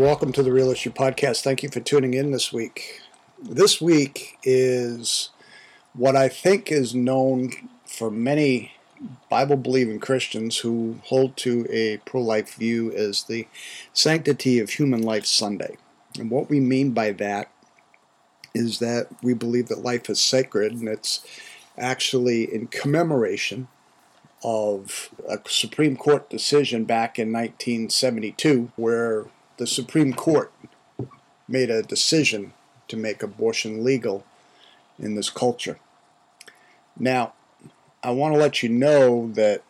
Welcome 0.00 0.32
to 0.32 0.42
the 0.42 0.50
Real 0.50 0.70
Issue 0.70 0.92
Podcast. 0.92 1.42
Thank 1.42 1.62
you 1.62 1.68
for 1.68 1.80
tuning 1.80 2.14
in 2.14 2.30
this 2.30 2.54
week. 2.54 3.02
This 3.38 3.82
week 3.82 4.38
is 4.42 5.28
what 5.92 6.16
I 6.16 6.26
think 6.26 6.72
is 6.72 6.94
known 6.94 7.50
for 7.84 8.10
many 8.10 8.72
Bible 9.28 9.58
believing 9.58 10.00
Christians 10.00 10.56
who 10.56 11.00
hold 11.04 11.36
to 11.36 11.66
a 11.68 11.98
pro 11.98 12.22
life 12.22 12.54
view 12.54 12.90
as 12.92 13.24
the 13.24 13.46
Sanctity 13.92 14.58
of 14.58 14.70
Human 14.70 15.02
Life 15.02 15.26
Sunday. 15.26 15.76
And 16.18 16.30
what 16.30 16.48
we 16.48 16.60
mean 16.60 16.92
by 16.92 17.12
that 17.12 17.50
is 18.54 18.78
that 18.78 19.08
we 19.22 19.34
believe 19.34 19.68
that 19.68 19.84
life 19.84 20.08
is 20.08 20.18
sacred 20.18 20.72
and 20.72 20.88
it's 20.88 21.22
actually 21.76 22.44
in 22.44 22.68
commemoration 22.68 23.68
of 24.42 25.10
a 25.28 25.38
Supreme 25.46 25.98
Court 25.98 26.30
decision 26.30 26.84
back 26.84 27.18
in 27.18 27.30
1972 27.30 28.72
where 28.76 29.26
the 29.60 29.66
Supreme 29.66 30.14
Court 30.14 30.50
made 31.46 31.68
a 31.68 31.82
decision 31.82 32.54
to 32.88 32.96
make 32.96 33.22
abortion 33.22 33.84
legal 33.84 34.24
in 34.98 35.16
this 35.16 35.28
culture. 35.28 35.78
Now, 36.98 37.34
I 38.02 38.12
want 38.12 38.32
to 38.32 38.40
let 38.40 38.62
you 38.62 38.70
know 38.70 39.30
that 39.34 39.62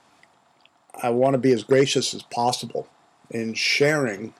I 1.02 1.10
want 1.10 1.34
to 1.34 1.38
be 1.38 1.50
as 1.50 1.64
gracious 1.64 2.14
as 2.14 2.22
possible 2.22 2.86
in 3.30 3.54
sharing 3.54 4.32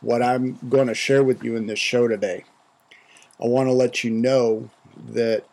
what 0.00 0.24
I'm 0.24 0.58
going 0.68 0.88
to 0.88 0.94
share 0.94 1.22
with 1.22 1.44
you 1.44 1.54
in 1.54 1.68
this 1.68 1.78
show 1.78 2.08
today. 2.08 2.42
I 3.40 3.46
want 3.46 3.68
to 3.68 3.72
let 3.72 4.02
you 4.02 4.10
know 4.10 4.70
that 5.12 5.44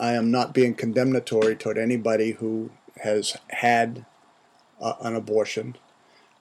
I 0.00 0.12
am 0.12 0.30
not 0.30 0.54
being 0.54 0.74
condemnatory 0.74 1.54
toward 1.54 1.76
anybody 1.76 2.32
who 2.32 2.70
has 3.02 3.36
had 3.50 4.06
uh, 4.80 4.94
an 5.02 5.14
abortion. 5.14 5.76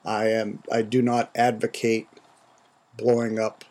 I 0.06 0.28
am 0.28 0.64
I 0.72 0.84
do 0.84 1.02
not 1.02 1.32
advocate 1.36 2.08
blowing 3.00 3.40
up 3.40 3.64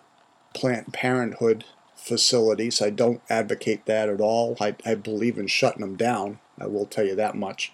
Planned 0.54 0.92
Parenthood 0.92 1.64
facilities. 1.94 2.80
I 2.80 2.90
don't 2.90 3.20
advocate 3.28 3.86
that 3.86 4.08
at 4.08 4.20
all. 4.20 4.56
I, 4.60 4.74
I 4.84 4.94
believe 4.94 5.38
in 5.38 5.46
shutting 5.46 5.82
them 5.82 5.96
down. 5.96 6.38
I 6.58 6.66
will 6.66 6.86
tell 6.86 7.04
you 7.04 7.14
that 7.16 7.36
much 7.36 7.72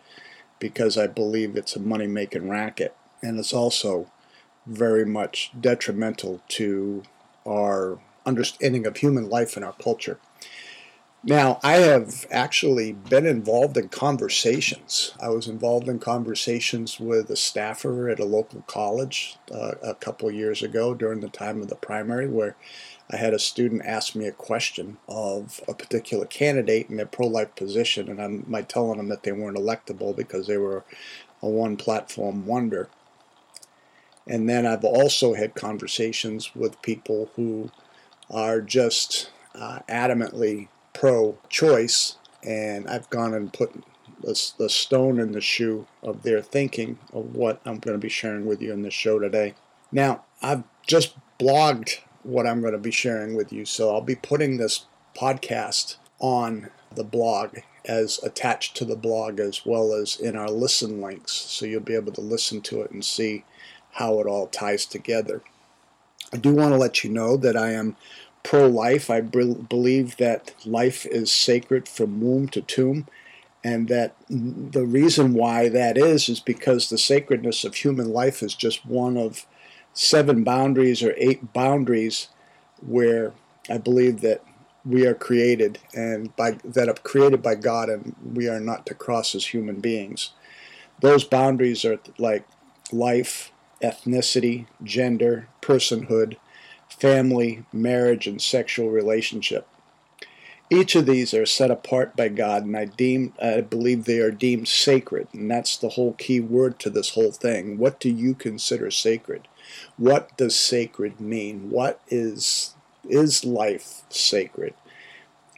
because 0.58 0.98
I 0.98 1.06
believe 1.06 1.56
it's 1.56 1.77
a 1.77 1.80
money 1.80 2.06
making 2.06 2.48
racket. 2.48 2.94
And 3.22 3.38
it's 3.38 3.52
also 3.52 4.11
very 4.66 5.05
much 5.05 5.50
detrimental 5.58 6.41
to 6.48 7.02
our 7.46 7.98
understanding 8.27 8.86
of 8.86 8.96
human 8.96 9.28
life 9.28 9.56
and 9.56 9.64
our 9.64 9.74
culture. 9.74 10.18
Now, 11.27 11.58
I 11.62 11.77
have 11.77 12.27
actually 12.30 12.92
been 12.92 13.25
involved 13.25 13.78
in 13.78 13.89
conversations. 13.89 15.14
I 15.19 15.30
was 15.30 15.48
involved 15.48 15.89
in 15.89 15.98
conversations 15.98 17.00
with 17.00 17.30
a 17.30 17.36
staffer 17.36 18.11
at 18.11 18.20
a 18.20 18.27
local 18.27 18.62
college 18.67 19.39
uh, 19.50 19.72
a 19.83 19.95
couple 19.95 20.30
years 20.30 20.62
ago 20.62 20.92
during 20.92 21.20
the 21.20 21.30
time 21.30 21.62
of 21.62 21.69
the 21.69 21.77
primary, 21.77 22.28
where 22.28 22.56
I 23.11 23.17
had 23.17 23.33
a 23.33 23.39
student 23.39 23.86
ask 23.86 24.14
me 24.14 24.27
a 24.27 24.33
question 24.33 24.98
of 25.08 25.62
a 25.67 25.72
particular 25.72 26.27
candidate 26.27 26.91
in 26.91 26.98
their 26.98 27.06
pro 27.06 27.27
life 27.27 27.56
position, 27.56 28.11
and 28.11 28.20
I'm 28.20 28.45
my 28.47 28.61
telling 28.61 28.98
them 28.98 29.08
that 29.08 29.22
they 29.22 29.33
weren't 29.33 29.56
electable 29.56 30.14
because 30.14 30.47
they 30.47 30.58
were 30.58 30.84
a 31.41 31.48
one 31.48 31.78
platform 31.78 32.45
wonder. 32.45 32.91
And 34.27 34.46
then 34.46 34.67
I've 34.67 34.85
also 34.85 35.33
had 35.33 35.55
conversations 35.55 36.55
with 36.55 36.83
people 36.83 37.30
who 37.36 37.70
are 38.30 38.61
just 38.61 39.30
uh, 39.55 39.79
adamantly 39.89 40.68
pro 40.94 41.36
choice, 41.50 42.16
and 42.42 42.88
I've 42.88 43.10
gone 43.10 43.34
and 43.34 43.52
put 43.52 43.72
the, 44.22 44.52
the 44.58 44.70
stone 44.70 45.20
in 45.20 45.32
the 45.32 45.40
shoe 45.40 45.86
of 46.02 46.22
their 46.22 46.40
thinking 46.40 46.98
of 47.12 47.34
what 47.34 47.60
I'm 47.66 47.78
going 47.78 47.94
to 47.94 48.02
be 48.02 48.08
sharing 48.08 48.46
with 48.46 48.62
you 48.62 48.72
in 48.72 48.82
this 48.82 48.94
show 48.94 49.18
today. 49.18 49.55
Now, 49.92 50.24
I've 50.40 50.64
just 50.86 51.14
blogged 51.38 51.98
what 52.22 52.46
I'm 52.46 52.60
going 52.60 52.72
to 52.72 52.78
be 52.78 52.90
sharing 52.90 53.34
with 53.34 53.52
you, 53.52 53.64
so 53.64 53.92
I'll 53.92 54.00
be 54.00 54.14
putting 54.14 54.56
this 54.56 54.86
podcast 55.14 55.96
on 56.18 56.70
the 56.94 57.05
blog 57.05 57.58
as 57.84 58.18
attached 58.22 58.76
to 58.76 58.84
the 58.84 58.96
blog 58.96 59.38
as 59.38 59.66
well 59.66 59.92
as 59.92 60.18
in 60.18 60.36
our 60.36 60.48
listen 60.48 61.00
links, 61.00 61.32
so 61.32 61.66
you'll 61.66 61.80
be 61.80 61.94
able 61.94 62.12
to 62.12 62.20
listen 62.20 62.62
to 62.62 62.80
it 62.80 62.90
and 62.90 63.05
see 63.05 63.44
how 63.92 64.20
it 64.20 64.26
all 64.26 64.46
ties 64.46 64.86
together. 64.86 65.42
I 66.32 66.38
do 66.38 66.55
want 66.55 66.72
to 66.72 66.78
let 66.78 67.05
you 67.05 67.11
know 67.11 67.36
that 67.36 67.56
I 67.56 67.72
am 67.72 67.96
pro 68.44 68.68
life. 68.68 69.10
I 69.10 69.20
believe 69.20 70.16
that 70.18 70.55
life 70.64 71.05
is 71.06 71.32
sacred 71.32 71.88
from 71.88 72.20
womb 72.20 72.48
to 72.50 72.60
tomb, 72.60 73.08
and 73.64 73.88
that 73.88 74.14
the 74.28 74.86
reason 74.86 75.34
why 75.34 75.68
that 75.68 75.98
is 75.98 76.28
is 76.28 76.38
because 76.38 76.88
the 76.88 76.98
sacredness 76.98 77.64
of 77.64 77.74
human 77.74 78.12
life 78.12 78.42
is 78.42 78.55
just 78.55 78.86
one 78.86 79.16
of 79.16 79.46
seven 79.92 80.44
boundaries 80.44 81.02
or 81.02 81.14
eight 81.16 81.52
boundaries 81.52 82.28
where 82.80 83.32
I 83.70 83.78
believe 83.78 84.20
that 84.20 84.42
we 84.84 85.06
are 85.06 85.14
created 85.14 85.78
and 85.94 86.34
by 86.36 86.58
that 86.62 86.88
are 86.88 86.94
created 86.94 87.42
by 87.42 87.55
God 87.55 87.88
and 87.88 88.14
we 88.22 88.48
are 88.48 88.61
not 88.61 88.84
to 88.86 88.94
cross 88.94 89.34
as 89.34 89.46
human 89.46 89.80
beings. 89.80 90.30
Those 91.00 91.24
boundaries 91.24 91.84
are 91.84 91.98
like 92.18 92.46
life, 92.92 93.50
ethnicity, 93.82 94.66
gender, 94.82 95.48
personhood, 95.62 96.36
family, 96.98 97.64
marriage, 97.72 98.27
and 98.27 98.40
sexual 98.40 98.90
relationship. 98.90 99.66
Each 100.70 100.94
of 100.94 101.06
these 101.06 101.34
are 101.34 101.46
set 101.46 101.70
apart 101.70 102.16
by 102.16 102.28
God, 102.28 102.64
and 102.64 102.77
I 102.77 102.86
deem 102.86 103.34
I 103.40 103.60
believe 103.60 104.05
they 104.05 104.18
are 104.18 104.30
deemed 104.30 104.66
sacred, 104.68 105.28
and 105.32 105.50
that's 105.50 105.77
the 105.77 105.90
whole 105.90 106.14
key 106.14 106.40
word 106.40 106.78
to 106.80 106.90
this 106.90 107.10
whole 107.10 107.32
thing. 107.32 107.77
What 107.77 108.00
do 108.00 108.08
you 108.08 108.34
consider 108.34 108.90
sacred? 108.90 109.46
What 109.96 110.36
does 110.36 110.58
sacred 110.58 111.20
mean? 111.20 111.70
What 111.70 112.00
is 112.08 112.74
is 113.06 113.44
life 113.44 114.02
sacred? 114.08 114.74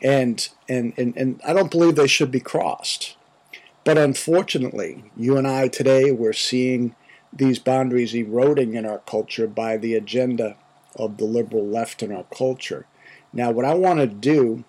And 0.02 0.48
and 0.68 0.92
and, 0.98 1.16
and 1.16 1.40
I 1.46 1.52
don't 1.52 1.70
believe 1.70 1.94
they 1.94 2.08
should 2.08 2.32
be 2.32 2.40
crossed. 2.40 3.16
But 3.84 3.98
unfortunately, 3.98 5.04
you 5.16 5.36
and 5.36 5.46
I 5.46 5.68
today 5.68 6.10
we're 6.10 6.32
seeing 6.32 6.96
these 7.32 7.60
boundaries 7.60 8.14
eroding 8.14 8.74
in 8.74 8.84
our 8.84 8.98
culture 8.98 9.46
by 9.46 9.76
the 9.76 9.94
agenda 9.94 10.56
of 10.96 11.16
the 11.18 11.24
liberal 11.24 11.66
left 11.66 12.02
in 12.02 12.12
our 12.12 12.24
culture. 12.24 12.86
Now, 13.32 13.50
what 13.50 13.64
I 13.64 13.74
want 13.74 14.00
to 14.00 14.06
do 14.06 14.64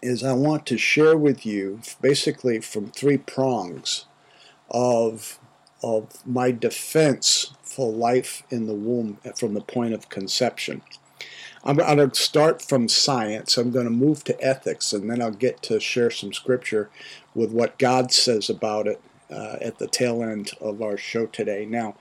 is 0.00 0.24
I 0.24 0.32
want 0.32 0.66
to 0.66 0.78
share 0.78 1.16
with 1.16 1.44
you 1.44 1.80
basically 2.00 2.60
from 2.60 2.90
three 2.90 3.18
prongs 3.18 4.06
of, 4.70 5.38
of 5.82 6.26
my 6.26 6.50
defense 6.50 7.52
for 7.62 7.92
life 7.92 8.42
in 8.50 8.66
the 8.66 8.74
womb 8.74 9.18
from 9.36 9.54
the 9.54 9.60
point 9.60 9.94
of 9.94 10.08
conception. 10.08 10.82
I'm 11.64 11.76
going 11.76 12.10
to 12.10 12.14
start 12.20 12.60
from 12.60 12.88
science. 12.88 13.56
I'm 13.56 13.70
going 13.70 13.84
to 13.84 13.90
move 13.90 14.24
to 14.24 14.44
ethics, 14.44 14.92
and 14.92 15.08
then 15.08 15.22
I'll 15.22 15.30
get 15.30 15.62
to 15.62 15.78
share 15.78 16.10
some 16.10 16.32
scripture 16.32 16.90
with 17.34 17.52
what 17.52 17.78
God 17.78 18.12
says 18.12 18.50
about 18.50 18.88
it 18.88 19.00
uh, 19.30 19.58
at 19.60 19.78
the 19.78 19.86
tail 19.86 20.22
end 20.22 20.50
of 20.60 20.82
our 20.82 20.96
show 20.96 21.26
today. 21.26 21.64
Now, 21.64 21.94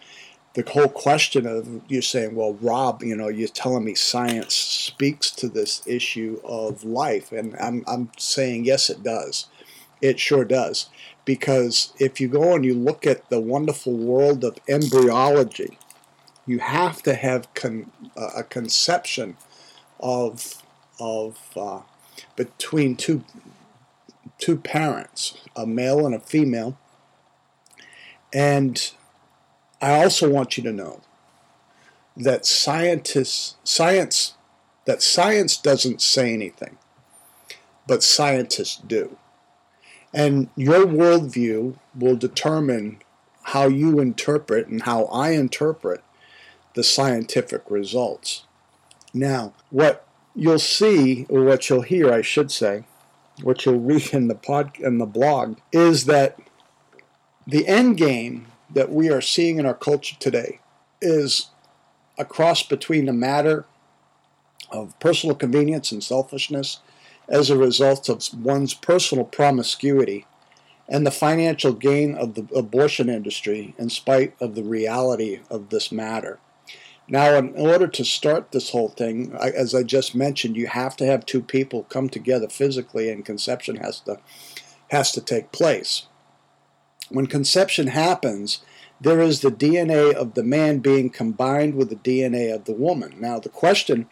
the 0.53 0.63
whole 0.69 0.89
question 0.89 1.45
of 1.45 1.81
you 1.87 2.01
saying, 2.01 2.35
well, 2.35 2.53
Rob, 2.55 3.03
you 3.03 3.15
know, 3.15 3.29
you're 3.29 3.47
telling 3.47 3.85
me 3.85 3.95
science 3.95 4.53
speaks 4.53 5.31
to 5.31 5.47
this 5.47 5.81
issue 5.87 6.41
of 6.43 6.83
life. 6.83 7.31
And 7.31 7.55
I'm, 7.57 7.83
I'm 7.87 8.11
saying, 8.17 8.65
yes, 8.65 8.89
it 8.89 9.01
does. 9.01 9.47
It 10.01 10.19
sure 10.19 10.43
does. 10.43 10.89
Because 11.23 11.93
if 11.99 12.19
you 12.19 12.27
go 12.27 12.53
and 12.55 12.65
you 12.65 12.73
look 12.73 13.07
at 13.07 13.29
the 13.29 13.39
wonderful 13.39 13.95
world 13.95 14.43
of 14.43 14.57
embryology, 14.67 15.77
you 16.45 16.59
have 16.59 17.01
to 17.03 17.13
have 17.13 17.53
con- 17.53 17.91
a 18.17 18.43
conception 18.43 19.37
of, 20.01 20.61
of 20.99 21.39
uh, 21.55 21.81
between 22.35 22.97
two, 22.97 23.23
two 24.37 24.57
parents, 24.57 25.37
a 25.55 25.65
male 25.65 26.05
and 26.05 26.15
a 26.15 26.19
female. 26.19 26.77
And 28.33 28.91
I 29.81 30.03
also 30.03 30.29
want 30.29 30.57
you 30.57 30.63
to 30.63 30.71
know 30.71 31.01
that 32.15 32.45
scientists, 32.45 33.55
science, 33.63 34.35
that 34.85 35.01
science 35.01 35.57
doesn't 35.57 36.01
say 36.01 36.33
anything, 36.33 36.77
but 37.87 38.03
scientists 38.03 38.77
do. 38.77 39.17
And 40.13 40.49
your 40.55 40.85
worldview 40.85 41.77
will 41.97 42.15
determine 42.15 42.99
how 43.43 43.67
you 43.67 43.99
interpret 43.99 44.67
and 44.67 44.83
how 44.83 45.05
I 45.05 45.31
interpret 45.31 46.03
the 46.75 46.83
scientific 46.83 47.63
results. 47.69 48.45
Now, 49.13 49.53
what 49.69 50.07
you'll 50.35 50.59
see, 50.59 51.25
or 51.27 51.43
what 51.43 51.69
you'll 51.69 51.81
hear, 51.81 52.13
I 52.13 52.21
should 52.21 52.51
say, 52.51 52.83
what 53.41 53.65
you'll 53.65 53.79
read 53.79 54.13
in 54.13 54.27
the 54.27 54.35
pod 54.35 54.77
in 54.79 54.99
the 54.99 55.05
blog, 55.05 55.57
is 55.71 56.05
that 56.05 56.39
the 57.47 57.67
end 57.67 57.97
game 57.97 58.47
that 58.73 58.91
we 58.91 59.09
are 59.09 59.21
seeing 59.21 59.59
in 59.59 59.65
our 59.65 59.73
culture 59.73 60.15
today 60.19 60.59
is 61.01 61.49
a 62.17 62.25
cross 62.25 62.63
between 62.63 63.05
the 63.05 63.13
matter 63.13 63.65
of 64.71 64.97
personal 64.99 65.35
convenience 65.35 65.91
and 65.91 66.03
selfishness 66.03 66.79
as 67.27 67.49
a 67.49 67.57
result 67.57 68.09
of 68.09 68.27
one's 68.33 68.73
personal 68.73 69.25
promiscuity 69.25 70.25
and 70.87 71.05
the 71.05 71.11
financial 71.11 71.73
gain 71.73 72.15
of 72.15 72.35
the 72.35 72.45
abortion 72.55 73.09
industry 73.09 73.73
in 73.77 73.89
spite 73.89 74.35
of 74.41 74.55
the 74.55 74.63
reality 74.63 75.39
of 75.49 75.69
this 75.69 75.91
matter. 75.91 76.39
Now, 77.07 77.35
in 77.35 77.55
order 77.55 77.87
to 77.87 78.05
start 78.05 78.51
this 78.51 78.69
whole 78.69 78.89
thing, 78.89 79.33
as 79.33 79.75
I 79.75 79.83
just 79.83 80.15
mentioned, 80.15 80.55
you 80.55 80.67
have 80.67 80.95
to 80.97 81.05
have 81.05 81.25
two 81.25 81.41
people 81.41 81.83
come 81.83 82.09
together 82.09 82.47
physically, 82.47 83.09
and 83.09 83.25
conception 83.25 83.77
has 83.77 83.99
to 84.01 84.19
has 84.89 85.11
to 85.13 85.21
take 85.21 85.51
place. 85.51 86.07
When 87.11 87.27
conception 87.27 87.87
happens, 87.87 88.61
there 88.99 89.19
is 89.19 89.41
the 89.41 89.51
DNA 89.51 90.13
of 90.13 90.35
the 90.35 90.43
man 90.43 90.79
being 90.79 91.09
combined 91.09 91.75
with 91.75 91.89
the 91.89 91.95
DNA 91.95 92.53
of 92.53 92.65
the 92.65 92.73
woman. 92.73 93.15
Now, 93.19 93.39
the 93.39 93.49
question 93.49 94.07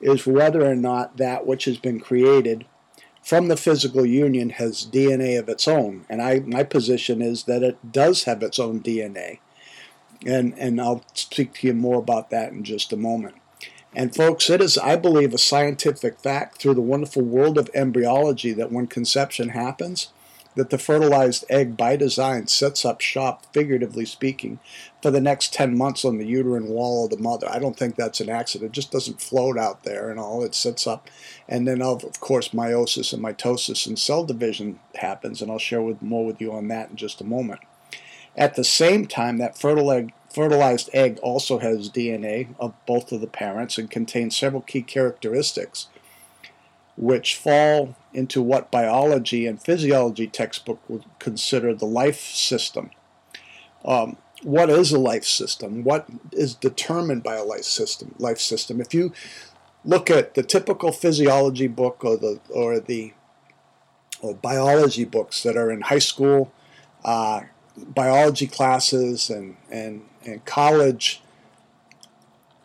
is 0.00 0.26
whether 0.26 0.64
or 0.64 0.76
not 0.76 1.16
that 1.16 1.46
which 1.46 1.64
has 1.64 1.76
been 1.76 1.98
created 1.98 2.64
from 3.22 3.48
the 3.48 3.56
physical 3.56 4.06
union 4.06 4.50
has 4.50 4.86
DNA 4.86 5.38
of 5.38 5.48
its 5.48 5.68
own. 5.68 6.06
And 6.08 6.22
I, 6.22 6.40
my 6.40 6.62
position 6.62 7.20
is 7.20 7.44
that 7.44 7.62
it 7.62 7.92
does 7.92 8.24
have 8.24 8.42
its 8.42 8.58
own 8.58 8.80
DNA. 8.80 9.40
And, 10.24 10.56
and 10.58 10.80
I'll 10.80 11.04
speak 11.14 11.54
to 11.54 11.66
you 11.66 11.74
more 11.74 11.98
about 11.98 12.30
that 12.30 12.52
in 12.52 12.64
just 12.64 12.92
a 12.92 12.96
moment. 12.96 13.34
And 13.94 14.14
folks, 14.14 14.48
it 14.48 14.60
is, 14.60 14.78
I 14.78 14.96
believe, 14.96 15.34
a 15.34 15.38
scientific 15.38 16.20
fact 16.20 16.58
through 16.58 16.74
the 16.74 16.80
wonderful 16.80 17.22
world 17.22 17.58
of 17.58 17.70
embryology 17.74 18.52
that 18.52 18.72
when 18.72 18.86
conception 18.86 19.50
happens, 19.50 20.08
that 20.58 20.70
the 20.70 20.76
fertilized 20.76 21.44
egg 21.48 21.76
by 21.76 21.94
design 21.94 22.48
sets 22.48 22.84
up 22.84 23.00
shop, 23.00 23.46
figuratively 23.52 24.04
speaking, 24.04 24.58
for 25.00 25.12
the 25.12 25.20
next 25.20 25.54
10 25.54 25.78
months 25.78 26.04
on 26.04 26.18
the 26.18 26.26
uterine 26.26 26.66
wall 26.66 27.04
of 27.04 27.10
the 27.10 27.16
mother. 27.16 27.48
I 27.48 27.60
don't 27.60 27.76
think 27.78 27.94
that's 27.94 28.20
an 28.20 28.28
accident. 28.28 28.70
It 28.70 28.74
just 28.74 28.90
doesn't 28.90 29.22
float 29.22 29.56
out 29.56 29.84
there 29.84 30.10
and 30.10 30.18
all. 30.18 30.42
It 30.42 30.56
sets 30.56 30.84
up. 30.84 31.08
And 31.48 31.66
then, 31.66 31.80
of, 31.80 32.02
of 32.02 32.18
course, 32.18 32.48
meiosis 32.48 33.12
and 33.12 33.22
mitosis 33.22 33.86
and 33.86 33.96
cell 33.96 34.24
division 34.24 34.80
happens, 34.96 35.40
and 35.40 35.48
I'll 35.48 35.58
share 35.60 35.80
with, 35.80 36.02
more 36.02 36.26
with 36.26 36.40
you 36.40 36.52
on 36.52 36.66
that 36.68 36.90
in 36.90 36.96
just 36.96 37.20
a 37.20 37.24
moment. 37.24 37.60
At 38.36 38.56
the 38.56 38.64
same 38.64 39.06
time, 39.06 39.38
that 39.38 39.56
fertilized 39.56 40.90
egg 40.92 41.20
also 41.22 41.58
has 41.60 41.88
DNA 41.88 42.48
of 42.58 42.74
both 42.84 43.12
of 43.12 43.20
the 43.20 43.28
parents 43.28 43.78
and 43.78 43.88
contains 43.88 44.36
several 44.36 44.62
key 44.62 44.82
characteristics 44.82 45.86
which 46.98 47.36
fall 47.36 47.94
into 48.18 48.42
what 48.42 48.70
biology 48.70 49.46
and 49.46 49.62
physiology 49.62 50.26
textbook 50.26 50.80
would 50.88 51.04
consider 51.18 51.72
the 51.72 51.86
life 51.86 52.20
system. 52.20 52.90
Um, 53.84 54.16
what 54.42 54.68
is 54.70 54.92
a 54.92 54.98
life 54.98 55.24
system? 55.24 55.84
What 55.84 56.06
is 56.32 56.54
determined 56.54 57.22
by 57.22 57.36
a 57.36 57.44
life 57.44 57.64
system? 57.64 58.14
Life 58.18 58.40
system. 58.40 58.80
If 58.80 58.92
you 58.92 59.12
look 59.84 60.10
at 60.10 60.34
the 60.34 60.42
typical 60.42 60.92
physiology 60.92 61.68
book 61.68 62.04
or 62.04 62.16
the 62.16 62.40
or 62.50 62.80
the 62.80 63.12
or 64.20 64.34
biology 64.34 65.04
books 65.04 65.42
that 65.44 65.56
are 65.56 65.70
in 65.70 65.82
high 65.82 66.00
school 66.00 66.52
uh, 67.04 67.42
biology 67.76 68.46
classes 68.46 69.30
and 69.30 69.56
and 69.70 70.02
and 70.24 70.44
college 70.44 71.22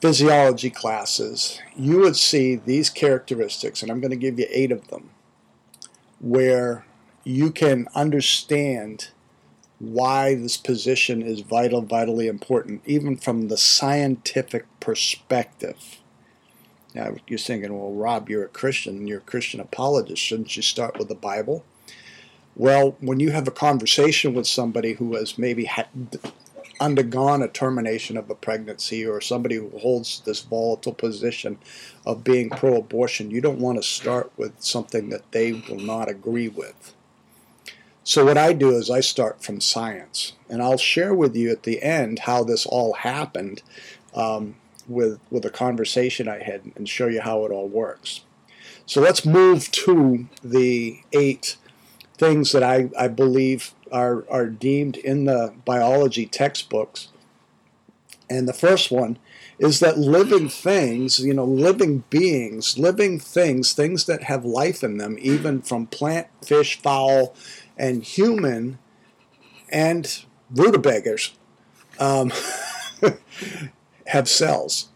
physiology 0.01 0.69
classes, 0.69 1.59
you 1.77 1.99
would 1.99 2.17
see 2.17 2.55
these 2.55 2.89
characteristics, 2.89 3.81
and 3.81 3.89
I'm 3.89 4.01
going 4.01 4.11
to 4.11 4.17
give 4.17 4.37
you 4.37 4.45
eight 4.49 4.71
of 4.71 4.89
them, 4.89 5.11
where 6.23 6.85
you 7.25 7.51
can 7.51 7.85
understand 7.93 9.09
why 9.79 10.33
this 10.33 10.55
position 10.55 11.21
is 11.21 11.41
vital, 11.41 11.81
vitally 11.81 12.27
important, 12.27 12.81
even 12.85 13.17
from 13.17 13.49
the 13.49 13.57
scientific 13.57 14.65
perspective. 14.79 15.99
Now, 16.95 17.15
you're 17.27 17.37
thinking, 17.37 17.77
well, 17.77 17.91
Rob, 17.91 18.29
you're 18.29 18.45
a 18.45 18.49
Christian, 18.49 19.05
you're 19.05 19.17
a 19.17 19.21
Christian 19.21 19.59
apologist. 19.59 20.21
Shouldn't 20.21 20.55
you 20.55 20.61
start 20.61 20.97
with 20.97 21.09
the 21.09 21.15
Bible? 21.15 21.65
Well, 22.55 22.95
when 23.01 23.19
you 23.19 23.31
have 23.31 23.47
a 23.47 23.51
conversation 23.51 24.33
with 24.33 24.47
somebody 24.47 24.93
who 24.93 25.15
has 25.15 25.37
maybe 25.37 25.65
had 25.65 25.87
undergone 26.79 27.41
a 27.41 27.47
termination 27.47 28.17
of 28.17 28.29
a 28.29 28.35
pregnancy 28.35 29.05
or 29.05 29.21
somebody 29.21 29.55
who 29.55 29.69
holds 29.79 30.21
this 30.21 30.41
volatile 30.41 30.93
position 30.93 31.57
of 32.05 32.23
being 32.23 32.49
pro 32.49 32.77
abortion, 32.77 33.31
you 33.31 33.41
don't 33.41 33.59
want 33.59 33.77
to 33.77 33.83
start 33.83 34.31
with 34.37 34.61
something 34.61 35.09
that 35.09 35.31
they 35.31 35.53
will 35.53 35.79
not 35.79 36.09
agree 36.09 36.47
with. 36.47 36.93
So, 38.05 38.25
what 38.25 38.37
I 38.37 38.51
do 38.51 38.71
is 38.71 38.89
I 38.89 38.99
start 38.99 39.41
from 39.41 39.61
science, 39.61 40.33
and 40.49 40.61
I'll 40.61 40.77
share 40.77 41.13
with 41.13 41.35
you 41.37 41.51
at 41.51 41.63
the 41.63 41.81
end 41.81 42.19
how 42.19 42.43
this 42.43 42.65
all 42.65 42.93
happened 42.93 43.61
um, 44.13 44.55
with, 44.87 45.19
with 45.31 45.45
a 45.45 45.49
conversation 45.49 46.27
I 46.27 46.43
had 46.43 46.63
and 46.75 46.89
show 46.89 47.07
you 47.07 47.21
how 47.21 47.45
it 47.45 47.51
all 47.51 47.69
works. 47.69 48.21
So, 48.85 48.99
let's 48.99 49.25
move 49.25 49.71
to 49.71 50.27
the 50.43 50.99
eight 51.13 51.55
things 52.23 52.53
that 52.53 52.63
I, 52.63 52.89
I 52.97 53.09
believe 53.09 53.73
are, 53.91 54.25
are 54.29 54.47
deemed 54.47 54.95
in 54.95 55.25
the 55.25 55.53
biology 55.65 56.25
textbooks. 56.25 57.09
And 58.29 58.47
the 58.47 58.53
first 58.53 58.91
one 58.91 59.19
is 59.59 59.81
that 59.81 59.97
living 59.97 60.47
things, 60.47 61.19
you 61.19 61.33
know, 61.33 61.43
living 61.43 62.05
beings, 62.09 62.77
living 62.77 63.19
things, 63.19 63.73
things 63.73 64.05
that 64.05 64.23
have 64.23 64.45
life 64.45 64.83
in 64.83 64.97
them, 64.97 65.17
even 65.19 65.61
from 65.61 65.87
plant, 65.87 66.27
fish, 66.43 66.81
fowl, 66.81 67.35
and 67.77 68.03
human, 68.03 68.79
and 69.69 70.23
rutabagas, 70.49 71.31
um, 71.99 72.31
have 74.07 74.29
cells. 74.29 74.87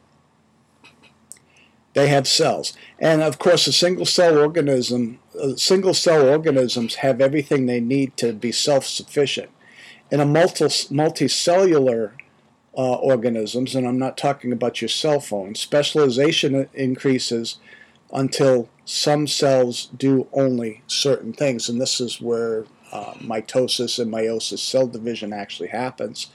They 1.97 2.09
have 2.09 2.27
cells. 2.27 2.73
And 2.99 3.23
of 3.23 3.39
course, 3.39 3.65
a 3.65 3.73
single 3.73 4.05
cell 4.05 4.37
organism 4.37 5.17
uh, 5.41 5.55
single 5.55 5.95
cell 5.95 6.29
organisms 6.29 6.95
have 6.95 7.19
everything 7.19 7.65
they 7.65 7.79
need 7.79 8.15
to 8.17 8.33
be 8.33 8.51
self 8.51 8.85
sufficient. 8.85 9.49
In 10.11 10.19
a 10.19 10.25
multi, 10.25 10.65
multicellular 10.65 12.11
uh, 12.77 12.93
organisms, 12.97 13.73
and 13.73 13.87
I'm 13.87 13.97
not 13.97 14.15
talking 14.15 14.51
about 14.51 14.79
your 14.79 14.89
cell 14.89 15.19
phone, 15.19 15.55
specialization 15.55 16.69
increases 16.75 17.57
until 18.13 18.69
some 18.85 19.25
cells 19.25 19.89
do 19.97 20.27
only 20.33 20.83
certain 20.85 21.33
things, 21.33 21.67
and 21.67 21.81
this 21.81 21.99
is 21.99 22.21
where 22.21 22.65
uh, 22.91 23.13
mitosis 23.15 23.97
and 23.97 24.13
meiosis, 24.13 24.59
cell 24.59 24.85
division, 24.85 25.33
actually 25.33 25.69
happens. 25.69 26.27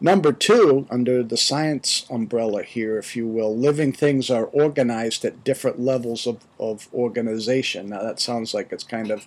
Number 0.00 0.32
two, 0.32 0.86
under 0.90 1.22
the 1.22 1.36
science 1.36 2.04
umbrella 2.10 2.62
here, 2.62 2.98
if 2.98 3.16
you 3.16 3.26
will, 3.26 3.56
living 3.56 3.92
things 3.92 4.30
are 4.30 4.46
organized 4.46 5.24
at 5.24 5.44
different 5.44 5.80
levels 5.80 6.26
of, 6.26 6.44
of 6.58 6.88
organization. 6.92 7.90
Now, 7.90 8.02
that 8.02 8.20
sounds 8.20 8.52
like 8.52 8.72
it's 8.72 8.84
kind 8.84 9.10
of 9.10 9.26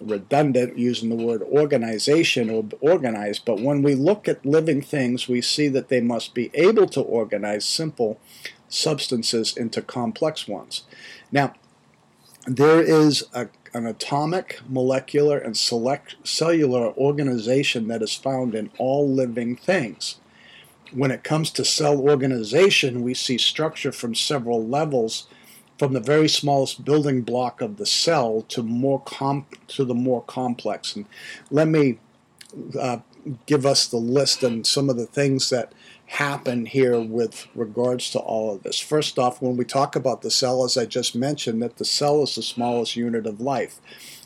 redundant 0.00 0.76
using 0.76 1.08
the 1.08 1.24
word 1.24 1.42
organization 1.42 2.50
or 2.50 2.64
organized, 2.80 3.44
but 3.44 3.60
when 3.60 3.82
we 3.82 3.94
look 3.94 4.28
at 4.28 4.44
living 4.44 4.82
things, 4.82 5.28
we 5.28 5.40
see 5.40 5.68
that 5.68 5.88
they 5.88 6.00
must 6.00 6.34
be 6.34 6.50
able 6.54 6.86
to 6.88 7.00
organize 7.00 7.64
simple 7.64 8.20
substances 8.68 9.56
into 9.56 9.80
complex 9.80 10.48
ones. 10.48 10.82
Now, 11.30 11.54
there 12.46 12.82
is 12.82 13.24
a 13.32 13.48
an 13.74 13.86
atomic, 13.86 14.60
molecular, 14.68 15.38
and 15.38 15.56
select 15.56 16.16
cellular 16.24 16.92
organization 16.92 17.88
that 17.88 18.02
is 18.02 18.14
found 18.14 18.54
in 18.54 18.70
all 18.78 19.08
living 19.08 19.56
things. 19.56 20.16
When 20.92 21.10
it 21.10 21.24
comes 21.24 21.50
to 21.52 21.64
cell 21.64 21.98
organization, 21.98 23.02
we 23.02 23.14
see 23.14 23.38
structure 23.38 23.92
from 23.92 24.14
several 24.14 24.66
levels, 24.66 25.26
from 25.78 25.94
the 25.94 26.00
very 26.00 26.28
smallest 26.28 26.84
building 26.84 27.22
block 27.22 27.62
of 27.62 27.78
the 27.78 27.86
cell 27.86 28.42
to 28.48 28.62
more 28.62 29.00
com- 29.00 29.46
to 29.68 29.84
the 29.84 29.94
more 29.94 30.22
complex. 30.22 30.94
And 30.94 31.06
let 31.50 31.66
me 31.66 31.98
uh, 32.78 32.98
give 33.46 33.64
us 33.64 33.86
the 33.86 33.96
list 33.96 34.42
and 34.42 34.66
some 34.66 34.90
of 34.90 34.96
the 34.96 35.06
things 35.06 35.48
that 35.50 35.72
happen 36.12 36.66
here 36.66 37.00
with 37.00 37.48
regards 37.54 38.10
to 38.10 38.18
all 38.18 38.54
of 38.54 38.62
this. 38.62 38.78
First 38.78 39.18
off, 39.18 39.40
when 39.40 39.56
we 39.56 39.64
talk 39.64 39.96
about 39.96 40.20
the 40.20 40.30
cell, 40.30 40.62
as 40.62 40.76
I 40.76 40.84
just 40.84 41.14
mentioned, 41.14 41.62
that 41.62 41.78
the 41.78 41.86
cell 41.86 42.22
is 42.22 42.34
the 42.34 42.42
smallest 42.42 42.96
unit 42.96 43.26
of 43.26 43.40
life. 43.40 43.80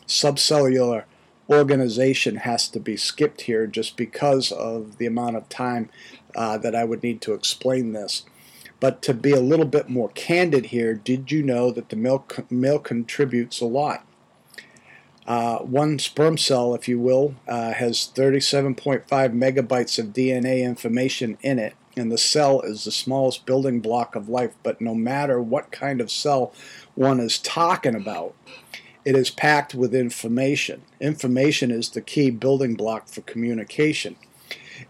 Subcellular 0.05 1.05
organization 1.49 2.37
has 2.37 2.67
to 2.69 2.81
be 2.81 2.97
skipped 2.97 3.41
here 3.41 3.67
just 3.67 3.95
because 3.95 4.51
of 4.51 4.97
the 4.97 5.05
amount 5.05 5.37
of 5.37 5.47
time 5.47 5.89
uh, 6.35 6.57
that 6.57 6.75
I 6.75 6.83
would 6.83 7.03
need 7.03 7.21
to 7.21 7.33
explain 7.33 7.93
this. 7.93 8.23
But 8.81 9.01
to 9.03 9.13
be 9.13 9.31
a 9.31 9.39
little 9.39 9.65
bit 9.65 9.87
more 9.87 10.09
candid 10.09 10.67
here, 10.67 10.93
did 10.93 11.31
you 11.31 11.41
know 11.41 11.71
that 11.71 11.87
the 11.87 11.95
milk, 11.95 12.51
male 12.51 12.79
contributes 12.79 13.61
a 13.61 13.65
lot? 13.65 14.05
Uh, 15.27 15.57
one 15.59 15.99
sperm 15.99 16.37
cell, 16.37 16.73
if 16.73 16.87
you 16.87 16.97
will, 16.97 17.35
uh, 17.49 17.73
has 17.73 18.09
37.5 18.15 19.05
megabytes 19.07 19.99
of 19.99 20.13
DNA 20.13 20.63
information 20.63 21.37
in 21.41 21.59
it, 21.59 21.75
and 21.97 22.09
the 22.09 22.17
cell 22.17 22.61
is 22.61 22.85
the 22.85 22.91
smallest 22.91 23.45
building 23.45 23.81
block 23.81 24.15
of 24.15 24.29
life. 24.29 24.53
But 24.63 24.79
no 24.79 24.95
matter 24.95 25.41
what 25.41 25.69
kind 25.69 25.99
of 25.99 26.09
cell 26.09 26.53
one 26.95 27.19
is 27.19 27.39
talking 27.39 27.93
about, 27.93 28.35
it 29.03 29.15
is 29.15 29.29
packed 29.29 29.75
with 29.75 29.93
information. 29.93 30.83
Information 31.01 31.71
is 31.71 31.89
the 31.89 32.01
key 32.01 32.29
building 32.29 32.75
block 32.75 33.09
for 33.09 33.21
communication. 33.21 34.15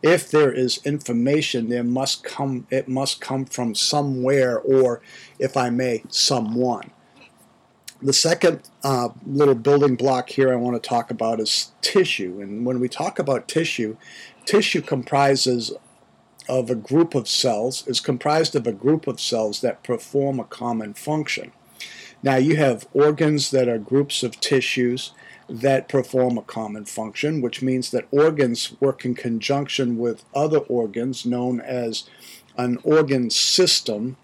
If 0.03 0.29
there 0.29 0.51
is 0.51 0.85
information, 0.85 1.69
there 1.69 1.83
must 1.83 2.23
come 2.23 2.67
it 2.69 2.87
must 2.87 3.21
come 3.21 3.45
from 3.45 3.73
somewhere, 3.73 4.59
or, 4.59 5.01
if 5.39 5.57
I 5.57 5.71
may, 5.71 6.03
someone. 6.09 6.91
The 8.01 8.13
second 8.13 8.61
uh, 8.83 9.09
little 9.25 9.55
building 9.55 9.95
block 9.95 10.29
here 10.29 10.51
I 10.51 10.55
want 10.55 10.81
to 10.81 10.89
talk 10.89 11.09
about 11.09 11.39
is 11.39 11.71
tissue. 11.81 12.39
And 12.41 12.65
when 12.65 12.79
we 12.79 12.87
talk 12.87 13.17
about 13.17 13.47
tissue, 13.47 13.97
tissue 14.45 14.81
comprises 14.81 15.73
of 16.47 16.69
a 16.69 16.75
group 16.75 17.15
of 17.15 17.27
cells 17.27 17.85
is 17.87 17.99
comprised 17.99 18.55
of 18.55 18.67
a 18.67 18.71
group 18.71 19.07
of 19.07 19.19
cells 19.19 19.61
that 19.61 19.83
perform 19.83 20.39
a 20.39 20.45
common 20.45 20.93
function. 20.93 21.51
Now, 22.21 22.35
you 22.35 22.55
have 22.55 22.87
organs 22.93 23.51
that 23.51 23.67
are 23.67 23.77
groups 23.77 24.23
of 24.23 24.39
tissues 24.39 25.11
that 25.49 25.89
perform 25.89 26.37
a 26.37 26.43
common 26.43 26.85
function, 26.85 27.41
which 27.41 27.61
means 27.61 27.91
that 27.91 28.07
organs 28.11 28.79
work 28.79 29.05
in 29.05 29.15
conjunction 29.15 29.97
with 29.97 30.23
other 30.35 30.59
organs 30.59 31.25
known 31.25 31.61
as 31.61 32.03
an 32.57 32.77
organ 32.83 33.29
system, 33.29 34.17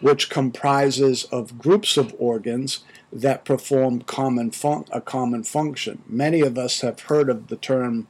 which 0.00 0.30
comprises 0.30 1.24
of 1.24 1.58
groups 1.58 1.96
of 1.96 2.14
organs 2.18 2.80
that 3.14 3.44
perform 3.44 4.02
common 4.02 4.50
fun- 4.50 4.86
a 4.90 5.00
common 5.00 5.44
function. 5.44 6.02
Many 6.08 6.40
of 6.40 6.58
us 6.58 6.80
have 6.80 7.00
heard 7.02 7.30
of 7.30 7.46
the 7.46 7.56
term 7.56 8.08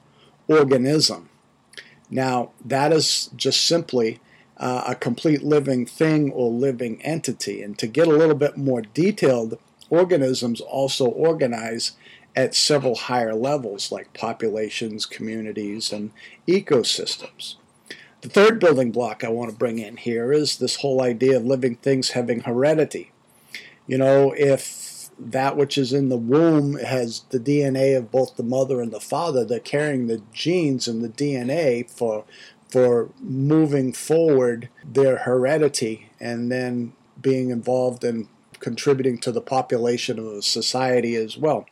organism. 0.48 1.28
Now, 2.10 2.50
that 2.64 2.92
is 2.92 3.30
just 3.36 3.64
simply 3.64 4.18
uh, 4.56 4.84
a 4.88 4.94
complete 4.94 5.42
living 5.42 5.84
thing 5.84 6.32
or 6.32 6.50
living 6.50 7.02
entity. 7.02 7.62
And 7.62 7.76
to 7.78 7.86
get 7.86 8.08
a 8.08 8.12
little 8.12 8.34
bit 8.34 8.56
more 8.56 8.80
detailed, 8.80 9.58
organisms 9.90 10.60
also 10.60 11.06
organize 11.06 11.92
at 12.34 12.54
several 12.54 12.94
higher 12.94 13.34
levels, 13.34 13.92
like 13.92 14.12
populations, 14.14 15.06
communities, 15.06 15.92
and 15.92 16.10
ecosystems. 16.48 17.56
The 18.22 18.28
third 18.28 18.58
building 18.58 18.90
block 18.90 19.22
I 19.22 19.28
want 19.28 19.50
to 19.50 19.56
bring 19.56 19.78
in 19.78 19.98
here 19.98 20.32
is 20.32 20.56
this 20.56 20.76
whole 20.76 21.02
idea 21.02 21.36
of 21.36 21.44
living 21.44 21.76
things 21.76 22.10
having 22.10 22.40
heredity. 22.40 23.12
You 23.86 23.98
know, 23.98 24.32
if 24.36 24.83
that 25.18 25.56
which 25.56 25.78
is 25.78 25.92
in 25.92 26.08
the 26.08 26.16
womb 26.16 26.78
has 26.78 27.22
the 27.30 27.38
DNA 27.38 27.96
of 27.96 28.10
both 28.10 28.36
the 28.36 28.42
mother 28.42 28.80
and 28.80 28.92
the 28.92 29.00
father, 29.00 29.44
they're 29.44 29.60
carrying 29.60 30.06
the 30.06 30.22
genes 30.32 30.88
and 30.88 31.02
the 31.02 31.08
DNA 31.08 31.88
for 31.88 32.24
for 32.68 33.10
moving 33.20 33.92
forward 33.92 34.68
their 34.84 35.18
heredity 35.18 36.10
and 36.18 36.50
then 36.50 36.92
being 37.20 37.50
involved 37.50 38.02
in 38.02 38.28
contributing 38.58 39.16
to 39.18 39.30
the 39.30 39.40
population 39.40 40.18
of 40.18 40.44
society 40.44 41.14
as 41.14 41.36
well. 41.36 41.66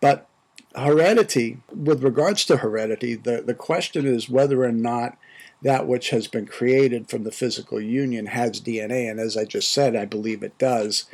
But 0.00 0.26
heredity, 0.74 1.58
with 1.74 2.02
regards 2.02 2.44
to 2.46 2.58
heredity, 2.58 3.16
the, 3.16 3.42
the 3.42 3.54
question 3.54 4.06
is 4.06 4.30
whether 4.30 4.64
or 4.64 4.72
not 4.72 5.18
that 5.62 5.86
which 5.86 6.10
has 6.10 6.26
been 6.26 6.46
created 6.46 7.10
from 7.10 7.24
the 7.24 7.32
physical 7.32 7.80
union 7.80 8.26
has 8.26 8.60
DNA. 8.60 9.10
And 9.10 9.20
as 9.20 9.36
I 9.36 9.44
just 9.44 9.70
said, 9.70 9.94
I 9.94 10.04
believe 10.06 10.42
it 10.42 10.56
does. 10.58 11.04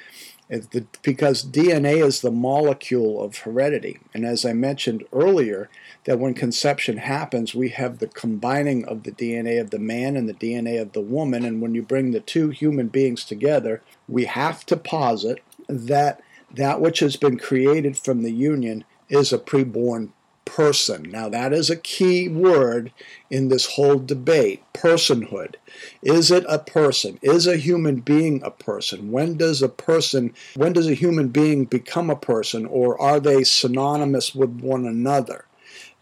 The, 0.48 0.86
because 1.02 1.44
DNA 1.44 2.04
is 2.04 2.20
the 2.20 2.30
molecule 2.30 3.20
of 3.20 3.38
heredity. 3.38 3.98
And 4.14 4.24
as 4.24 4.44
I 4.44 4.52
mentioned 4.52 5.04
earlier, 5.12 5.68
that 6.04 6.20
when 6.20 6.34
conception 6.34 6.98
happens, 6.98 7.54
we 7.54 7.70
have 7.70 7.98
the 7.98 8.06
combining 8.06 8.84
of 8.84 9.02
the 9.02 9.10
DNA 9.10 9.60
of 9.60 9.70
the 9.70 9.80
man 9.80 10.16
and 10.16 10.28
the 10.28 10.34
DNA 10.34 10.80
of 10.80 10.92
the 10.92 11.00
woman. 11.00 11.44
And 11.44 11.60
when 11.60 11.74
you 11.74 11.82
bring 11.82 12.12
the 12.12 12.20
two 12.20 12.50
human 12.50 12.88
beings 12.88 13.24
together, 13.24 13.82
we 14.08 14.26
have 14.26 14.64
to 14.66 14.76
posit 14.76 15.42
that 15.68 16.22
that 16.54 16.80
which 16.80 17.00
has 17.00 17.16
been 17.16 17.38
created 17.38 17.98
from 17.98 18.22
the 18.22 18.32
union 18.32 18.84
is 19.08 19.32
a 19.32 19.38
preborn 19.38 20.10
person. 20.46 21.02
Now, 21.10 21.28
that 21.28 21.52
is 21.52 21.68
a 21.68 21.76
key 21.76 22.28
word 22.28 22.92
in 23.30 23.48
this 23.48 23.74
whole 23.74 23.98
debate 23.98 24.62
personhood. 24.72 25.56
Is 26.02 26.30
it 26.30 26.44
a 26.48 26.58
person? 26.58 27.18
Is 27.20 27.46
a 27.46 27.56
human 27.56 28.00
being 28.00 28.42
a 28.42 28.50
person? 28.50 29.12
When 29.12 29.36
does 29.36 29.60
a 29.62 29.68
person, 29.68 30.32
when 30.54 30.72
does 30.72 30.88
a 30.88 30.94
human 30.94 31.28
being 31.28 31.64
become 31.64 32.08
a 32.08 32.16
person, 32.16 32.66
or 32.66 32.98
are 33.00 33.20
they 33.20 33.44
synonymous 33.44 34.34
with 34.34 34.60
one 34.60 34.86
another? 34.86 35.45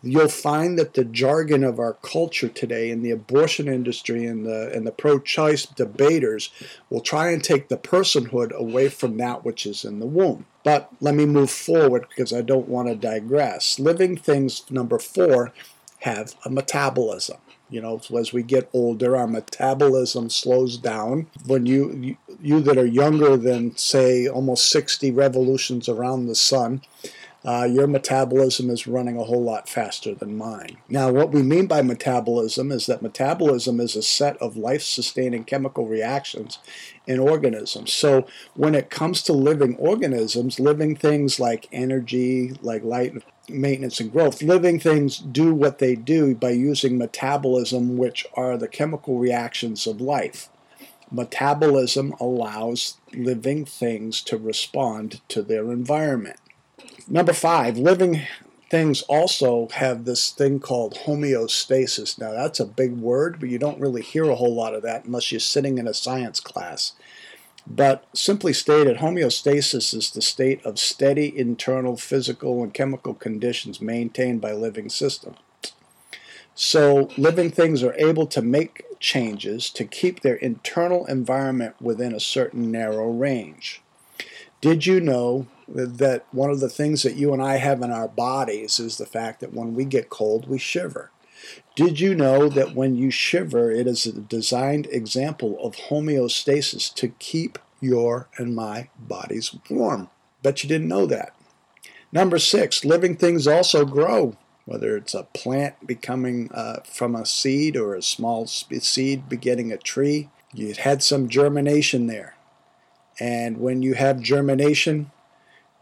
You'll 0.04 0.28
find 0.28 0.78
that 0.78 0.94
the 0.94 1.04
jargon 1.04 1.64
of 1.64 1.78
our 1.78 1.94
culture 1.94 2.48
today 2.48 2.90
in 2.90 3.02
the 3.02 3.10
abortion 3.10 3.68
industry 3.68 4.26
and 4.26 4.46
the 4.46 4.70
and 4.74 4.86
the 4.86 4.92
pro-choice 4.92 5.66
debaters 5.66 6.50
will 6.90 7.00
try 7.00 7.30
and 7.30 7.42
take 7.42 7.68
the 7.68 7.76
personhood 7.76 8.52
away 8.52 8.88
from 8.88 9.16
that 9.16 9.44
which 9.44 9.66
is 9.66 9.84
in 9.84 9.98
the 10.00 10.06
womb. 10.06 10.46
But 10.62 10.90
let 11.00 11.14
me 11.14 11.26
move 11.26 11.50
forward 11.50 12.06
because 12.08 12.32
I 12.32 12.42
don't 12.42 12.68
want 12.68 12.88
to 12.88 12.94
digress. 12.94 13.78
Living 13.78 14.16
things 14.16 14.62
number 14.70 14.98
4 14.98 15.52
have 16.00 16.34
a 16.44 16.50
metabolism. 16.50 17.38
You 17.70 17.80
know, 17.80 18.00
as 18.16 18.32
we 18.32 18.42
get 18.42 18.68
older, 18.72 19.16
our 19.16 19.26
metabolism 19.26 20.30
slows 20.30 20.76
down. 20.76 21.26
When 21.46 21.66
you, 21.66 21.92
you 21.92 22.16
you 22.40 22.60
that 22.60 22.76
are 22.76 22.86
younger 22.86 23.36
than 23.36 23.76
say 23.76 24.28
almost 24.28 24.70
60 24.70 25.10
revolutions 25.10 25.88
around 25.88 26.26
the 26.26 26.34
sun, 26.34 26.82
uh, 27.44 27.68
your 27.70 27.86
metabolism 27.86 28.70
is 28.70 28.86
running 28.86 29.18
a 29.18 29.24
whole 29.24 29.42
lot 29.42 29.68
faster 29.68 30.14
than 30.14 30.36
mine. 30.36 30.78
Now, 30.88 31.12
what 31.12 31.30
we 31.30 31.42
mean 31.42 31.66
by 31.66 31.82
metabolism 31.82 32.72
is 32.72 32.86
that 32.86 33.02
metabolism 33.02 33.80
is 33.80 33.94
a 33.94 34.02
set 34.02 34.36
of 34.38 34.56
life 34.56 34.82
sustaining 34.82 35.44
chemical 35.44 35.86
reactions 35.86 36.58
in 37.06 37.18
organisms. 37.18 37.92
So, 37.92 38.26
when 38.54 38.74
it 38.74 38.88
comes 38.88 39.22
to 39.24 39.34
living 39.34 39.76
organisms, 39.76 40.58
living 40.58 40.96
things 40.96 41.38
like 41.38 41.68
energy, 41.70 42.52
like 42.62 42.82
light, 42.82 43.12
maintenance, 43.48 44.00
and 44.00 44.10
growth, 44.10 44.42
living 44.42 44.80
things 44.80 45.18
do 45.18 45.54
what 45.54 45.78
they 45.80 45.94
do 45.94 46.34
by 46.34 46.50
using 46.50 46.96
metabolism, 46.96 47.98
which 47.98 48.26
are 48.34 48.56
the 48.56 48.68
chemical 48.68 49.18
reactions 49.18 49.86
of 49.86 50.00
life. 50.00 50.48
Metabolism 51.10 52.14
allows 52.18 52.96
living 53.12 53.66
things 53.66 54.22
to 54.22 54.38
respond 54.38 55.20
to 55.28 55.42
their 55.42 55.70
environment. 55.70 56.38
Number 57.06 57.34
five, 57.34 57.76
living 57.76 58.22
things 58.70 59.02
also 59.02 59.68
have 59.74 60.04
this 60.04 60.30
thing 60.30 60.58
called 60.58 60.94
homeostasis. 61.04 62.18
Now, 62.18 62.32
that's 62.32 62.60
a 62.60 62.64
big 62.64 62.92
word, 62.92 63.38
but 63.38 63.50
you 63.50 63.58
don't 63.58 63.80
really 63.80 64.02
hear 64.02 64.24
a 64.24 64.34
whole 64.34 64.54
lot 64.54 64.74
of 64.74 64.82
that 64.82 65.04
unless 65.04 65.30
you're 65.30 65.38
sitting 65.38 65.78
in 65.78 65.86
a 65.86 65.94
science 65.94 66.40
class. 66.40 66.92
But 67.66 68.04
simply 68.14 68.52
stated, 68.52 68.98
homeostasis 68.98 69.94
is 69.94 70.10
the 70.10 70.22
state 70.22 70.64
of 70.64 70.78
steady 70.78 71.36
internal 71.38 71.96
physical 71.96 72.62
and 72.62 72.72
chemical 72.72 73.14
conditions 73.14 73.80
maintained 73.80 74.40
by 74.40 74.52
living 74.52 74.88
systems. 74.88 75.38
So, 76.54 77.10
living 77.16 77.50
things 77.50 77.82
are 77.82 77.94
able 77.94 78.26
to 78.28 78.40
make 78.40 78.84
changes 79.00 79.70
to 79.70 79.84
keep 79.84 80.20
their 80.20 80.36
internal 80.36 81.04
environment 81.06 81.74
within 81.80 82.14
a 82.14 82.20
certain 82.20 82.70
narrow 82.70 83.10
range. 83.10 83.82
Did 84.60 84.86
you 84.86 85.00
know 85.00 85.46
that 85.68 86.24
one 86.32 86.50
of 86.50 86.60
the 86.60 86.68
things 86.68 87.02
that 87.02 87.16
you 87.16 87.32
and 87.32 87.42
I 87.42 87.56
have 87.56 87.82
in 87.82 87.90
our 87.90 88.08
bodies 88.08 88.78
is 88.78 88.98
the 88.98 89.06
fact 89.06 89.40
that 89.40 89.54
when 89.54 89.74
we 89.74 89.84
get 89.84 90.10
cold, 90.10 90.48
we 90.48 90.58
shiver? 90.58 91.10
Did 91.74 92.00
you 92.00 92.14
know 92.14 92.48
that 92.48 92.74
when 92.74 92.96
you 92.96 93.10
shiver, 93.10 93.70
it 93.70 93.86
is 93.86 94.06
a 94.06 94.12
designed 94.12 94.86
example 94.90 95.58
of 95.60 95.76
homeostasis 95.76 96.94
to 96.94 97.08
keep 97.18 97.58
your 97.80 98.28
and 98.36 98.54
my 98.54 98.88
bodies 98.98 99.54
warm? 99.68 100.08
Bet 100.42 100.62
you 100.62 100.68
didn't 100.68 100.88
know 100.88 101.06
that. 101.06 101.34
Number 102.12 102.38
six, 102.38 102.84
living 102.84 103.16
things 103.16 103.46
also 103.48 103.84
grow, 103.84 104.36
whether 104.66 104.96
it's 104.96 105.14
a 105.14 105.24
plant 105.34 105.86
becoming 105.86 106.50
uh, 106.52 106.80
from 106.84 107.16
a 107.16 107.26
seed 107.26 107.76
or 107.76 107.94
a 107.94 108.02
small 108.02 108.46
seed 108.46 109.28
begetting 109.28 109.72
a 109.72 109.76
tree. 109.76 110.30
You 110.52 110.72
had 110.74 111.02
some 111.02 111.28
germination 111.28 112.06
there. 112.06 112.36
And 113.18 113.58
when 113.58 113.82
you 113.82 113.94
have 113.94 114.20
germination, 114.20 115.10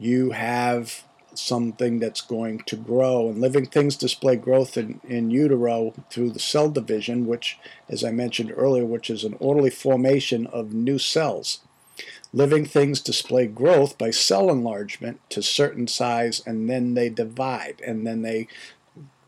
you 0.02 0.30
have 0.30 1.04
something 1.34 1.98
that's 1.98 2.20
going 2.20 2.60
to 2.66 2.76
grow. 2.76 3.28
And 3.28 3.40
living 3.40 3.66
things 3.66 3.96
display 3.96 4.36
growth 4.36 4.76
in, 4.76 5.00
in 5.04 5.30
utero 5.30 5.94
through 6.10 6.30
the 6.30 6.38
cell 6.38 6.70
division, 6.70 7.26
which, 7.26 7.58
as 7.88 8.04
I 8.04 8.10
mentioned 8.10 8.52
earlier, 8.54 8.84
which 8.84 9.10
is 9.10 9.24
an 9.24 9.36
orderly 9.38 9.70
formation 9.70 10.46
of 10.48 10.72
new 10.72 10.98
cells. 10.98 11.60
Living 12.32 12.64
things 12.64 13.00
display 13.00 13.46
growth 13.46 13.98
by 13.98 14.10
cell 14.10 14.50
enlargement 14.50 15.20
to 15.30 15.42
certain 15.42 15.86
size, 15.86 16.42
and 16.46 16.68
then 16.68 16.94
they 16.94 17.08
divide, 17.08 17.80
and 17.86 18.06
then 18.06 18.22
they 18.22 18.48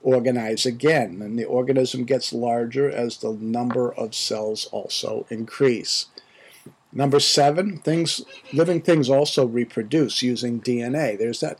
organize 0.02 0.64
again. 0.64 1.20
And 1.22 1.38
the 1.38 1.44
organism 1.44 2.04
gets 2.04 2.32
larger 2.32 2.90
as 2.90 3.18
the 3.18 3.32
number 3.32 3.92
of 3.92 4.14
cells 4.14 4.66
also 4.72 5.26
increase. 5.30 6.06
Number 6.96 7.18
seven, 7.18 7.78
things 7.78 8.22
living 8.52 8.80
things 8.80 9.10
also 9.10 9.44
reproduce 9.46 10.22
using 10.22 10.60
DNA. 10.60 11.18
There's 11.18 11.40
that 11.40 11.58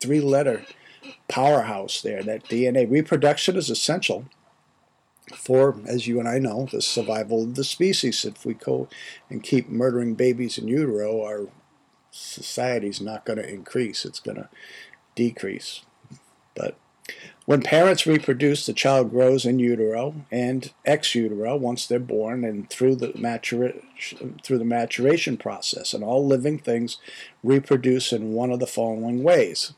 three 0.00 0.20
letter 0.20 0.64
powerhouse 1.26 2.00
there, 2.00 2.22
that 2.22 2.44
DNA. 2.44 2.88
Reproduction 2.88 3.56
is 3.56 3.70
essential 3.70 4.26
for, 5.34 5.76
as 5.84 6.06
you 6.06 6.20
and 6.20 6.28
I 6.28 6.38
know, 6.38 6.68
the 6.70 6.80
survival 6.80 7.42
of 7.42 7.56
the 7.56 7.64
species. 7.64 8.24
If 8.24 8.46
we 8.46 8.54
go 8.54 8.88
and 9.28 9.42
keep 9.42 9.68
murdering 9.68 10.14
babies 10.14 10.58
in 10.58 10.68
utero, 10.68 11.22
our 11.24 11.48
society's 12.12 13.00
not 13.00 13.24
going 13.24 13.38
to 13.38 13.52
increase, 13.52 14.04
it's 14.04 14.20
going 14.20 14.36
to 14.36 14.48
decrease. 15.16 15.82
But 16.54 16.76
when 17.48 17.62
parents 17.62 18.06
reproduce, 18.06 18.66
the 18.66 18.74
child 18.74 19.08
grows 19.08 19.46
in 19.46 19.58
utero 19.58 20.14
and 20.30 20.70
ex 20.84 21.14
utero 21.14 21.56
once 21.56 21.86
they're 21.86 21.98
born 21.98 22.44
and 22.44 22.68
through 22.68 22.94
the, 22.94 23.10
maturation, 23.16 24.38
through 24.44 24.58
the 24.58 24.66
maturation 24.66 25.38
process. 25.38 25.94
And 25.94 26.04
all 26.04 26.26
living 26.26 26.58
things 26.58 26.98
reproduce 27.42 28.12
in 28.12 28.34
one 28.34 28.50
of 28.50 28.60
the 28.60 28.66
following 28.66 29.22
ways. 29.22 29.72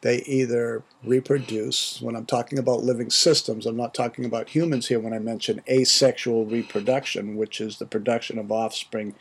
they 0.00 0.22
either 0.22 0.82
reproduce, 1.04 2.02
when 2.02 2.16
I'm 2.16 2.26
talking 2.26 2.58
about 2.58 2.82
living 2.82 3.10
systems, 3.10 3.64
I'm 3.64 3.76
not 3.76 3.94
talking 3.94 4.24
about 4.24 4.48
humans 4.48 4.88
here 4.88 4.98
when 4.98 5.12
I 5.12 5.20
mention 5.20 5.62
asexual 5.70 6.46
reproduction, 6.46 7.36
which 7.36 7.60
is 7.60 7.78
the 7.78 7.86
production 7.86 8.40
of 8.40 8.50
offspring 8.50 9.14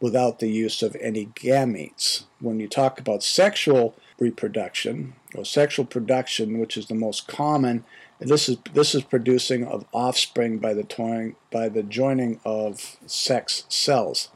without 0.00 0.38
the 0.38 0.50
use 0.50 0.82
of 0.82 0.94
any 1.00 1.28
gametes. 1.28 2.24
When 2.40 2.60
you 2.60 2.68
talk 2.68 3.00
about 3.00 3.22
sexual 3.22 3.96
reproduction 4.18 5.14
or 5.34 5.44
sexual 5.44 5.84
production, 5.84 6.58
which 6.58 6.76
is 6.76 6.86
the 6.86 6.94
most 6.94 7.28
common, 7.28 7.84
this 8.20 8.48
is 8.48 8.58
this 8.74 8.94
is 8.94 9.02
producing 9.02 9.66
of 9.66 9.86
offspring 9.92 10.58
by 10.58 10.74
the 10.74 10.84
toying, 10.84 11.36
by 11.50 11.68
the 11.68 11.82
joining 11.82 12.38
of 12.44 12.98
sex 13.06 13.64
cells. 13.68 14.28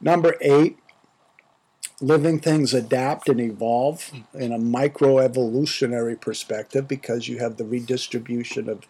Number 0.00 0.36
eight, 0.40 0.78
living 2.00 2.38
things 2.38 2.72
adapt 2.74 3.28
and 3.28 3.40
evolve 3.40 4.12
in 4.34 4.52
a 4.52 4.58
microevolutionary 4.58 6.20
perspective 6.20 6.86
because 6.86 7.28
you 7.28 7.38
have 7.38 7.56
the 7.56 7.64
redistribution 7.64 8.68
of 8.68 8.86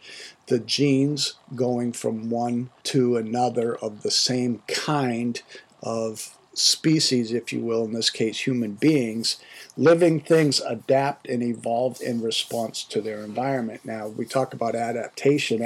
the 0.46 0.58
genes 0.58 1.34
going 1.54 1.92
from 1.92 2.28
one 2.28 2.70
to 2.82 3.16
another 3.16 3.76
of 3.76 4.02
the 4.02 4.10
same 4.10 4.62
kind 4.66 5.42
of 5.82 6.36
species, 6.54 7.32
if 7.32 7.52
you 7.52 7.60
will, 7.60 7.84
in 7.84 7.92
this 7.92 8.10
case, 8.10 8.46
human 8.46 8.74
beings, 8.74 9.38
living 9.76 10.20
things 10.20 10.60
adapt 10.60 11.28
and 11.28 11.42
evolve 11.42 12.00
in 12.00 12.22
response 12.22 12.84
to 12.84 13.00
their 13.00 13.24
environment. 13.24 13.84
Now, 13.84 14.08
we 14.08 14.24
talk 14.24 14.54
about 14.54 14.74
adaptation. 14.74 15.62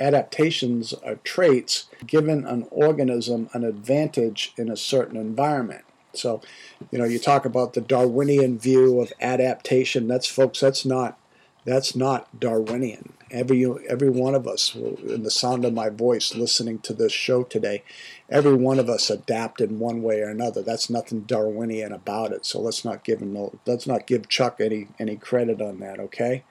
Adaptations 0.00 0.92
are 0.92 1.16
traits 1.16 1.86
given 2.06 2.46
an 2.46 2.66
organism 2.70 3.50
an 3.52 3.64
advantage 3.64 4.52
in 4.56 4.70
a 4.70 4.76
certain 4.76 5.16
environment. 5.16 5.84
So, 6.14 6.42
you 6.90 6.98
know, 6.98 7.04
you 7.04 7.18
talk 7.18 7.44
about 7.44 7.72
the 7.72 7.80
Darwinian 7.80 8.58
view 8.58 9.00
of 9.00 9.12
adaptation. 9.20 10.08
That's, 10.08 10.26
folks, 10.26 10.60
that's 10.60 10.84
not 10.84 11.18
that's 11.64 11.94
not 11.94 12.38
Darwinian. 12.38 13.12
Every 13.30 13.64
every 13.88 14.10
one 14.10 14.34
of 14.34 14.46
us, 14.46 14.74
in 14.74 15.22
the 15.22 15.30
sound 15.30 15.64
of 15.64 15.72
my 15.72 15.88
voice, 15.88 16.34
listening 16.34 16.80
to 16.80 16.92
this 16.92 17.12
show 17.12 17.44
today, 17.44 17.82
every 18.28 18.54
one 18.54 18.78
of 18.78 18.90
us 18.90 19.08
adapt 19.08 19.60
in 19.60 19.78
one 19.78 20.02
way 20.02 20.20
or 20.20 20.28
another. 20.28 20.62
That's 20.62 20.90
nothing 20.90 21.22
Darwinian 21.22 21.92
about 21.92 22.32
it. 22.32 22.44
So 22.44 22.60
let's 22.60 22.84
not 22.84 23.04
give 23.04 23.20
him 23.20 23.58
let's 23.64 23.86
not 23.86 24.06
give 24.06 24.28
Chuck 24.28 24.60
any 24.60 24.88
any 24.98 25.16
credit 25.16 25.62
on 25.62 25.78
that. 25.80 25.98
Okay. 26.00 26.44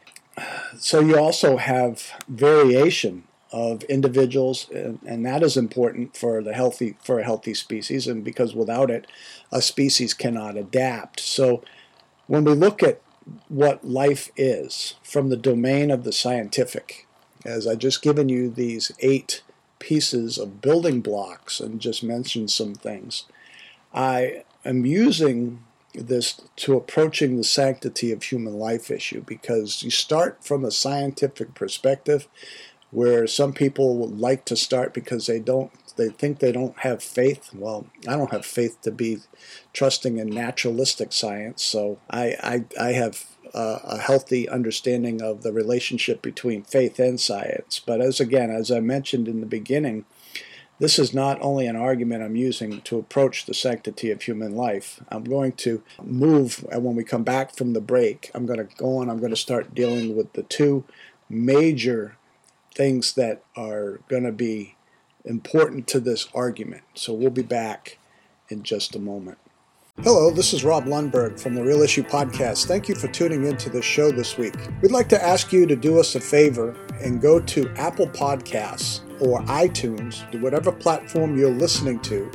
So 0.80 1.02
you 1.02 1.18
also 1.18 1.58
have 1.58 2.12
variation 2.28 3.26
of 3.52 3.84
individuals, 3.84 4.70
and, 4.74 5.00
and 5.06 5.26
that 5.26 5.44
is 5.44 5.58
important 5.58 6.16
for 6.16 6.42
the 6.42 6.54
healthy 6.54 6.96
for 7.04 7.20
a 7.20 7.24
healthy 7.24 7.54
species, 7.54 8.08
and 8.08 8.24
because 8.24 8.56
without 8.56 8.90
it, 8.90 9.08
a 9.52 9.62
species 9.62 10.14
cannot 10.14 10.58
adapt. 10.58 11.20
So 11.20 11.64
when 12.28 12.46
we 12.46 12.54
look 12.54 12.82
at 12.82 13.02
what 13.50 13.86
life 13.86 14.30
is 14.36 14.96
from 15.04 15.30
the 15.30 15.38
domain 15.38 15.92
of 15.92 16.04
the 16.04 16.14
scientific, 16.14 17.08
as 17.46 17.68
I 17.68 17.76
just 17.76 18.02
given 18.02 18.30
you 18.30 18.50
these 18.50 18.92
eight 19.00 19.42
pieces 19.80 20.38
of 20.38 20.62
building 20.62 21.02
blocks 21.02 21.60
and 21.60 21.82
just 21.82 22.04
mentioned 22.04 22.52
some 22.52 22.76
things, 22.76 23.26
I 23.94 24.44
am 24.64 24.86
using 24.86 25.64
this 25.94 26.40
to 26.56 26.76
approaching 26.76 27.36
the 27.36 27.44
sanctity 27.44 28.12
of 28.12 28.24
human 28.24 28.54
life 28.54 28.90
issue 28.90 29.24
because 29.26 29.84
you 29.84 29.90
start 29.90 30.44
from 30.44 30.64
a 30.64 30.72
scientific 30.72 31.54
perspective 31.54 32.28
where 32.92 33.28
some 33.28 33.54
people 33.54 34.08
like 34.08 34.46
to 34.46 34.56
start 34.56 34.94
because 34.94 35.26
they 35.26 35.40
don't 35.40 35.72
they 35.98 36.10
think 36.10 36.40
they 36.40 36.52
don't 36.52 36.80
have 36.80 37.04
faith 37.04 37.50
well 37.54 37.86
i 38.08 38.16
don't 38.16 38.32
have 38.32 38.46
faith 38.46 38.82
to 38.82 38.92
be 38.92 39.20
trusting 39.74 40.18
in 40.18 40.30
naturalistic 40.30 41.12
science 41.12 41.64
so 41.64 42.00
i 42.10 42.36
i, 42.44 42.66
I 42.80 42.92
have 42.94 43.26
a 43.54 43.98
healthy 43.98 44.48
understanding 44.48 45.22
of 45.22 45.44
the 45.44 45.52
relationship 45.52 46.22
between 46.22 46.64
faith 46.64 47.00
and 47.00 47.20
science 47.20 47.82
but 47.86 48.00
as 48.00 48.20
again 48.20 48.50
as 48.50 48.72
i 48.72 48.80
mentioned 48.80 49.28
in 49.28 49.42
the 49.42 49.46
beginning 49.46 50.06
this 50.82 50.98
is 50.98 51.14
not 51.14 51.38
only 51.42 51.68
an 51.68 51.76
argument 51.76 52.24
I'm 52.24 52.36
using 52.36 52.82
to 52.82 52.98
approach 52.98 53.46
the 53.46 53.54
sanctity 53.54 54.10
of 54.10 54.24
human 54.24 54.56
life. 54.56 55.00
I'm 55.10 55.24
going 55.24 55.52
to 55.58 55.84
move, 56.02 56.66
and 56.72 56.84
when 56.84 56.96
we 56.96 57.04
come 57.04 57.24
back 57.24 57.56
from 57.56 57.74
the 57.74 57.80
break, 57.80 58.32
I'm 58.34 58.48
going 58.48 58.68
to 58.68 58.76
go 58.78 58.98
on, 58.98 59.08
I'm 59.08 59.20
going 59.20 59.30
to 59.30 59.36
start 59.36 59.76
dealing 59.76 60.16
with 60.16 60.34
the 60.34 60.42
two 60.42 60.84
major 61.30 62.18
things 62.74 63.14
that 63.14 63.44
are 63.56 64.00
going 64.08 64.24
to 64.24 64.32
be 64.32 64.76
important 65.26 65.88
to 65.88 66.00
this 66.00 66.28
argument. 66.34 66.84
So 66.94 67.14
we'll 67.14 67.30
be 67.30 67.42
back 67.42 67.98
in 68.50 68.64
just 68.64 68.96
a 68.96 69.00
moment. 69.00 69.38
Hello, 70.04 70.32
this 70.32 70.54
is 70.54 70.64
Rob 70.64 70.86
Lundberg 70.86 71.40
from 71.40 71.54
the 71.54 71.64
Real 71.64 71.82
Issue 71.84 72.02
Podcast. 72.02 72.66
Thank 72.66 72.90
you 72.90 72.96
for 72.96 73.08
tuning 73.10 73.46
into 73.46 73.70
this 73.70 73.86
show 73.86 74.10
this 74.10 74.38
week. 74.38 74.56
We'd 74.82 74.92
like 74.92 75.10
to 75.10 75.24
ask 75.24 75.52
you 75.54 75.68
to 75.68 75.76
do 75.76 76.00
us 76.00 76.16
a 76.16 76.20
favor 76.20 76.76
and 77.02 77.22
go 77.22 77.40
to 77.40 77.70
Apple 77.76 78.08
Podcasts 78.08 79.02
or 79.22 79.42
iTunes, 79.42 80.42
whatever 80.42 80.72
platform 80.72 81.38
you're 81.38 81.52
listening 81.52 82.00
to, 82.00 82.32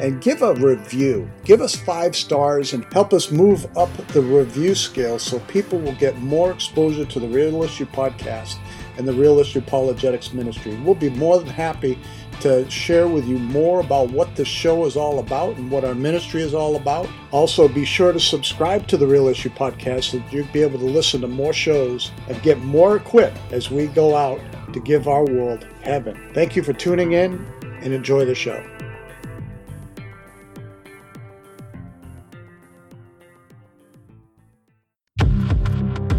and 0.00 0.20
give 0.20 0.42
a 0.42 0.54
review. 0.54 1.30
Give 1.44 1.60
us 1.60 1.76
five 1.76 2.16
stars 2.16 2.72
and 2.72 2.84
help 2.92 3.12
us 3.12 3.30
move 3.30 3.66
up 3.76 3.94
the 4.08 4.22
review 4.22 4.74
scale 4.74 5.18
so 5.18 5.38
people 5.40 5.78
will 5.78 5.94
get 5.94 6.18
more 6.18 6.50
exposure 6.50 7.04
to 7.04 7.20
the 7.20 7.28
Real 7.28 7.62
Issue 7.62 7.86
Podcast 7.86 8.58
and 8.96 9.06
the 9.06 9.12
Real 9.12 9.38
Issue 9.38 9.58
Apologetics 9.60 10.32
Ministry. 10.32 10.76
We'll 10.76 10.94
be 10.94 11.10
more 11.10 11.38
than 11.38 11.48
happy 11.48 11.98
to 12.40 12.68
share 12.70 13.08
with 13.08 13.26
you 13.26 13.38
more 13.38 13.80
about 13.80 14.10
what 14.10 14.34
this 14.36 14.48
show 14.48 14.84
is 14.84 14.96
all 14.96 15.18
about 15.18 15.56
and 15.56 15.70
what 15.70 15.84
our 15.84 15.94
ministry 15.94 16.42
is 16.42 16.54
all 16.54 16.76
about. 16.76 17.08
Also, 17.30 17.66
be 17.66 17.84
sure 17.84 18.12
to 18.12 18.20
subscribe 18.20 18.86
to 18.88 18.96
the 18.96 19.06
Real 19.06 19.28
Issue 19.28 19.50
Podcast 19.50 20.10
so 20.10 20.22
you'll 20.30 20.46
be 20.52 20.62
able 20.62 20.78
to 20.78 20.84
listen 20.84 21.20
to 21.22 21.28
more 21.28 21.52
shows 21.52 22.10
and 22.28 22.40
get 22.42 22.58
more 22.60 22.96
equipped 22.96 23.38
as 23.52 23.70
we 23.70 23.86
go 23.88 24.14
out 24.14 24.40
to 24.72 24.80
give 24.80 25.08
our 25.08 25.24
world 25.24 25.66
heaven. 25.82 26.30
Thank 26.34 26.56
you 26.56 26.62
for 26.62 26.72
tuning 26.72 27.12
in 27.12 27.46
and 27.82 27.92
enjoy 27.92 28.24
the 28.24 28.34
show. 28.34 28.62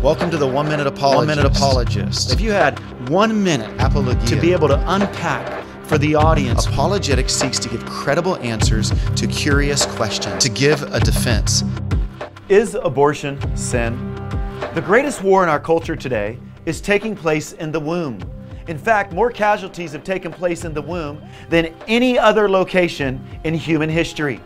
Welcome 0.04 0.30
to 0.30 0.38
the 0.38 0.46
One 0.48 0.70
Minute 0.70 0.86
Apologist. 0.86 1.18
One 1.18 1.28
Minute 1.28 1.46
Apologist. 1.46 2.32
If 2.32 2.40
you 2.40 2.52
had 2.52 2.78
one 3.10 3.44
minute 3.44 3.70
Apologia. 3.82 4.28
to 4.28 4.40
be 4.40 4.54
able 4.54 4.68
to 4.68 4.80
unpack 4.94 5.66
for 5.86 5.98
the 5.98 6.14
audience, 6.14 6.68
Apologetics 6.68 7.34
seeks 7.34 7.58
to 7.58 7.68
give 7.68 7.84
credible 7.88 8.38
answers 8.38 8.92
to 9.16 9.26
curious 9.26 9.88
questions, 9.88 10.44
to 10.44 10.50
give 10.52 10.84
a 10.94 11.00
defense. 11.00 11.64
is 12.48 12.76
abortion 12.76 13.40
sin? 13.58 14.14
The 14.76 14.84
greatest 14.86 15.24
war 15.24 15.42
in 15.42 15.50
our 15.50 15.60
culture 15.60 15.96
today 15.96 16.38
is 16.68 16.80
taking 16.80 17.16
place 17.16 17.54
in 17.54 17.72
the 17.72 17.80
womb. 17.80 18.20
In 18.68 18.78
fact, 18.78 19.14
more 19.14 19.32
casualties 19.32 19.94
have 19.94 20.04
taken 20.04 20.32
place 20.32 20.64
in 20.64 20.76
the 20.76 20.82
womb 20.82 21.22
than 21.50 21.74
any 21.88 22.20
other 22.20 22.48
location 22.48 23.20
in 23.44 23.56
human 23.56 23.90
history. 23.90 24.42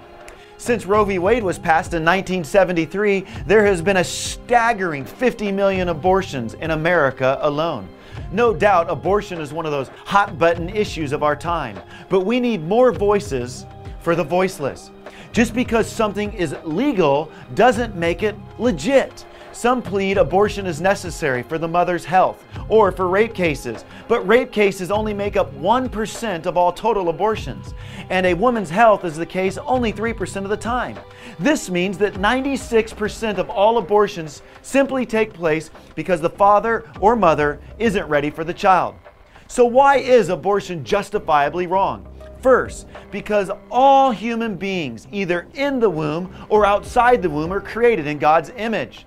Since 0.62 0.86
Roe 0.86 1.04
v. 1.04 1.18
Wade 1.18 1.42
was 1.42 1.58
passed 1.58 1.96
in 1.96 2.06
1973, 2.06 3.26
there 3.48 3.66
has 3.66 3.82
been 3.82 3.98
a 3.98 4.04
staggering 4.04 5.06
50 5.06 5.52
million 5.52 5.90
abortions 5.90 6.54
in 6.54 6.70
America 6.70 7.40
alone. 7.42 7.90
No 8.32 8.54
doubt 8.54 8.88
abortion 8.88 9.42
is 9.42 9.52
one 9.52 9.66
of 9.66 9.72
those 9.72 9.88
hot 10.06 10.38
button 10.38 10.70
issues 10.70 11.14
of 11.14 11.24
our 11.24 11.36
time, 11.36 11.80
but 12.10 12.28
we 12.28 12.40
need 12.40 12.62
more 12.62 12.92
voices 12.92 13.66
for 14.02 14.16
the 14.16 14.24
voiceless. 14.24 14.92
Just 15.32 15.56
because 15.56 15.92
something 15.92 16.32
is 16.34 16.56
legal 16.64 17.32
doesn't 17.56 17.96
make 17.96 18.22
it 18.22 18.36
legit. 18.60 19.26
Some 19.54 19.82
plead 19.82 20.18
abortion 20.18 20.66
is 20.66 20.80
necessary 20.80 21.44
for 21.44 21.58
the 21.58 21.68
mother's 21.68 22.06
health 22.06 22.46
or 22.70 22.90
for 22.90 23.10
rape 23.10 23.34
cases, 23.34 23.84
but 24.08 24.26
rape 24.26 24.50
cases 24.50 24.90
only 24.92 25.14
make 25.14 25.36
up 25.36 25.54
1% 25.56 26.46
of 26.46 26.56
all 26.56 26.72
total 26.72 27.10
abortions, 27.10 27.74
and 28.10 28.26
a 28.26 28.34
woman's 28.34 28.70
health 28.70 29.04
is 29.04 29.18
the 29.18 29.26
case 29.26 29.58
only 29.58 29.92
3% 29.92 30.38
of 30.44 30.50
the 30.50 30.56
time. 30.56 30.98
This 31.38 31.70
means 31.70 31.98
that 31.98 32.14
96% 32.14 33.40
of 33.40 33.50
all 33.50 33.78
abortions 33.78 34.42
simply 34.62 35.06
take 35.06 35.34
place 35.34 35.70
because 35.96 36.22
the 36.22 36.30
father 36.30 36.90
or 37.02 37.18
mother 37.18 37.60
isn't 37.78 38.08
ready 38.08 38.30
for 38.30 38.46
the 38.46 38.54
child. 38.54 38.96
So, 39.48 39.66
why 39.66 39.98
is 39.98 40.30
abortion 40.30 40.86
justifiably 40.86 41.68
wrong? 41.68 42.08
First, 42.42 42.88
because 43.12 43.52
all 43.70 44.12
human 44.12 44.56
beings, 44.56 45.08
either 45.12 45.48
in 45.56 45.82
the 45.82 45.90
womb 45.90 46.34
or 46.48 46.66
outside 46.66 47.22
the 47.22 47.30
womb, 47.30 47.52
are 47.52 47.60
created 47.60 48.08
in 48.08 48.18
God's 48.18 48.50
image. 48.56 49.06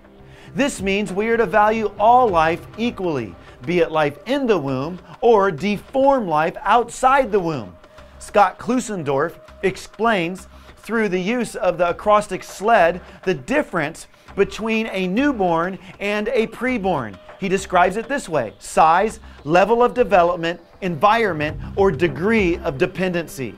This 0.54 0.80
means 0.80 1.12
we 1.12 1.28
are 1.30 1.36
to 1.36 1.46
value 1.46 1.92
all 1.98 2.28
life 2.28 2.64
equally, 2.78 3.34
be 3.66 3.80
it 3.80 3.90
life 3.90 4.18
in 4.26 4.46
the 4.46 4.58
womb 4.58 5.00
or 5.20 5.50
deformed 5.50 6.28
life 6.28 6.56
outside 6.62 7.32
the 7.32 7.40
womb. 7.40 7.74
Scott 8.20 8.58
Klusendorf 8.58 9.34
explains 9.64 10.46
through 10.76 11.08
the 11.08 11.18
use 11.18 11.56
of 11.56 11.76
the 11.76 11.88
acrostic 11.88 12.44
SLED 12.44 13.00
the 13.24 13.34
difference 13.34 14.06
between 14.36 14.86
a 14.92 15.08
newborn 15.08 15.76
and 15.98 16.28
a 16.28 16.46
preborn. 16.46 17.18
He 17.40 17.48
describes 17.48 17.96
it 17.96 18.08
this 18.08 18.28
way 18.28 18.54
size, 18.60 19.18
level 19.42 19.82
of 19.82 19.92
development, 19.92 20.60
environment, 20.82 21.60
or 21.74 21.90
degree 21.90 22.58
of 22.58 22.78
dependency. 22.78 23.56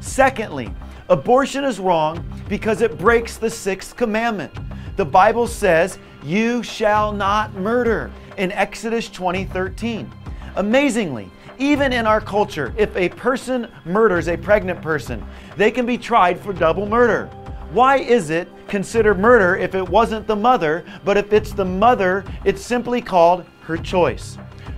Secondly, 0.00 0.74
abortion 1.08 1.62
is 1.62 1.78
wrong 1.78 2.24
because 2.48 2.80
it 2.80 2.98
breaks 2.98 3.36
the 3.36 3.50
sixth 3.50 3.96
commandment. 3.96 4.52
The 4.96 5.04
Bible 5.04 5.46
says, 5.46 5.98
You 6.22 6.62
shall 6.62 7.12
not 7.12 7.54
murder 7.54 8.10
in 8.36 8.52
Exodus 8.52 9.08
20 9.08 9.46
13. 9.46 10.10
Amazingly, 10.56 11.30
even 11.58 11.92
in 11.92 12.06
our 12.06 12.20
culture, 12.20 12.74
if 12.76 12.94
a 12.96 13.08
person 13.08 13.68
murders 13.86 14.28
a 14.28 14.36
pregnant 14.36 14.82
person, 14.82 15.24
they 15.56 15.70
can 15.70 15.86
be 15.86 15.96
tried 15.96 16.38
for 16.38 16.52
double 16.52 16.86
murder. 16.86 17.26
Why 17.72 17.96
is 17.96 18.28
it 18.28 18.48
considered 18.68 19.18
murder 19.18 19.56
if 19.56 19.74
it 19.74 19.88
wasn't 19.88 20.26
the 20.26 20.36
mother, 20.36 20.84
but 21.04 21.16
if 21.16 21.32
it's 21.32 21.52
the 21.52 21.64
mother, 21.64 22.22
it's 22.44 22.62
simply 22.62 23.00
called 23.00 23.46
her 23.62 23.78
choice? 23.78 24.36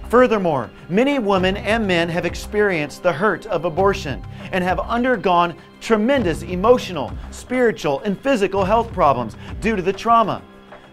Furthermore, 0.09 0.70
many 0.88 1.18
women 1.18 1.57
and 1.57 1.85
men 1.88 2.09
have 2.09 2.24
experienced 2.24 3.03
the 3.03 3.12
hurt 3.12 3.46
of 3.46 3.64
abortion 3.64 4.24
and 4.53 4.62
have 4.62 4.79
undergone 4.79 5.57
tremendous 5.85 6.42
emotional, 6.42 7.12
spiritual, 7.31 8.01
and 8.01 8.18
physical 8.18 8.64
health 8.64 8.90
problems 8.92 9.37
due 9.61 9.77
to 9.77 9.83
the 9.83 9.92
trauma. 9.92 10.42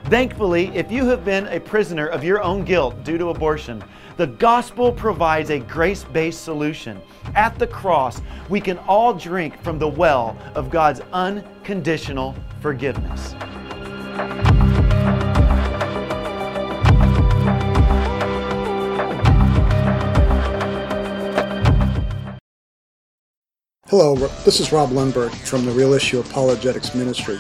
Thankfully, 0.06 0.68
if 0.76 0.92
you 0.92 1.06
have 1.06 1.24
been 1.24 1.48
a 1.48 1.60
prisoner 1.60 2.08
of 2.08 2.24
your 2.24 2.44
own 2.44 2.66
guilt 2.66 3.02
due 3.06 3.18
to 3.18 3.30
abortion, 3.30 3.82
the 4.18 4.28
gospel 4.28 4.92
provides 4.92 5.50
a 5.50 5.60
grace 5.60 6.04
based 6.04 6.44
solution. 6.44 7.00
At 7.36 7.58
the 7.58 7.68
cross, 7.68 8.22
we 8.50 8.60
can 8.60 8.78
all 8.80 9.14
drink 9.14 9.62
from 9.64 9.80
the 9.80 9.88
well 9.88 10.38
of 10.56 10.70
God's 10.70 11.02
unconditional 11.14 12.36
forgiveness. 12.60 13.34
Hello, 23.92 24.16
this 24.46 24.62
is 24.62 24.72
Rob 24.72 24.92
Lundberg 24.92 25.36
from 25.46 25.66
the 25.66 25.72
Real 25.74 25.92
Issue 25.92 26.22
Apologetics 26.22 26.96
Ministry. 26.96 27.36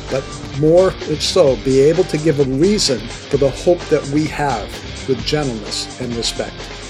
but 0.10 0.24
more 0.60 0.94
if 1.02 1.22
so, 1.22 1.56
be 1.64 1.80
able 1.80 2.04
to 2.06 2.18
give 2.18 2.40
a 2.40 2.44
reason 2.44 3.00
for 3.00 3.38
the 3.38 3.50
hope 3.50 3.80
that 3.86 4.06
we 4.10 4.26
have 4.28 4.70
with 5.08 5.26
gentleness 5.26 6.00
and 6.02 6.14
respect. 6.16 6.81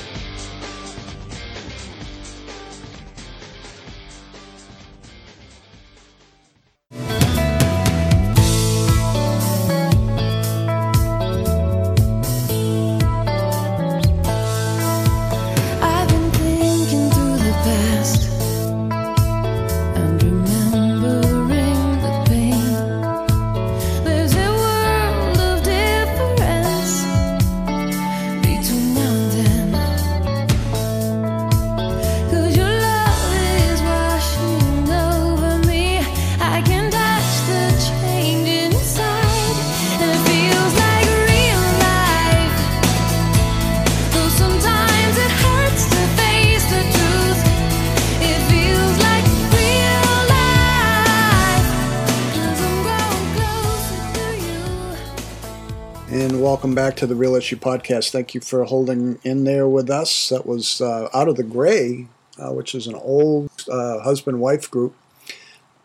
Welcome 56.72 56.90
back 56.90 56.96
to 56.96 57.06
the 57.06 57.16
Real 57.16 57.36
Issue 57.36 57.58
Podcast. 57.58 58.12
Thank 58.12 58.34
you 58.34 58.40
for 58.40 58.64
holding 58.64 59.20
in 59.26 59.44
there 59.44 59.68
with 59.68 59.90
us. 59.90 60.30
That 60.30 60.46
was 60.46 60.80
uh, 60.80 61.10
Out 61.14 61.28
of 61.28 61.36
the 61.36 61.44
Gray, 61.44 62.08
uh, 62.40 62.54
which 62.54 62.74
is 62.74 62.88
an 62.88 62.96
old 62.96 63.52
uh, 63.70 64.00
husband 64.00 64.40
wife 64.40 64.72
group, 64.72 64.96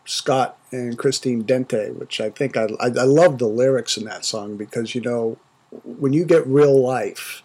Scott 0.05 0.57
and 0.71 0.97
Christine 0.97 1.43
Dente, 1.43 1.93
which 1.93 2.21
I 2.21 2.29
think 2.29 2.55
I, 2.55 2.67
I, 2.79 2.85
I 2.85 3.03
love 3.03 3.37
the 3.37 3.49
lyrics 3.49 3.97
in 3.97 4.05
that 4.05 4.23
song 4.23 4.55
because, 4.55 4.95
you 4.95 5.01
know, 5.01 5.37
when 5.83 6.13
you 6.13 6.23
get 6.23 6.47
real 6.47 6.81
life, 6.81 7.43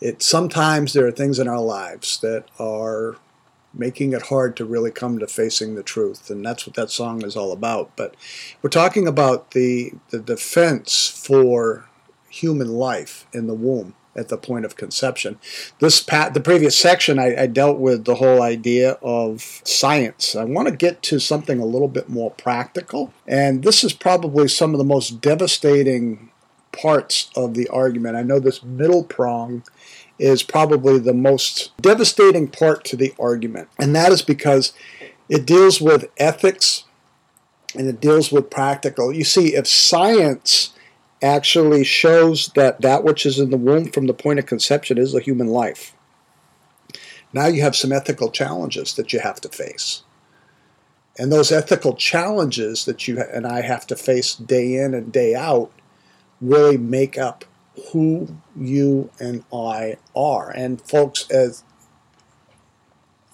it 0.00 0.22
sometimes 0.22 0.92
there 0.92 1.08
are 1.08 1.10
things 1.10 1.40
in 1.40 1.48
our 1.48 1.60
lives 1.60 2.20
that 2.20 2.44
are 2.60 3.16
making 3.74 4.12
it 4.12 4.26
hard 4.26 4.56
to 4.58 4.64
really 4.64 4.92
come 4.92 5.18
to 5.18 5.26
facing 5.26 5.74
the 5.74 5.82
truth 5.82 6.30
and 6.30 6.44
that's 6.44 6.64
what 6.66 6.76
that 6.76 6.90
song 6.90 7.24
is 7.24 7.34
all 7.34 7.52
about 7.52 7.90
but 7.96 8.14
we're 8.60 8.68
talking 8.68 9.08
about 9.08 9.52
the 9.52 9.92
the 10.10 10.18
defense 10.18 11.08
for 11.08 11.88
human 12.32 12.68
life 12.68 13.26
in 13.32 13.46
the 13.46 13.54
womb 13.54 13.94
at 14.14 14.28
the 14.28 14.36
point 14.36 14.64
of 14.64 14.76
conception. 14.76 15.38
This 15.78 16.02
pat, 16.02 16.34
the 16.34 16.40
previous 16.40 16.76
section, 16.76 17.18
I, 17.18 17.42
I, 17.42 17.46
dealt 17.46 17.78
with 17.78 18.04
the 18.04 18.16
whole 18.16 18.42
idea 18.42 18.92
of 19.02 19.62
science. 19.64 20.36
I 20.36 20.44
want 20.44 20.68
to 20.68 20.76
get 20.76 21.02
to 21.04 21.18
something 21.18 21.58
a 21.58 21.64
little 21.64 21.88
bit 21.88 22.08
more 22.08 22.30
practical, 22.30 23.12
and 23.26 23.62
this 23.62 23.82
is 23.84 23.92
probably 23.92 24.48
some 24.48 24.74
of 24.74 24.78
the 24.78 24.84
most 24.84 25.20
devastating 25.20 26.30
parts 26.72 27.30
of 27.36 27.54
the 27.54 27.68
argument. 27.68 28.16
I 28.16 28.22
know 28.22 28.38
this 28.38 28.62
middle 28.62 29.04
prong 29.04 29.64
is 30.18 30.42
probably 30.42 30.98
the 30.98 31.14
most 31.14 31.72
devastating 31.78 32.48
part 32.48 32.84
to 32.84 32.96
the 32.96 33.14
argument, 33.18 33.68
and 33.78 33.94
that 33.96 34.12
is 34.12 34.22
because 34.22 34.72
it 35.28 35.46
deals 35.46 35.80
with 35.80 36.10
ethics 36.18 36.84
and 37.74 37.88
it 37.88 38.00
deals 38.00 38.30
with 38.30 38.50
practical. 38.50 39.12
You 39.12 39.24
see, 39.24 39.54
if 39.54 39.66
science 39.66 40.74
actually 41.22 41.84
shows 41.84 42.48
that 42.54 42.80
that 42.80 43.04
which 43.04 43.24
is 43.24 43.38
in 43.38 43.50
the 43.50 43.56
womb 43.56 43.90
from 43.90 44.06
the 44.06 44.14
point 44.14 44.38
of 44.38 44.46
conception 44.46 44.98
is 44.98 45.14
a 45.14 45.20
human 45.20 45.46
life. 45.46 45.94
Now 47.32 47.46
you 47.46 47.62
have 47.62 47.76
some 47.76 47.92
ethical 47.92 48.30
challenges 48.30 48.94
that 48.94 49.12
you 49.12 49.20
have 49.20 49.40
to 49.42 49.48
face. 49.48 50.02
And 51.18 51.30
those 51.30 51.52
ethical 51.52 51.94
challenges 51.94 52.84
that 52.86 53.06
you 53.06 53.20
and 53.20 53.46
I 53.46 53.62
have 53.62 53.86
to 53.88 53.96
face 53.96 54.34
day 54.34 54.76
in 54.76 54.94
and 54.94 55.12
day 55.12 55.34
out 55.34 55.70
really 56.40 56.78
make 56.78 57.18
up 57.18 57.44
who 57.92 58.36
you 58.58 59.10
and 59.18 59.44
I 59.52 59.96
are. 60.16 60.50
And 60.50 60.80
folks, 60.82 61.30
as 61.30 61.64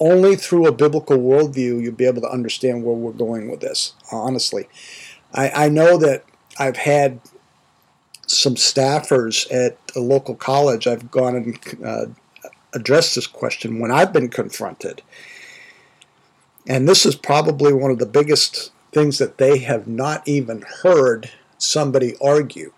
only 0.01 0.37
through 0.37 0.67
a 0.67 0.73
biblical 0.73 1.19
worldview 1.19 1.83
you'll 1.83 1.93
be 1.93 2.07
able 2.07 2.23
to 2.23 2.31
understand 2.31 2.85
where 2.85 2.95
we're 2.95 3.13
going 3.13 3.51
with 3.51 3.61
this. 3.61 3.95
Honestly, 4.13 4.69
I, 5.33 5.51
I 5.51 5.69
know 5.69 5.99
that 5.99 6.25
I've 6.59 6.77
had 6.77 7.21
some 8.31 8.55
staffers 8.55 9.51
at 9.53 9.79
a 9.97 10.01
local 10.01 10.35
college, 10.35 10.87
I've 10.87 11.11
gone 11.11 11.37
and 11.37 11.85
uh, 11.85 12.07
addressed 12.73 13.15
this 13.15 13.27
question 13.27 13.79
when 13.79 13.91
I've 13.91 14.13
been 14.13 14.29
confronted. 14.29 15.03
And 16.67 16.87
this 16.87 17.07
is 17.07 17.17
probably 17.17 17.73
one 17.73 17.91
of 17.91 17.99
the 17.99 18.07
biggest 18.07 18.71
things 18.93 19.19
that 19.19 19.39
they 19.39 19.59
have 19.59 19.87
not 19.89 20.27
even 20.29 20.65
heard 20.83 21.31
somebody 21.57 22.15
argue. 22.23 22.73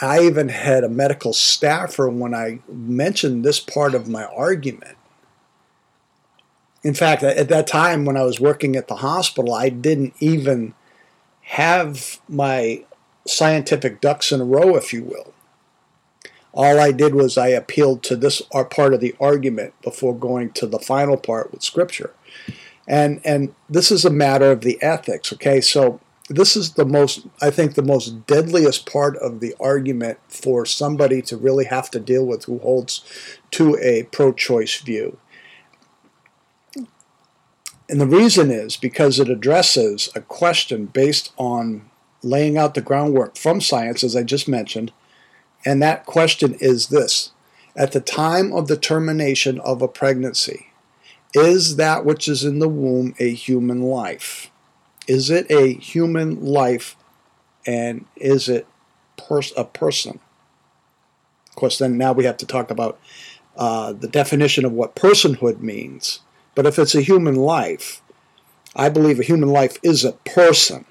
I 0.00 0.20
even 0.20 0.48
had 0.50 0.84
a 0.84 0.88
medical 0.88 1.32
staffer 1.32 2.08
when 2.08 2.34
I 2.34 2.60
mentioned 2.68 3.44
this 3.44 3.60
part 3.60 3.94
of 3.94 4.08
my 4.08 4.24
argument. 4.24 4.96
In 6.82 6.94
fact, 6.94 7.22
at 7.22 7.48
that 7.48 7.66
time 7.66 8.04
when 8.04 8.16
I 8.16 8.24
was 8.24 8.40
working 8.40 8.74
at 8.74 8.88
the 8.88 8.96
hospital, 8.96 9.54
I 9.54 9.68
didn't 9.68 10.14
even 10.18 10.74
have 11.42 12.18
my 12.28 12.84
scientific 13.26 14.00
ducks 14.00 14.32
in 14.32 14.40
a 14.40 14.44
row, 14.44 14.76
if 14.76 14.92
you 14.92 15.04
will. 15.04 15.32
All 16.52 16.78
I 16.78 16.92
did 16.92 17.14
was 17.14 17.38
I 17.38 17.48
appealed 17.48 18.02
to 18.04 18.16
this 18.16 18.42
uh, 18.54 18.64
part 18.64 18.92
of 18.92 19.00
the 19.00 19.14
argument 19.20 19.74
before 19.82 20.14
going 20.14 20.50
to 20.52 20.66
the 20.66 20.78
final 20.78 21.16
part 21.16 21.50
with 21.50 21.62
Scripture. 21.62 22.14
And, 22.86 23.20
and 23.24 23.54
this 23.70 23.90
is 23.90 24.04
a 24.04 24.10
matter 24.10 24.50
of 24.50 24.60
the 24.60 24.82
ethics, 24.82 25.32
okay? 25.32 25.60
So 25.60 26.00
this 26.28 26.56
is 26.56 26.74
the 26.74 26.84
most, 26.84 27.26
I 27.40 27.50
think, 27.50 27.74
the 27.74 27.82
most 27.82 28.26
deadliest 28.26 28.90
part 28.90 29.16
of 29.16 29.40
the 29.40 29.54
argument 29.60 30.18
for 30.28 30.66
somebody 30.66 31.22
to 31.22 31.36
really 31.36 31.66
have 31.66 31.90
to 31.92 32.00
deal 32.00 32.26
with 32.26 32.44
who 32.44 32.58
holds 32.58 33.02
to 33.52 33.78
a 33.78 34.04
pro 34.04 34.32
choice 34.32 34.78
view. 34.78 35.18
And 37.88 38.00
the 38.00 38.06
reason 38.06 38.50
is 38.50 38.76
because 38.76 39.18
it 39.18 39.28
addresses 39.28 40.10
a 40.14 40.20
question 40.20 40.86
based 40.86 41.32
on 41.36 41.90
laying 42.22 42.56
out 42.56 42.74
the 42.74 42.80
groundwork 42.80 43.36
from 43.36 43.60
science, 43.60 44.04
as 44.04 44.14
I 44.16 44.22
just 44.22 44.48
mentioned. 44.48 44.92
And 45.64 45.82
that 45.82 46.06
question 46.06 46.54
is 46.60 46.88
this 46.88 47.32
At 47.76 47.92
the 47.92 48.00
time 48.00 48.52
of 48.52 48.68
the 48.68 48.76
termination 48.76 49.60
of 49.60 49.82
a 49.82 49.88
pregnancy, 49.88 50.68
is 51.34 51.76
that 51.76 52.04
which 52.04 52.28
is 52.28 52.44
in 52.44 52.58
the 52.58 52.68
womb 52.68 53.14
a 53.18 53.32
human 53.32 53.82
life? 53.82 54.50
Is 55.08 55.30
it 55.30 55.50
a 55.50 55.74
human 55.74 56.44
life 56.44 56.96
and 57.66 58.04
is 58.16 58.48
it 58.48 58.66
pers- 59.16 59.52
a 59.56 59.64
person? 59.64 60.20
Of 61.48 61.56
course, 61.56 61.78
then 61.78 61.98
now 61.98 62.12
we 62.12 62.24
have 62.24 62.36
to 62.38 62.46
talk 62.46 62.70
about 62.70 62.98
uh, 63.56 63.92
the 63.92 64.08
definition 64.08 64.64
of 64.64 64.72
what 64.72 64.96
personhood 64.96 65.60
means. 65.60 66.20
But 66.54 66.66
if 66.66 66.78
it's 66.78 66.94
a 66.94 67.02
human 67.02 67.34
life, 67.34 68.00
I 68.74 68.88
believe 68.88 69.20
a 69.20 69.24
human 69.24 69.50
life 69.50 69.76
is 69.82 70.04
a 70.04 70.12
person. 70.12 70.86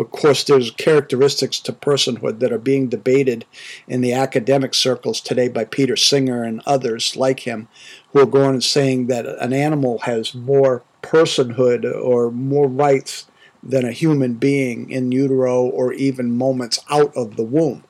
Of 0.00 0.12
course, 0.12 0.44
there's 0.44 0.70
characteristics 0.70 1.60
to 1.60 1.74
personhood 1.74 2.38
that 2.38 2.52
are 2.52 2.58
being 2.58 2.88
debated 2.88 3.44
in 3.86 4.00
the 4.00 4.14
academic 4.14 4.72
circles 4.72 5.20
today 5.20 5.48
by 5.48 5.66
Peter 5.66 5.94
Singer 5.94 6.42
and 6.42 6.62
others 6.64 7.16
like 7.16 7.40
him, 7.40 7.68
who 8.10 8.20
are 8.20 8.26
going 8.26 8.54
and 8.54 8.64
saying 8.64 9.08
that 9.08 9.26
an 9.26 9.52
animal 9.52 9.98
has 9.98 10.34
more 10.34 10.82
personhood 11.02 11.84
or 11.84 12.30
more 12.30 12.66
rights 12.66 13.26
than 13.62 13.84
a 13.84 13.92
human 13.92 14.34
being 14.34 14.88
in 14.90 15.12
utero 15.12 15.64
or 15.64 15.92
even 15.92 16.34
moments 16.34 16.80
out 16.88 17.14
of 17.14 17.36
the 17.36 17.44
womb, 17.44 17.84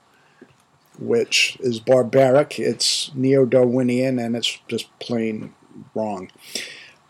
which 0.98 1.56
is 1.60 1.78
barbaric, 1.78 2.58
it's 2.58 3.12
neo 3.14 3.44
Darwinian, 3.44 4.18
and 4.18 4.34
it's 4.34 4.58
just 4.66 4.86
plain 4.98 5.54
wrong. 5.94 6.28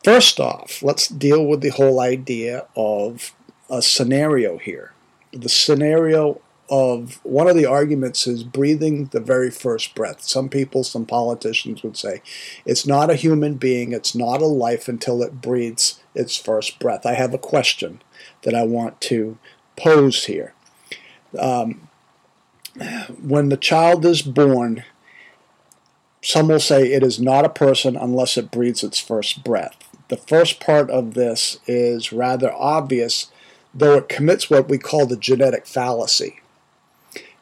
First 0.05 0.41
off, 0.41 0.83
let's 0.83 1.09
deal 1.09 1.45
with 1.47 1.63
the 1.63 1.71
whole 1.71 2.01
idea 2.01 2.67
of 2.77 3.35
a 3.71 3.83
scenario 3.83 4.59
here. 4.59 4.93
The 5.33 5.49
scenario 5.49 6.41
of 6.69 7.21
one 7.25 7.49
of 7.49 7.57
the 7.57 7.67
arguments 7.67 8.27
is 8.27 8.45
breathing 8.45 9.07
the 9.07 9.21
very 9.21 9.51
first 9.51 9.95
breath. 9.95 10.23
Some 10.23 10.49
people, 10.49 10.85
some 10.85 11.05
politicians 11.05 11.83
would 11.83 11.97
say 11.97 12.23
it's 12.65 12.87
not 12.87 13.11
a 13.11 13.17
human 13.17 13.55
being, 13.55 13.93
it's 13.93 14.15
not 14.15 14.41
a 14.41 14.47
life 14.47 14.89
until 14.89 15.23
it 15.23 15.41
breathes 15.41 16.01
its 16.15 16.37
first 16.37 16.79
breath. 16.79 17.05
I 17.05 17.15
have 17.15 17.35
a 17.35 17.39
question 17.39 18.03
that 18.43 18.55
I 18.55 18.63
want 18.63 19.01
to 19.03 19.39
pose 19.77 20.27
here. 20.27 20.55
Um, 21.39 21.89
when 23.21 23.49
the 23.49 23.57
child 23.57 24.05
is 24.05 24.23
born, 24.23 24.85
some 26.23 26.49
will 26.49 26.61
say 26.61 26.93
it 26.93 27.03
is 27.03 27.19
not 27.19 27.45
a 27.45 27.51
person 27.51 27.97
unless 27.97 28.37
it 28.37 28.51
breathes 28.51 28.85
its 28.85 29.01
first 29.01 29.43
breath. 29.43 29.77
The 30.09 30.17
first 30.17 30.61
part 30.61 30.91
of 30.91 31.15
this 31.15 31.59
is 31.67 32.13
rather 32.13 32.53
obvious, 32.53 33.31
though 33.75 33.97
it 33.97 34.09
commits 34.09 34.51
what 34.51 34.69
we 34.69 34.79
call 34.79 35.07
the 35.07 35.17
genetic 35.17 35.67
fallacy. 35.67 36.41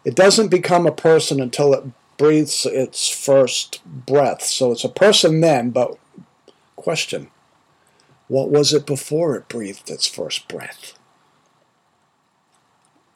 It 0.05 0.15
doesn't 0.15 0.49
become 0.49 0.87
a 0.87 0.93
person 0.93 1.41
until 1.41 1.75
it 1.75 1.85
breathes 2.17 2.67
its 2.67 3.09
first 3.09 3.81
breath. 3.85 4.43
So 4.43 4.73
it's 4.73 4.85
a 4.85 4.89
person 4.89 5.41
then, 5.41 5.71
but 5.71 5.99
question 6.77 7.31
what 8.29 8.51
was 8.51 8.75
it 8.75 8.87
before 8.87 9.35
it 9.37 9.49
breathed 9.49 9.91
its 9.91 10.07
first 10.07 10.49
breath? 10.49 10.99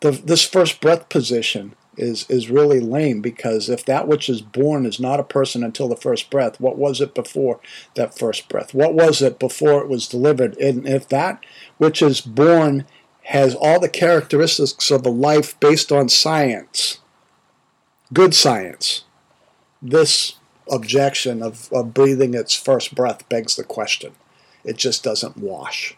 The, 0.00 0.10
this 0.10 0.42
first 0.42 0.80
breath 0.80 1.08
position 1.10 1.76
is, 1.96 2.28
is 2.30 2.50
really 2.50 2.80
lame 2.80 3.20
because 3.20 3.68
if 3.68 3.84
that 3.84 4.08
which 4.08 4.28
is 4.28 4.40
born 4.40 4.86
is 4.86 4.98
not 4.98 5.20
a 5.20 5.24
person 5.24 5.62
until 5.62 5.86
the 5.86 5.96
first 5.96 6.30
breath, 6.30 6.58
what 6.58 6.78
was 6.78 7.00
it 7.00 7.14
before 7.14 7.60
that 7.94 8.18
first 8.18 8.48
breath? 8.48 8.72
What 8.74 8.94
was 8.94 9.20
it 9.20 9.38
before 9.38 9.82
it 9.82 9.88
was 9.88 10.08
delivered? 10.08 10.56
And 10.56 10.88
if 10.88 11.06
that 11.08 11.44
which 11.76 12.00
is 12.00 12.22
born 12.22 12.86
has 13.24 13.54
all 13.54 13.80
the 13.80 13.88
characteristics 13.88 14.90
of 14.90 15.06
a 15.06 15.10
life 15.10 15.58
based 15.60 15.92
on 15.92 16.08
science, 16.08 16.98
good 18.12 18.34
science, 18.34 19.04
this 19.80 20.36
objection 20.70 21.42
of, 21.42 21.72
of 21.72 21.94
breathing 21.94 22.34
its 22.34 22.54
first 22.54 22.94
breath 22.94 23.28
begs 23.28 23.56
the 23.56 23.64
question. 23.64 24.12
It 24.64 24.76
just 24.76 25.02
doesn't 25.02 25.36
wash. 25.36 25.96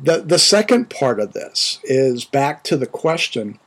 The, 0.00 0.22
the 0.22 0.38
second 0.38 0.90
part 0.90 1.20
of 1.20 1.32
this 1.32 1.80
is 1.84 2.24
back 2.24 2.64
to 2.64 2.76
the 2.76 2.86
question 2.86 3.58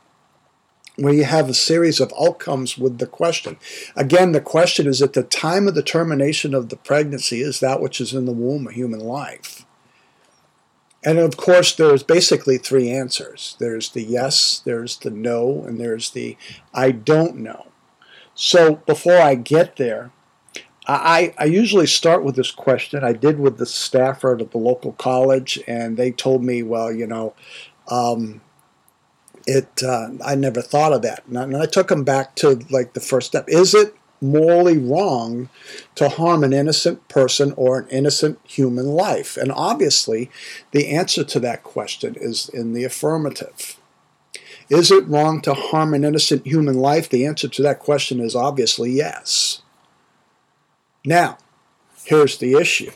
where 0.96 1.14
you 1.14 1.24
have 1.24 1.48
a 1.48 1.54
series 1.54 2.00
of 2.00 2.12
outcomes 2.20 2.76
with 2.76 2.98
the 2.98 3.06
question. 3.06 3.56
Again, 3.94 4.32
the 4.32 4.40
question 4.40 4.86
is 4.86 5.00
at 5.00 5.12
the 5.12 5.22
time 5.22 5.68
of 5.68 5.74
the 5.74 5.82
termination 5.82 6.54
of 6.54 6.68
the 6.68 6.76
pregnancy, 6.76 7.40
is 7.40 7.60
that 7.60 7.80
which 7.80 8.00
is 8.00 8.12
in 8.12 8.26
the 8.26 8.32
womb 8.32 8.66
a 8.66 8.72
human 8.72 9.00
life? 9.00 9.64
And 11.04 11.18
of 11.18 11.36
course, 11.36 11.74
there's 11.74 12.02
basically 12.02 12.58
three 12.58 12.90
answers 12.90 13.56
there's 13.60 13.90
the 13.90 14.02
yes, 14.02 14.60
there's 14.64 14.96
the 14.98 15.10
no, 15.10 15.62
and 15.64 15.80
there's 15.80 16.10
the 16.10 16.36
I 16.74 16.90
don't 16.90 17.36
know. 17.36 17.66
So 18.34 18.76
before 18.86 19.18
I 19.18 19.34
get 19.34 19.76
there, 19.76 20.12
I, 20.86 21.34
I 21.36 21.44
usually 21.44 21.86
start 21.86 22.24
with 22.24 22.34
this 22.34 22.50
question. 22.50 23.04
I 23.04 23.12
did 23.12 23.38
with 23.38 23.58
the 23.58 23.66
staffer 23.66 24.36
at 24.38 24.50
the 24.52 24.58
local 24.58 24.92
college, 24.92 25.60
and 25.68 25.96
they 25.96 26.10
told 26.10 26.42
me, 26.42 26.62
well, 26.62 26.90
you 26.90 27.06
know, 27.06 27.34
um, 27.88 28.40
it. 29.46 29.82
Uh, 29.82 30.10
I 30.24 30.34
never 30.34 30.62
thought 30.62 30.94
of 30.94 31.02
that, 31.02 31.24
and 31.26 31.38
I, 31.38 31.42
and 31.42 31.56
I 31.56 31.66
took 31.66 31.88
them 31.88 32.04
back 32.04 32.34
to 32.36 32.64
like 32.70 32.94
the 32.94 33.00
first 33.00 33.26
step. 33.26 33.44
Is 33.48 33.74
it 33.74 33.94
morally 34.20 34.78
wrong 34.78 35.48
to 35.94 36.08
harm 36.08 36.44
an 36.44 36.52
innocent 36.52 37.08
person 37.08 37.52
or 37.56 37.78
an 37.78 37.88
innocent 37.88 38.38
human 38.44 38.86
life? 38.86 39.36
And 39.36 39.52
obviously, 39.52 40.30
the 40.72 40.88
answer 40.88 41.24
to 41.24 41.40
that 41.40 41.62
question 41.62 42.16
is 42.18 42.48
in 42.48 42.72
the 42.72 42.84
affirmative. 42.84 43.78
Is 44.70 44.90
it 44.90 45.06
wrong 45.06 45.40
to 45.42 45.54
harm 45.54 45.94
an 45.94 46.04
innocent 46.04 46.46
human 46.46 46.76
life? 46.76 47.08
The 47.08 47.24
answer 47.24 47.48
to 47.48 47.62
that 47.62 47.78
question 47.78 48.20
is 48.20 48.34
obviously 48.34 48.90
yes. 48.90 49.62
Now, 51.04 51.38
here's 52.04 52.38
the 52.38 52.54
issue. 52.54 52.90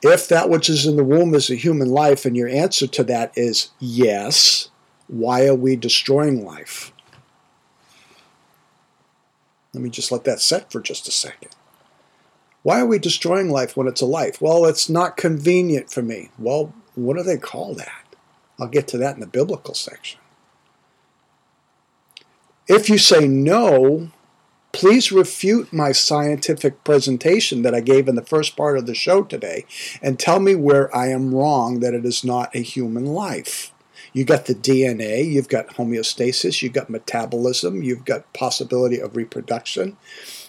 If 0.00 0.28
that 0.28 0.48
which 0.48 0.70
is 0.70 0.86
in 0.86 0.96
the 0.96 1.04
womb 1.04 1.34
is 1.34 1.50
a 1.50 1.56
human 1.56 1.90
life 1.90 2.24
and 2.24 2.36
your 2.36 2.48
answer 2.48 2.86
to 2.86 3.04
that 3.04 3.32
is 3.36 3.70
yes, 3.80 4.70
why 5.08 5.46
are 5.46 5.54
we 5.54 5.76
destroying 5.76 6.44
life? 6.44 6.92
Let 9.78 9.84
me 9.84 9.90
just 9.90 10.10
let 10.10 10.24
that 10.24 10.40
set 10.40 10.72
for 10.72 10.80
just 10.80 11.06
a 11.06 11.12
second. 11.12 11.50
Why 12.64 12.80
are 12.80 12.86
we 12.86 12.98
destroying 12.98 13.48
life 13.48 13.76
when 13.76 13.86
it's 13.86 14.00
a 14.00 14.06
life? 14.06 14.40
Well, 14.40 14.64
it's 14.64 14.88
not 14.88 15.16
convenient 15.16 15.88
for 15.88 16.02
me. 16.02 16.30
Well, 16.36 16.74
what 16.96 17.16
do 17.16 17.22
they 17.22 17.36
call 17.36 17.74
that? 17.74 18.16
I'll 18.58 18.66
get 18.66 18.88
to 18.88 18.98
that 18.98 19.14
in 19.14 19.20
the 19.20 19.26
biblical 19.28 19.74
section. 19.74 20.18
If 22.66 22.90
you 22.90 22.98
say 22.98 23.28
no, 23.28 24.10
please 24.72 25.12
refute 25.12 25.72
my 25.72 25.92
scientific 25.92 26.82
presentation 26.82 27.62
that 27.62 27.72
I 27.72 27.78
gave 27.78 28.08
in 28.08 28.16
the 28.16 28.24
first 28.24 28.56
part 28.56 28.78
of 28.78 28.86
the 28.86 28.96
show 28.96 29.22
today 29.22 29.64
and 30.02 30.18
tell 30.18 30.40
me 30.40 30.56
where 30.56 30.92
I 30.94 31.10
am 31.10 31.32
wrong 31.32 31.78
that 31.78 31.94
it 31.94 32.04
is 32.04 32.24
not 32.24 32.52
a 32.52 32.62
human 32.62 33.06
life. 33.06 33.72
You 34.12 34.24
got 34.24 34.46
the 34.46 34.54
DNA, 34.54 35.24
you've 35.30 35.48
got 35.48 35.68
homeostasis, 35.68 36.62
you've 36.62 36.72
got 36.72 36.90
metabolism, 36.90 37.82
you've 37.82 38.04
got 38.04 38.32
possibility 38.32 38.98
of 38.98 39.16
reproduction, 39.16 39.96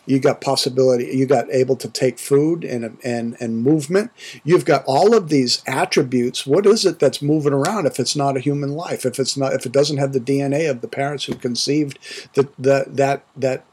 you've 0.06 0.22
got 0.22 0.42
possibility, 0.42 1.06
you 1.16 1.26
got 1.26 1.52
able 1.52 1.76
to 1.78 1.90
take 1.90 2.20
food 2.20 2.64
and 2.64 2.98
and 3.04 3.38
and 3.40 3.64
movement. 3.64 4.12
You've 4.44 4.66
got 4.66 4.84
all 4.86 5.16
of 5.16 5.30
these 5.30 5.62
attributes. 5.68 6.48
What 6.48 6.66
is 6.66 6.86
it 6.86 7.00
that's 7.00 7.22
moving 7.22 7.54
around 7.54 7.86
if 7.86 8.00
it's 8.00 8.16
not 8.16 8.38
a 8.38 8.42
human 8.42 8.72
life? 8.72 9.06
If 9.06 9.20
it's 9.20 9.36
not, 9.36 9.54
if 9.54 9.66
it 9.66 9.72
doesn't 9.72 9.98
have 9.98 10.14
the 10.14 10.20
DNA 10.20 10.70
of 10.70 10.82
the 10.82 10.88
parents 10.88 11.26
who 11.26 11.36
conceived 11.36 12.00
the, 12.34 12.50
the 12.58 12.86
that 12.88 13.26
that 13.36 13.66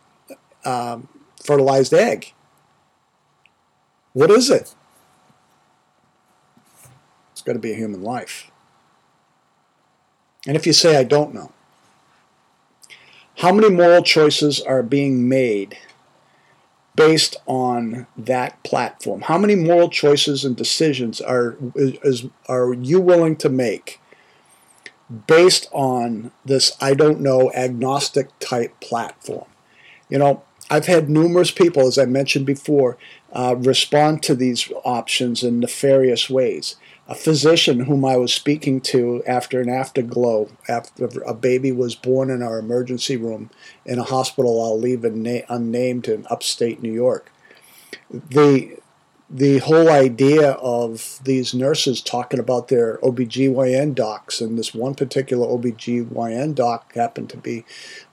um, 0.64 1.08
fertilized 1.42 1.94
egg. 1.94 2.32
What 4.12 4.30
is 4.30 4.50
it? 4.50 4.74
It's 7.32 7.42
got 7.42 7.52
to 7.52 7.58
be 7.58 7.72
a 7.72 7.76
human 7.76 8.02
life. 8.02 8.50
And 10.46 10.56
if 10.56 10.66
you 10.66 10.72
say, 10.72 10.96
I 10.96 11.04
don't 11.04 11.34
know, 11.34 11.52
how 13.38 13.52
many 13.52 13.68
moral 13.68 14.02
choices 14.02 14.60
are 14.60 14.82
being 14.82 15.28
made 15.28 15.76
based 16.94 17.36
on 17.46 18.06
that 18.16 18.62
platform? 18.62 19.22
How 19.22 19.36
many 19.36 19.54
moral 19.54 19.90
choices 19.90 20.44
and 20.44 20.56
decisions 20.56 21.20
are, 21.20 21.56
is, 21.74 22.26
are 22.48 22.72
you 22.72 23.00
willing 23.00 23.36
to 23.36 23.48
make 23.48 24.00
based 25.26 25.68
on 25.72 26.32
this 26.44 26.76
I 26.80 26.94
don't 26.94 27.20
know 27.20 27.52
agnostic 27.52 28.30
type 28.38 28.80
platform? 28.80 29.46
You 30.08 30.18
know, 30.18 30.42
I've 30.70 30.86
had 30.86 31.10
numerous 31.10 31.50
people, 31.50 31.86
as 31.86 31.98
I 31.98 32.06
mentioned 32.06 32.46
before, 32.46 32.96
uh, 33.32 33.54
respond 33.56 34.22
to 34.24 34.34
these 34.34 34.72
options 34.84 35.42
in 35.42 35.60
nefarious 35.60 36.30
ways. 36.30 36.76
A 37.08 37.14
physician 37.14 37.80
whom 37.80 38.04
I 38.04 38.16
was 38.16 38.32
speaking 38.32 38.80
to 38.82 39.22
after 39.26 39.60
an 39.60 39.68
afterglow, 39.68 40.48
after 40.68 41.06
a 41.24 41.34
baby 41.34 41.70
was 41.70 41.94
born 41.94 42.30
in 42.30 42.42
our 42.42 42.58
emergency 42.58 43.16
room 43.16 43.50
in 43.84 43.98
a 43.98 44.04
hospital 44.04 44.62
I'll 44.62 44.78
leave 44.78 45.04
unnamed 45.04 46.08
in 46.08 46.26
upstate 46.30 46.82
New 46.82 46.92
York. 46.92 47.30
The 48.10 48.78
the 49.28 49.58
whole 49.58 49.90
idea 49.90 50.52
of 50.52 51.18
these 51.24 51.52
nurses 51.52 52.00
talking 52.00 52.38
about 52.38 52.68
their 52.68 52.98
OBGYN 52.98 53.94
docs, 53.94 54.40
and 54.40 54.56
this 54.56 54.72
one 54.72 54.94
particular 54.94 55.46
OBGYN 55.48 56.54
doc 56.54 56.94
happened 56.94 57.30
to 57.30 57.36
be 57.36 57.64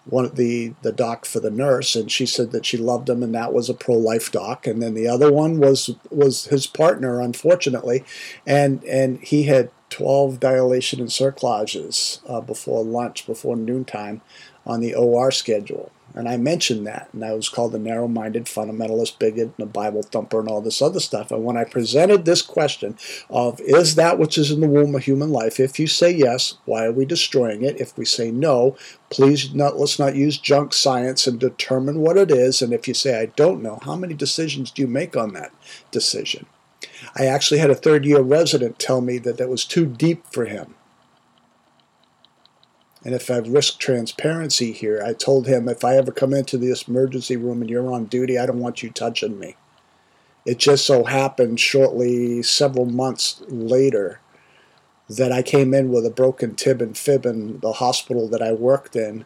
one 0.05 0.25
of 0.25 0.35
the, 0.35 0.73
the 0.81 0.91
doc 0.91 1.25
for 1.25 1.39
the 1.39 1.51
nurse, 1.51 1.95
and 1.95 2.11
she 2.11 2.25
said 2.25 2.51
that 2.51 2.65
she 2.65 2.77
loved 2.77 3.09
him, 3.09 3.21
and 3.21 3.33
that 3.35 3.53
was 3.53 3.69
a 3.69 3.75
pro-life 3.75 4.31
doc. 4.31 4.65
And 4.65 4.81
then 4.81 4.95
the 4.95 5.07
other 5.07 5.31
one 5.31 5.59
was 5.59 5.91
was 6.09 6.45
his 6.45 6.65
partner, 6.65 7.21
unfortunately, 7.21 8.03
and 8.45 8.83
and 8.85 9.19
he 9.21 9.43
had 9.43 9.69
12 9.91 10.39
dilation 10.39 10.99
and 10.99 11.09
cerclages 11.09 12.19
uh, 12.27 12.41
before 12.41 12.83
lunch, 12.83 13.27
before 13.27 13.55
noontime, 13.55 14.21
on 14.65 14.81
the 14.81 14.95
OR 14.95 15.29
schedule. 15.29 15.91
And 16.15 16.29
I 16.29 16.37
mentioned 16.37 16.85
that, 16.85 17.09
and 17.11 17.25
I 17.25 17.33
was 17.33 17.49
called 17.49 17.73
a 17.73 17.79
narrow 17.79 18.07
minded 18.07 18.45
fundamentalist 18.45 19.17
bigot 19.17 19.53
and 19.57 19.67
a 19.67 19.71
Bible 19.71 20.03
thumper 20.03 20.39
and 20.39 20.47
all 20.47 20.61
this 20.61 20.81
other 20.81 20.99
stuff. 20.99 21.31
And 21.31 21.43
when 21.43 21.57
I 21.57 21.63
presented 21.63 22.25
this 22.25 22.41
question 22.41 22.97
of, 23.29 23.59
is 23.61 23.95
that 23.95 24.19
which 24.19 24.37
is 24.37 24.51
in 24.51 24.61
the 24.61 24.67
womb 24.67 24.93
a 24.95 24.99
human 24.99 25.31
life? 25.31 25.59
If 25.59 25.79
you 25.79 25.87
say 25.87 26.11
yes, 26.11 26.57
why 26.65 26.85
are 26.85 26.91
we 26.91 27.05
destroying 27.05 27.63
it? 27.63 27.81
If 27.81 27.97
we 27.97 28.05
say 28.05 28.29
no, 28.31 28.77
please 29.09 29.53
not, 29.53 29.77
let's 29.77 29.97
not 29.97 30.15
use 30.15 30.37
junk 30.37 30.73
science 30.73 31.25
and 31.25 31.39
determine 31.39 31.99
what 31.99 32.17
it 32.17 32.29
is. 32.29 32.61
And 32.61 32.73
if 32.73 32.87
you 32.87 32.93
say, 32.93 33.19
I 33.19 33.27
don't 33.27 33.63
know, 33.63 33.79
how 33.83 33.95
many 33.95 34.13
decisions 34.13 34.69
do 34.69 34.83
you 34.83 34.87
make 34.87 35.17
on 35.17 35.33
that 35.33 35.51
decision? 35.89 36.45
I 37.17 37.25
actually 37.25 37.59
had 37.59 37.71
a 37.71 37.75
third 37.75 38.05
year 38.05 38.21
resident 38.21 38.77
tell 38.77 39.01
me 39.01 39.17
that 39.19 39.37
that 39.37 39.49
was 39.49 39.65
too 39.65 39.85
deep 39.85 40.27
for 40.31 40.45
him 40.45 40.75
and 43.05 43.13
if 43.13 43.29
I 43.29 43.37
risk 43.37 43.79
transparency 43.79 44.71
here, 44.71 45.03
I 45.05 45.13
told 45.13 45.45
him 45.45 45.67
if 45.67 45.83
I 45.83 45.97
ever 45.97 46.11
come 46.11 46.33
into 46.33 46.57
this 46.57 46.87
emergency 46.87 47.35
room 47.35 47.61
and 47.61 47.69
you're 47.69 47.91
on 47.91 48.05
duty, 48.05 48.37
I 48.37 48.45
don't 48.45 48.59
want 48.61 48.81
you 48.81 48.89
touching 48.89 49.37
me. 49.37 49.57
It 50.45 50.57
just 50.57 50.85
so 50.85 51.03
happened 51.03 51.59
shortly, 51.59 52.43
several 52.43 52.85
months 52.85 53.41
later, 53.47 54.19
that 55.09 55.31
I 55.31 55.41
came 55.41 55.73
in 55.73 55.89
with 55.89 56.05
a 56.05 56.09
broken 56.09 56.55
tib 56.55 56.81
and 56.81 56.97
fib 56.97 57.25
in 57.25 57.59
the 57.59 57.73
hospital 57.73 58.27
that 58.29 58.41
I 58.41 58.53
worked 58.53 58.95
in. 58.95 59.25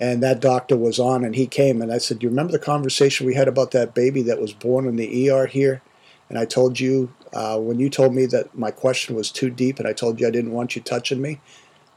And 0.00 0.22
that 0.22 0.40
doctor 0.40 0.76
was 0.76 0.98
on, 0.98 1.24
and 1.24 1.36
he 1.36 1.46
came, 1.46 1.80
and 1.80 1.92
I 1.92 1.98
said, 1.98 2.18
Do 2.18 2.24
you 2.24 2.30
remember 2.30 2.52
the 2.52 2.58
conversation 2.58 3.26
we 3.26 3.34
had 3.34 3.46
about 3.46 3.70
that 3.70 3.94
baby 3.94 4.22
that 4.22 4.40
was 4.40 4.52
born 4.52 4.88
in 4.88 4.96
the 4.96 5.30
ER 5.30 5.46
here? 5.46 5.80
And 6.28 6.38
I 6.38 6.44
told 6.44 6.80
you, 6.80 7.14
uh, 7.32 7.58
when 7.58 7.78
you 7.78 7.88
told 7.88 8.14
me 8.14 8.26
that 8.26 8.56
my 8.56 8.70
question 8.70 9.14
was 9.14 9.30
too 9.30 9.48
deep, 9.48 9.78
and 9.78 9.86
I 9.86 9.92
told 9.92 10.18
you 10.18 10.26
I 10.26 10.30
didn't 10.30 10.52
want 10.52 10.74
you 10.74 10.82
touching 10.82 11.20
me, 11.20 11.40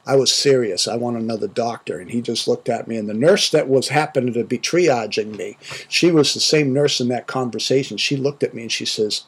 I 0.06 0.16
was 0.16 0.34
serious. 0.34 0.88
I 0.88 0.96
want 0.98 1.18
another 1.18 1.48
doctor. 1.48 2.00
And 2.00 2.12
he 2.12 2.22
just 2.22 2.48
looked 2.48 2.70
at 2.70 2.88
me. 2.88 2.98
And 2.98 3.10
the 3.10 3.14
nurse 3.14 3.50
that 3.50 3.68
was 3.68 3.88
happening 3.88 4.34
to 4.34 4.44
be 4.44 4.60
triaging 4.60 5.36
me, 5.36 5.58
she 5.90 6.12
was 6.12 6.34
the 6.34 6.40
same 6.40 6.74
nurse 6.74 7.00
in 7.00 7.08
that 7.08 7.28
conversation. 7.28 7.98
She 7.98 8.16
looked 8.16 8.44
at 8.44 8.54
me 8.54 8.64
and 8.64 8.72
she 8.72 8.86
says, 8.86 9.24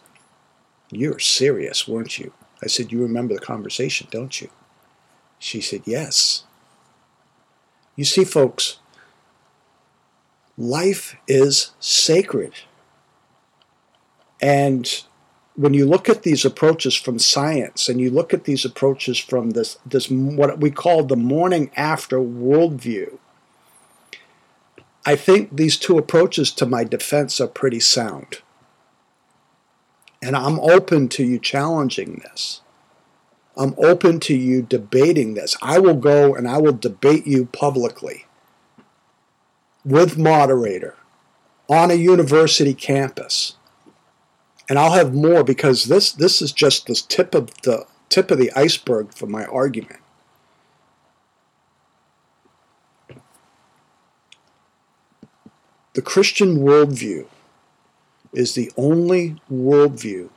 You're 0.92 1.20
serious, 1.20 1.88
weren't 1.88 2.20
you? 2.20 2.32
I 2.64 2.68
said, 2.68 2.92
You 2.92 3.02
remember 3.02 3.34
the 3.34 3.40
conversation, 3.40 4.08
don't 4.12 4.40
you? 4.40 4.50
She 5.40 5.62
said, 5.62 5.82
Yes. 5.86 6.44
You 7.96 8.06
see, 8.06 8.24
folks, 8.24 8.78
life 10.58 11.16
is 11.28 11.72
sacred. 11.80 12.54
And 14.40 15.04
when 15.58 15.74
you 15.74 15.88
look 15.88 16.08
at 16.08 16.22
these 16.22 16.46
approaches 16.46 16.94
from 16.94 17.18
science 17.18 17.90
and 17.90 18.00
you 18.00 18.12
look 18.12 18.32
at 18.32 18.44
these 18.44 18.64
approaches 18.64 19.18
from 19.18 19.52
this, 19.52 19.80
this 19.84 20.08
what 20.10 20.60
we 20.60 20.70
call 20.70 21.04
the 21.04 21.16
morning 21.16 21.72
after 21.76 22.20
worldview, 22.20 23.18
I 25.04 25.16
think 25.16 25.56
these 25.56 25.76
two 25.76 25.98
approaches 25.98 26.52
to 26.52 26.68
my 26.68 26.84
defense 26.84 27.42
are 27.42 27.48
pretty 27.48 27.80
sound. 27.80 28.42
And 30.22 30.36
I'm 30.36 30.60
open 30.60 31.10
to 31.10 31.24
you 31.24 31.40
challenging 31.40 32.22
this. 32.24 32.62
I'm 33.58 33.74
open 33.80 34.20
to 34.22 34.36
you 34.36 34.62
debating 34.62 35.34
this. 35.34 35.58
I 35.64 35.80
will 35.80 35.96
go 35.96 36.36
and 36.36 36.48
I 36.48 36.60
will 36.60 36.74
debate 36.74 37.26
you 37.26 37.46
publicly 37.46 38.28
with 39.84 40.20
moderator 40.20 40.96
on 41.68 41.90
a 41.90 41.96
university 41.96 42.76
campus 42.76 43.57
and 44.70 44.78
I'll 44.78 44.94
have 44.94 45.14
more 45.14 45.44
because 45.44 45.86
this 45.86 46.12
this 46.12 46.42
is 46.42 46.52
just 46.52 46.88
the 46.88 46.96
tip 46.96 47.34
of 47.34 47.50
the 47.62 47.86
tip 48.10 48.32
of 48.32 48.38
the 48.38 48.52
iceberg 48.54 49.14
for 49.14 49.28
my 49.28 49.46
argument. 49.46 50.00
The 55.94 56.02
Christian 56.02 56.60
worldview 56.60 57.26
is 58.32 58.54
the 58.54 58.72
only 58.78 59.42
worldview 59.52 60.30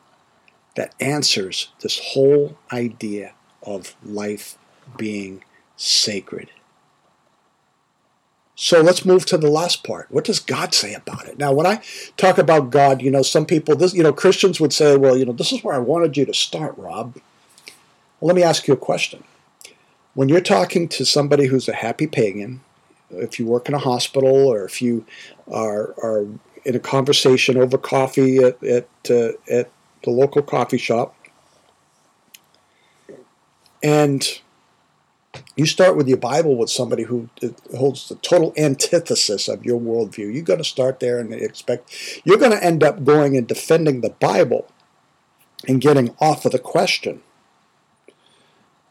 that 0.74 0.94
answers 1.00 1.68
this 1.80 2.00
whole 2.02 2.56
idea 2.72 3.34
of 3.62 3.94
life 4.02 4.56
being 4.96 5.44
sacred. 5.76 6.50
So 8.62 8.82
let's 8.82 9.06
move 9.06 9.24
to 9.24 9.38
the 9.38 9.48
last 9.48 9.84
part. 9.84 10.10
What 10.10 10.24
does 10.24 10.38
God 10.38 10.74
say 10.74 10.92
about 10.92 11.26
it? 11.26 11.38
Now, 11.38 11.50
when 11.50 11.66
I 11.66 11.80
talk 12.18 12.36
about 12.36 12.68
God, 12.68 13.00
you 13.00 13.10
know, 13.10 13.22
some 13.22 13.46
people, 13.46 13.74
this, 13.74 13.94
you 13.94 14.02
know, 14.02 14.12
Christians 14.12 14.60
would 14.60 14.74
say, 14.74 14.98
well, 14.98 15.16
you 15.16 15.24
know, 15.24 15.32
this 15.32 15.50
is 15.50 15.64
where 15.64 15.74
I 15.74 15.78
wanted 15.78 16.18
you 16.18 16.26
to 16.26 16.34
start, 16.34 16.76
Rob. 16.76 17.14
Well, 18.20 18.28
let 18.28 18.36
me 18.36 18.42
ask 18.42 18.68
you 18.68 18.74
a 18.74 18.76
question. 18.76 19.24
When 20.12 20.28
you're 20.28 20.42
talking 20.42 20.88
to 20.88 21.06
somebody 21.06 21.46
who's 21.46 21.70
a 21.70 21.72
happy 21.72 22.06
pagan, 22.06 22.60
if 23.08 23.38
you 23.38 23.46
work 23.46 23.66
in 23.66 23.74
a 23.74 23.78
hospital 23.78 24.48
or 24.48 24.66
if 24.66 24.82
you 24.82 25.06
are, 25.50 25.94
are 26.02 26.26
in 26.66 26.76
a 26.76 26.80
conversation 26.80 27.56
over 27.56 27.78
coffee 27.78 28.44
at, 28.44 28.62
at, 28.62 28.88
uh, 29.08 29.30
at 29.50 29.70
the 30.04 30.10
local 30.10 30.42
coffee 30.42 30.76
shop, 30.76 31.16
and 33.82 34.42
you 35.60 35.66
start 35.66 35.94
with 35.94 36.08
your 36.08 36.16
Bible 36.16 36.56
with 36.56 36.70
somebody 36.70 37.02
who 37.02 37.28
uh, 37.42 37.48
holds 37.76 38.08
the 38.08 38.14
total 38.14 38.54
antithesis 38.56 39.46
of 39.46 39.62
your 39.62 39.78
worldview. 39.78 40.32
You're 40.32 40.42
going 40.42 40.58
to 40.58 40.64
start 40.64 41.00
there 41.00 41.18
and 41.18 41.34
expect 41.34 42.22
you're 42.24 42.38
going 42.38 42.52
to 42.52 42.64
end 42.64 42.82
up 42.82 43.04
going 43.04 43.36
and 43.36 43.46
defending 43.46 44.00
the 44.00 44.08
Bible 44.08 44.66
and 45.68 45.78
getting 45.78 46.16
off 46.18 46.46
of 46.46 46.52
the 46.52 46.58
question. 46.58 47.20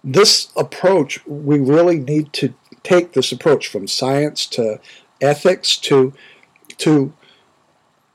This 0.04 0.52
approach, 0.56 1.26
we 1.26 1.58
really 1.58 1.98
need 1.98 2.34
to 2.34 2.54
take 2.84 3.14
this 3.14 3.32
approach 3.32 3.68
from 3.68 3.88
science 3.88 4.46
to 4.48 4.80
ethics 5.20 5.76
to 5.78 6.14
to 6.78 7.12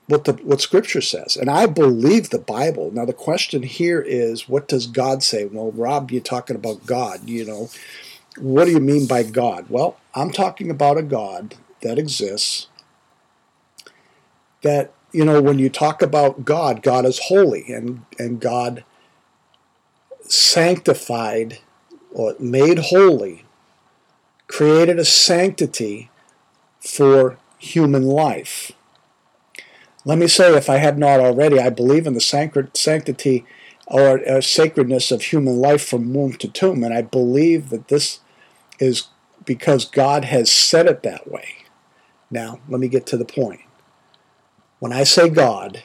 what 0.07 0.25
the 0.25 0.35
what 0.35 0.61
Scripture 0.61 1.01
says, 1.01 1.37
and 1.37 1.51
I 1.51 1.67
believe 1.67 2.31
the 2.31 2.39
Bible. 2.39 2.93
Now 2.93 3.05
the 3.05 3.13
question 3.13 3.65
here 3.65 4.01
is, 4.01 4.49
what 4.49 4.69
does 4.69 4.87
God 4.87 5.25
say? 5.25 5.45
Well, 5.45 5.73
Rob, 5.73 6.13
you're 6.13 6.23
talking 6.23 6.55
about 6.55 6.87
God, 6.87 7.29
you 7.29 7.45
know 7.45 7.69
what 8.39 8.65
do 8.65 8.73
you 8.73 8.81
mean 8.81 9.07
by 9.07 9.23
God? 9.23 9.67
Well, 9.69 9.97
I'm 10.15 10.31
talking 10.31 10.71
about 10.71 10.99
a 10.99 11.03
God 11.03 11.55
that 11.83 11.99
exists. 11.99 12.69
That, 14.63 14.93
you 15.13 15.25
know, 15.25 15.41
when 15.41 15.59
you 15.59 15.69
talk 15.69 16.03
about 16.03 16.45
God, 16.45 16.83
God 16.83 17.05
is 17.05 17.21
holy 17.27 17.65
and, 17.73 18.05
and 18.19 18.41
God 18.41 18.85
sanctified 20.23 21.59
or 22.13 22.35
made 22.39 22.79
holy, 22.79 23.45
created 24.47 24.99
a 24.99 25.05
sanctity 25.05 26.11
for 26.81 27.39
human 27.59 28.05
life. 28.05 28.73
Let 30.05 30.19
me 30.19 30.27
say, 30.27 30.55
if 30.55 30.69
I 30.69 30.77
had 30.77 30.99
not 30.99 31.21
already, 31.21 31.59
I 31.59 31.71
believe 31.71 32.07
in 32.07 32.15
the 32.15 32.21
sanctity 32.21 33.47
or, 33.87 34.21
or 34.29 34.43
sacredness 34.43 35.11
of 35.11 35.23
human 35.23 35.57
life 35.57 35.87
from 35.87 36.13
womb 36.13 36.35
to 36.35 36.49
tomb, 36.49 36.85
and 36.85 36.93
I 36.93 37.03
believe 37.03 37.71
that 37.71 37.89
this 37.89 38.21
is 38.79 39.09
because 39.45 39.85
God 39.85 40.25
has 40.25 40.51
said 40.51 40.87
it 40.87 41.03
that 41.03 41.31
way. 41.31 41.65
Now, 42.31 42.61
let 42.69 42.81
me 42.81 42.89
get 42.89 43.07
to 43.07 43.17
the 43.17 43.25
point. 43.25 43.61
When 44.81 44.93
I 44.93 45.05
say 45.05 45.29
God, 45.29 45.83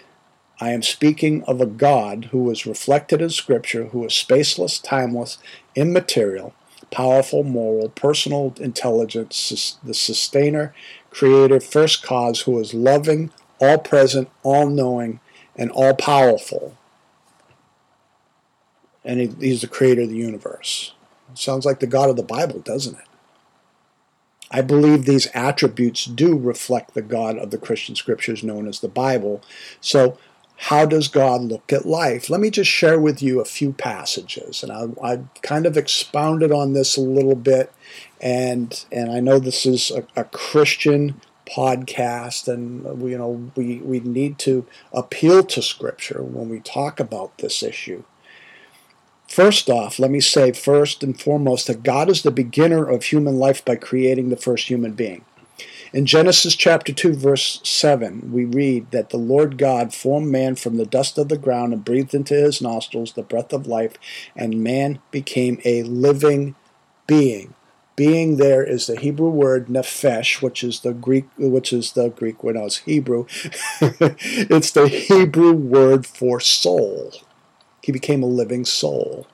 I 0.61 0.71
am 0.71 0.83
speaking 0.83 1.43
of 1.43 1.61
a 1.61 1.65
God 1.65 2.29
who 2.31 2.49
is 2.49 2.65
reflected 2.65 3.21
in 3.21 3.29
Scripture, 3.29 3.85
who 3.85 4.05
is 4.05 4.11
spaceless, 4.11 4.81
timeless, 4.81 5.37
immaterial, 5.75 6.53
powerful, 6.91 7.43
moral, 7.43 7.89
personal 7.89 8.53
intelligence, 8.59 9.77
the 9.83 9.93
sustainer, 9.93 10.73
creator, 11.11 11.59
first 11.59 12.03
cause, 12.03 12.41
who 12.41 12.59
is 12.59 12.73
loving, 12.73 13.31
all 13.59 13.77
present, 13.77 14.29
all 14.43 14.67
knowing, 14.67 15.19
and 15.55 15.71
all 15.71 15.93
powerful. 15.93 16.77
And 19.05 19.19
he, 19.19 19.27
he's 19.39 19.61
the 19.61 19.67
creator 19.67 20.01
of 20.01 20.09
the 20.09 20.15
universe. 20.15 20.93
Sounds 21.39 21.65
like 21.65 21.79
the 21.79 21.87
God 21.87 22.09
of 22.09 22.17
the 22.17 22.23
Bible, 22.23 22.59
doesn't 22.59 22.97
it? 22.97 23.05
I 24.51 24.61
believe 24.61 25.05
these 25.05 25.27
attributes 25.33 26.05
do 26.05 26.37
reflect 26.37 26.93
the 26.93 27.01
God 27.01 27.37
of 27.37 27.51
the 27.51 27.57
Christian 27.57 27.95
scriptures 27.95 28.43
known 28.43 28.67
as 28.67 28.79
the 28.79 28.87
Bible. 28.87 29.41
So, 29.79 30.17
how 30.63 30.85
does 30.85 31.07
God 31.07 31.41
look 31.41 31.71
at 31.71 31.85
life? 31.85 32.29
Let 32.29 32.41
me 32.41 32.49
just 32.49 32.69
share 32.69 32.99
with 32.99 33.21
you 33.21 33.39
a 33.39 33.45
few 33.45 33.71
passages, 33.71 34.61
and 34.61 34.71
I, 34.71 34.87
I 35.01 35.19
kind 35.41 35.65
of 35.65 35.77
expounded 35.77 36.51
on 36.51 36.73
this 36.73 36.97
a 36.97 37.01
little 37.01 37.35
bit, 37.35 37.71
and 38.19 38.83
and 38.91 39.09
I 39.09 39.21
know 39.21 39.39
this 39.39 39.65
is 39.65 39.91
a, 39.91 40.05
a 40.17 40.25
Christian 40.25 41.21
podcast, 41.45 42.49
and 42.49 42.83
you 43.09 43.17
know 43.17 43.51
we 43.55 43.77
we 43.77 44.01
need 44.01 44.37
to 44.39 44.65
appeal 44.91 45.43
to 45.43 45.61
Scripture 45.61 46.21
when 46.21 46.49
we 46.49 46.59
talk 46.59 46.99
about 46.99 47.37
this 47.37 47.63
issue. 47.63 48.03
First 49.29 49.69
off, 49.69 49.99
let 49.99 50.09
me 50.09 50.21
say 50.21 50.51
first 50.51 51.03
and 51.03 51.19
foremost 51.19 51.67
that 51.67 51.83
God 51.83 52.09
is 52.09 52.23
the 52.23 52.31
beginner 52.31 52.83
of 52.83 53.03
human 53.03 53.37
life 53.37 53.63
by 53.63 53.75
creating 53.75 54.29
the 54.29 54.35
first 54.35 54.67
human 54.69 54.93
being. 54.93 55.23
In 55.93 56.07
Genesis 56.07 56.55
chapter 56.55 56.91
2, 56.91 57.13
verse 57.13 57.61
7, 57.63 58.31
we 58.31 58.43
read 58.43 58.89
that 58.89 59.11
the 59.11 59.17
Lord 59.17 59.59
God 59.59 59.93
formed 59.93 60.31
man 60.31 60.55
from 60.55 60.77
the 60.77 60.85
dust 60.85 61.19
of 61.19 61.29
the 61.29 61.37
ground 61.37 61.73
and 61.73 61.85
breathed 61.85 62.15
into 62.15 62.33
his 62.33 62.59
nostrils 62.59 63.13
the 63.13 63.21
breath 63.21 63.53
of 63.53 63.67
life, 63.67 63.93
and 64.35 64.63
man 64.63 64.99
became 65.11 65.59
a 65.63 65.83
living 65.83 66.55
being. 67.05 67.53
Being 67.95 68.37
there 68.37 68.63
is 68.63 68.87
the 68.87 68.99
Hebrew 68.99 69.29
word 69.29 69.67
nephesh, 69.67 70.41
which 70.41 70.63
is 70.63 70.79
the 70.79 70.93
Greek, 70.93 71.25
which 71.37 71.71
is 71.71 71.91
the 71.91 72.09
Greek 72.09 72.43
when 72.43 72.57
I 72.57 72.61
was 72.61 72.77
Hebrew. 72.77 73.25
it's 73.81 74.71
the 74.71 74.87
Hebrew 74.87 75.53
word 75.53 76.07
for 76.07 76.39
soul. 76.39 77.11
He 77.81 77.91
became 77.91 78.23
a 78.23 78.27
living 78.27 78.65
soul. 78.65 79.27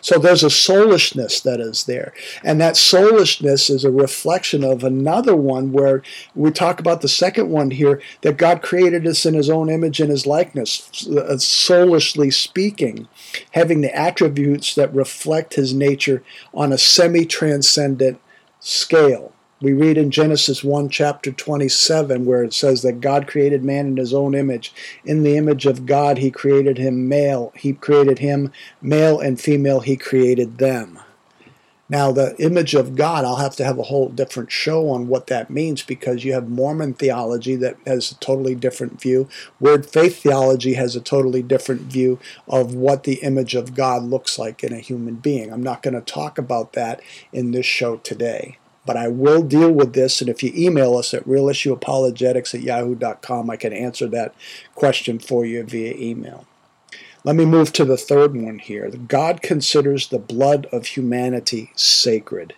So 0.00 0.18
there's 0.18 0.44
a 0.44 0.50
soulishness 0.50 1.42
that 1.42 1.60
is 1.60 1.84
there. 1.84 2.12
And 2.42 2.60
that 2.60 2.76
soulishness 2.76 3.70
is 3.70 3.84
a 3.84 3.90
reflection 3.90 4.64
of 4.64 4.84
another 4.84 5.36
one 5.36 5.72
where 5.72 6.02
we 6.34 6.50
talk 6.50 6.80
about 6.80 7.00
the 7.00 7.08
second 7.08 7.50
one 7.50 7.70
here 7.70 8.00
that 8.22 8.36
God 8.36 8.62
created 8.62 9.06
us 9.06 9.24
in 9.24 9.34
his 9.34 9.48
own 9.48 9.70
image 9.70 10.00
and 10.00 10.10
his 10.10 10.26
likeness, 10.26 11.06
uh, 11.08 11.38
soulishly 11.38 12.30
speaking, 12.30 13.08
having 13.52 13.80
the 13.80 13.94
attributes 13.96 14.74
that 14.74 14.94
reflect 14.94 15.54
his 15.54 15.72
nature 15.72 16.22
on 16.52 16.72
a 16.72 16.78
semi 16.78 17.24
transcendent 17.24 18.20
scale 18.60 19.33
we 19.60 19.72
read 19.72 19.96
in 19.96 20.10
Genesis 20.10 20.64
1, 20.64 20.88
chapter 20.88 21.30
27, 21.32 22.26
where 22.26 22.42
it 22.42 22.52
says 22.52 22.82
that 22.82 23.00
God 23.00 23.26
created 23.26 23.62
man 23.62 23.86
in 23.86 23.96
his 23.96 24.12
own 24.12 24.34
image. 24.34 24.74
In 25.04 25.22
the 25.22 25.36
image 25.36 25.64
of 25.64 25.86
God, 25.86 26.18
he 26.18 26.30
created 26.30 26.76
him 26.76 27.08
male. 27.08 27.52
He 27.56 27.72
created 27.72 28.18
him 28.18 28.52
male 28.82 29.20
and 29.20 29.40
female, 29.40 29.80
he 29.80 29.96
created 29.96 30.58
them. 30.58 30.98
Now, 31.88 32.12
the 32.12 32.34
image 32.38 32.74
of 32.74 32.96
God, 32.96 33.24
I'll 33.24 33.36
have 33.36 33.56
to 33.56 33.64
have 33.64 33.78
a 33.78 33.84
whole 33.84 34.08
different 34.08 34.50
show 34.50 34.88
on 34.88 35.06
what 35.06 35.26
that 35.26 35.50
means 35.50 35.82
because 35.82 36.24
you 36.24 36.32
have 36.32 36.48
Mormon 36.48 36.94
theology 36.94 37.56
that 37.56 37.76
has 37.86 38.10
a 38.10 38.16
totally 38.16 38.54
different 38.54 39.00
view. 39.00 39.28
Word 39.60 39.84
faith 39.84 40.22
theology 40.22 40.74
has 40.74 40.96
a 40.96 41.00
totally 41.00 41.42
different 41.42 41.82
view 41.82 42.18
of 42.48 42.74
what 42.74 43.04
the 43.04 43.16
image 43.16 43.54
of 43.54 43.74
God 43.74 44.02
looks 44.02 44.38
like 44.38 44.64
in 44.64 44.72
a 44.72 44.78
human 44.78 45.16
being. 45.16 45.52
I'm 45.52 45.62
not 45.62 45.82
going 45.82 45.94
to 45.94 46.00
talk 46.00 46.38
about 46.38 46.72
that 46.72 47.02
in 47.32 47.50
this 47.50 47.66
show 47.66 47.98
today. 47.98 48.58
But 48.86 48.96
I 48.96 49.08
will 49.08 49.42
deal 49.42 49.72
with 49.72 49.94
this, 49.94 50.20
and 50.20 50.28
if 50.28 50.42
you 50.42 50.52
email 50.54 50.96
us 50.96 51.14
at 51.14 51.26
realissueapologetics 51.26 52.54
at 52.54 52.60
yahoo.com, 52.60 53.48
I 53.48 53.56
can 53.56 53.72
answer 53.72 54.06
that 54.08 54.34
question 54.74 55.18
for 55.18 55.44
you 55.44 55.62
via 55.62 55.94
email. 55.94 56.46
Let 57.24 57.36
me 57.36 57.46
move 57.46 57.72
to 57.72 57.86
the 57.86 57.96
third 57.96 58.36
one 58.36 58.58
here. 58.58 58.90
God 58.90 59.40
considers 59.40 60.08
the 60.08 60.18
blood 60.18 60.66
of 60.70 60.86
humanity 60.86 61.72
sacred. 61.74 62.54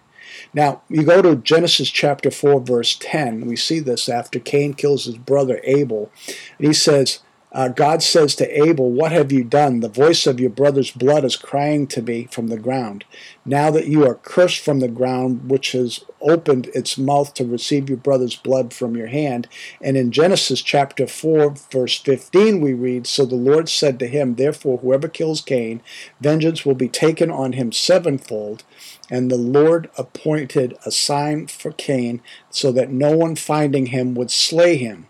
Now, 0.53 0.83
you 0.89 1.05
go 1.05 1.23
to 1.23 1.37
Genesis 1.37 1.89
chapter 1.89 2.33
4, 2.33 2.61
verse 2.61 2.97
10. 2.99 3.47
We 3.47 3.55
see 3.55 3.79
this 3.79 4.09
after 4.09 4.41
Cain 4.41 4.75
kills 4.75 5.05
his 5.05 5.19
brother 5.19 5.61
Abel. 5.63 6.11
And 6.59 6.67
he 6.67 6.73
says, 6.73 7.21
uh, 7.57 7.69
God 7.69 8.03
says 8.03 8.35
to 8.35 8.63
Abel, 8.63 8.91
What 8.91 9.13
have 9.13 9.33
you 9.33 9.43
done? 9.43 9.81
The 9.81 9.89
voice 9.89 10.27
of 10.27 10.39
your 10.39 10.51
brother's 10.51 10.91
blood 10.91 11.25
is 11.25 11.37
crying 11.37 11.87
to 11.87 12.03
me 12.03 12.29
from 12.31 12.49
the 12.49 12.59
ground. 12.59 13.07
Now 13.47 13.71
that 13.71 13.87
you 13.87 14.07
are 14.07 14.17
cursed 14.17 14.63
from 14.63 14.81
the 14.81 14.89
ground, 14.89 15.49
which 15.49 15.73
has 15.73 16.05
opened 16.21 16.67
its 16.75 16.99
mouth 16.99 17.33
to 17.33 17.47
receive 17.47 17.89
your 17.89 17.97
brother's 17.97 18.37
blood 18.37 18.75
from 18.75 18.95
your 18.95 19.07
hand. 19.07 19.49
And 19.81 19.97
in 19.97 20.13
Genesis 20.13 20.61
chapter 20.61 21.07
4, 21.07 21.55
verse 21.73 21.99
15, 21.99 22.61
we 22.61 22.75
read, 22.75 23.07
So 23.07 23.25
the 23.25 23.37
Lord 23.37 23.71
said 23.71 23.99
to 24.01 24.07
him, 24.07 24.35
Therefore, 24.35 24.77
whoever 24.77 25.09
kills 25.09 25.41
Cain, 25.41 25.81
vengeance 26.21 26.67
will 26.67 26.75
be 26.75 26.91
taken 26.91 27.31
on 27.31 27.55
him 27.55 27.73
sevenfold. 27.73 28.65
And 29.09 29.31
the 29.31 29.39
Lord 29.39 29.89
appointed 29.97 30.77
a 30.85 30.91
sign 30.91 31.47
for 31.47 31.73
Cain, 31.73 32.21
so 32.51 32.71
that 32.73 32.91
no 32.91 33.17
one 33.17 33.35
finding 33.35 33.87
him 33.87 34.15
would 34.15 34.31
slay 34.31 34.77
him. 34.77 35.07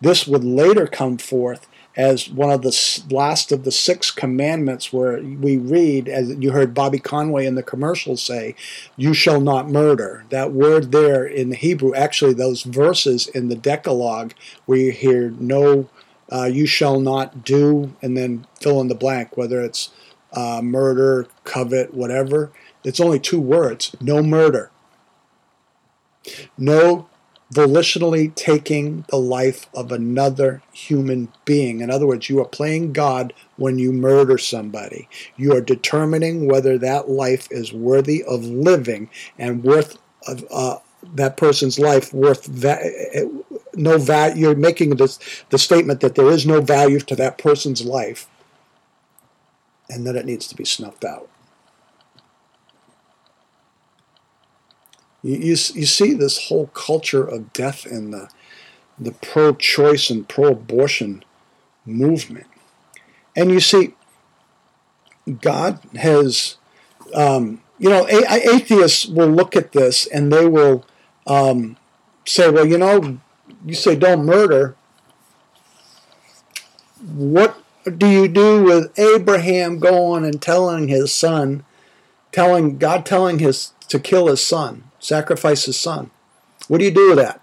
This 0.00 0.26
would 0.26 0.44
later 0.44 0.86
come 0.86 1.18
forth 1.18 1.66
as 2.00 2.30
one 2.30 2.50
of 2.50 2.62
the 2.62 3.02
last 3.10 3.52
of 3.52 3.64
the 3.64 3.70
six 3.70 4.10
commandments 4.10 4.90
where 4.90 5.20
we 5.20 5.58
read, 5.58 6.08
as 6.08 6.30
you 6.30 6.50
heard 6.50 6.72
Bobby 6.72 6.98
Conway 6.98 7.44
in 7.44 7.56
the 7.56 7.62
commercial 7.62 8.16
say, 8.16 8.54
you 8.96 9.12
shall 9.12 9.38
not 9.38 9.68
murder. 9.68 10.24
That 10.30 10.50
word 10.50 10.92
there 10.92 11.26
in 11.26 11.50
the 11.50 11.56
Hebrew, 11.56 11.94
actually 11.94 12.32
those 12.32 12.62
verses 12.62 13.28
in 13.28 13.48
the 13.48 13.54
Decalogue 13.54 14.32
where 14.64 14.78
you 14.78 14.92
hear 14.92 15.28
no, 15.38 15.90
uh, 16.32 16.46
you 16.46 16.66
shall 16.66 17.00
not 17.00 17.44
do, 17.44 17.94
and 18.00 18.16
then 18.16 18.46
fill 18.58 18.80
in 18.80 18.88
the 18.88 18.94
blank, 18.94 19.36
whether 19.36 19.60
it's 19.60 19.90
uh, 20.32 20.62
murder, 20.62 21.26
covet, 21.44 21.92
whatever. 21.92 22.50
It's 22.82 23.00
only 23.00 23.20
two 23.20 23.42
words, 23.42 23.94
no 24.00 24.22
murder. 24.22 24.70
No 26.56 27.09
volitionally 27.52 28.32
taking 28.34 29.04
the 29.08 29.16
life 29.16 29.66
of 29.74 29.90
another 29.90 30.62
human 30.72 31.32
being. 31.44 31.80
In 31.80 31.90
other 31.90 32.06
words, 32.06 32.28
you 32.28 32.40
are 32.40 32.46
playing 32.46 32.92
God 32.92 33.32
when 33.56 33.78
you 33.78 33.92
murder 33.92 34.38
somebody. 34.38 35.08
You 35.36 35.54
are 35.54 35.60
determining 35.60 36.46
whether 36.46 36.78
that 36.78 37.08
life 37.08 37.48
is 37.50 37.72
worthy 37.72 38.22
of 38.22 38.44
living 38.44 39.10
and 39.38 39.64
worth 39.64 39.98
of 40.28 40.44
uh, 40.50 40.78
that 41.14 41.36
person's 41.36 41.78
life 41.78 42.12
worth 42.12 42.46
va- 42.46 43.28
no 43.74 43.98
value. 43.98 44.42
You're 44.42 44.54
making 44.54 44.96
this, 44.96 45.18
the 45.50 45.58
statement 45.58 46.00
that 46.00 46.14
there 46.14 46.30
is 46.30 46.46
no 46.46 46.60
value 46.60 47.00
to 47.00 47.16
that 47.16 47.38
person's 47.38 47.84
life 47.84 48.28
and 49.88 50.06
that 50.06 50.14
it 50.14 50.26
needs 50.26 50.46
to 50.48 50.54
be 50.54 50.64
snuffed 50.64 51.04
out. 51.04 51.28
You, 55.22 55.36
you, 55.36 55.50
you 55.50 55.86
see 55.86 56.14
this 56.14 56.48
whole 56.48 56.68
culture 56.68 57.24
of 57.24 57.52
death 57.52 57.86
in 57.86 58.10
the, 58.10 58.28
the 58.98 59.12
pro 59.12 59.54
choice 59.54 60.10
and 60.10 60.28
pro 60.28 60.48
abortion 60.48 61.24
movement. 61.84 62.46
And 63.36 63.50
you 63.50 63.60
see, 63.60 63.94
God 65.40 65.80
has, 65.96 66.56
um, 67.14 67.62
you 67.78 67.88
know, 67.88 68.06
a- 68.06 68.54
atheists 68.54 69.06
will 69.06 69.28
look 69.28 69.56
at 69.56 69.72
this 69.72 70.06
and 70.06 70.32
they 70.32 70.46
will 70.46 70.84
um, 71.26 71.76
say, 72.24 72.50
well, 72.50 72.66
you 72.66 72.78
know, 72.78 73.18
you 73.64 73.74
say 73.74 73.96
don't 73.96 74.24
murder. 74.24 74.74
What 77.14 77.62
do 77.84 78.06
you 78.06 78.28
do 78.28 78.62
with 78.62 78.98
Abraham 78.98 79.78
going 79.78 80.24
and 80.24 80.40
telling 80.40 80.88
his 80.88 81.14
son, 81.14 81.64
telling 82.32 82.78
God 82.78 83.06
telling 83.06 83.38
his 83.38 83.72
to 83.88 83.98
kill 83.98 84.26
his 84.26 84.42
son? 84.42 84.89
Sacrifice 85.00 85.64
his 85.64 85.78
son. 85.78 86.10
What 86.68 86.78
do 86.78 86.84
you 86.84 86.90
do 86.92 87.08
with 87.08 87.18
that? 87.18 87.40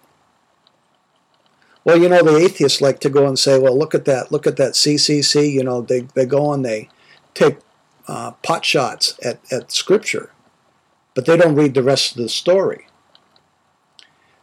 Well, 1.83 1.97
you 1.97 2.09
know, 2.09 2.21
the 2.21 2.37
atheists 2.37 2.81
like 2.81 2.99
to 3.01 3.09
go 3.09 3.27
and 3.27 3.37
say, 3.37 3.59
well, 3.59 3.77
look 3.77 3.95
at 3.95 4.05
that, 4.05 4.31
look 4.31 4.45
at 4.45 4.57
that 4.57 4.73
CCC. 4.73 5.51
You 5.51 5.63
know, 5.63 5.81
they, 5.81 6.01
they 6.13 6.25
go 6.25 6.53
and 6.53 6.63
they 6.63 6.89
take 7.33 7.57
uh, 8.07 8.31
pot 8.43 8.65
shots 8.65 9.17
at, 9.23 9.39
at 9.51 9.71
Scripture, 9.71 10.31
but 11.13 11.25
they 11.25 11.37
don't 11.37 11.55
read 11.55 11.73
the 11.73 11.83
rest 11.83 12.11
of 12.11 12.21
the 12.21 12.29
story. 12.29 12.87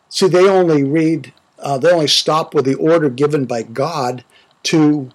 See, 0.09 0.29
they 0.29 0.49
only 0.49 0.85
read, 0.85 1.33
uh, 1.59 1.79
they 1.79 1.91
only 1.91 2.09
stop 2.09 2.55
with 2.55 2.65
the 2.65 2.75
order 2.77 3.11
given 3.11 3.45
by 3.45 3.63
God 3.63 4.25
to 4.65 5.11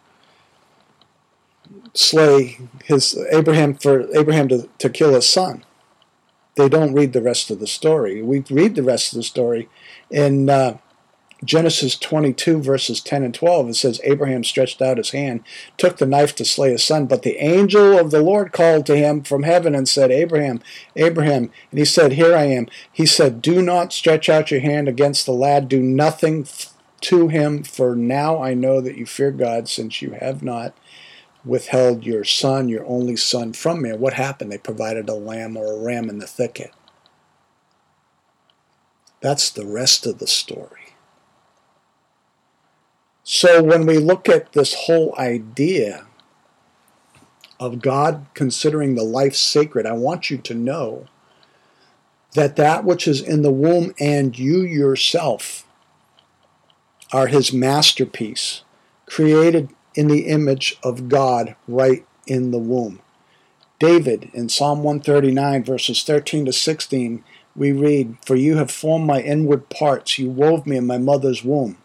slay 1.94 2.60
his 2.86 3.18
Abraham 3.32 3.74
for 3.74 4.08
Abraham 4.16 4.48
to, 4.50 4.70
to 4.78 4.90
kill 4.90 5.14
his 5.14 5.28
son 5.28 5.64
they 6.60 6.70
don't 6.70 6.94
read 6.94 7.14
the 7.14 7.22
rest 7.22 7.50
of 7.50 7.60
the 7.60 7.68
story. 7.68 8.22
We 8.22 8.44
read 8.50 8.76
the 8.76 8.84
rest 8.84 9.14
of 9.14 9.18
the 9.18 9.24
story 9.24 9.70
in 10.12 10.50
uh, 10.50 10.78
Genesis 11.44 11.98
22, 11.98 12.62
verses 12.62 13.00
10 13.02 13.24
and 13.24 13.34
12. 13.34 13.70
It 13.70 13.76
says, 13.76 14.02
Abraham 14.04 14.44
stretched 14.44 14.82
out 14.82 14.98
his 14.98 15.12
hand, 15.12 15.44
took 15.78 15.98
the 15.98 16.06
knife 16.06 16.36
to 16.36 16.46
slay 16.46 16.72
his 16.72 16.84
son, 16.84 17.06
but 17.06 17.24
the 17.24 17.38
angel 17.38 17.98
of 17.98 18.12
the 18.12 18.22
Lord 18.22 18.52
called 18.52 18.86
to 18.88 18.98
him 18.98 19.24
from 19.24 19.44
heaven 19.44 19.74
and 19.74 19.88
said, 19.88 20.12
Abraham, 20.12 20.62
Abraham. 20.96 21.52
And 21.72 21.80
he 21.80 21.86
said, 21.86 22.14
Here 22.14 22.36
I 22.36 22.44
am. 22.44 22.68
He 22.92 23.06
said, 23.06 23.42
Do 23.42 23.62
not 23.62 23.94
stretch 23.94 24.28
out 24.28 24.52
your 24.52 24.60
hand 24.60 24.90
against 24.90 25.26
the 25.26 25.32
lad, 25.32 25.70
do 25.70 25.82
nothing 25.82 26.46
to 27.02 27.30
him, 27.30 27.64
for 27.64 27.96
now 27.96 28.42
I 28.42 28.54
know 28.54 28.82
that 28.82 28.98
you 28.98 29.06
fear 29.06 29.32
God, 29.32 29.70
since 29.70 30.02
you 30.02 30.12
have 30.12 30.44
not 30.44 30.76
withheld 31.46 32.06
your 32.06 32.24
son, 32.24 32.70
your 32.70 32.86
only 32.86 33.16
son, 33.16 33.54
from 33.54 33.82
me. 33.82 33.94
what 33.94 34.14
happened? 34.14 34.52
They 34.52 34.58
provided 34.58 35.08
a 35.10 35.14
lamb 35.14 35.56
or 35.56 35.74
a 35.74 35.80
ram 35.80 36.10
in 36.10 36.20
the 36.20 36.28
thicket. 36.28 36.74
That's 39.22 39.50
the 39.50 39.66
rest 39.66 40.06
of 40.06 40.20
the 40.20 40.28
story. 40.28 40.94
So 43.24 43.62
when 43.62 43.86
we 43.86 43.98
look 43.98 44.28
at 44.28 44.54
this 44.54 44.74
whole 44.74 45.14
idea 45.18 46.08
of 47.60 47.82
God 47.82 48.26
considering 48.34 48.96
the 48.96 49.04
life 49.04 49.36
sacred, 49.36 49.86
I 49.86 49.92
want 49.92 50.30
you 50.30 50.38
to 50.40 50.54
know 50.54 51.06
that 52.34 52.56
that 52.56 52.84
which 52.84 53.08
is 53.08 53.22
in 53.22 53.42
the 53.42 53.52
womb 53.52 53.94
and 54.00 54.38
you 54.38 54.62
yourself 54.62 55.66
are 57.12 57.28
his 57.28 57.52
masterpiece, 57.52 58.62
created 59.06 59.70
in 59.96 60.08
the 60.08 60.28
image 60.28 60.78
of 60.84 61.10
God 61.10 61.56
right 61.68 62.06
in 62.28 62.52
the 62.52 62.60
womb. 62.60 63.02
David 63.80 64.30
in 64.34 64.50
Psalm 64.50 64.84
139, 64.84 65.64
verses 65.64 66.04
13 66.04 66.46
to 66.46 66.54
16, 66.54 67.24
we 67.56 67.72
read, 67.72 68.18
For 68.26 68.36
you 68.36 68.58
have 68.58 68.72
formed 68.72 69.06
my 69.06 69.22
inward 69.22 69.70
parts, 69.70 70.20
you 70.20 70.30
wove 70.30 70.66
me 70.66 70.78
in 70.78 70.86
my 70.86 70.98
mother's 70.98 71.44
womb. 71.44 71.78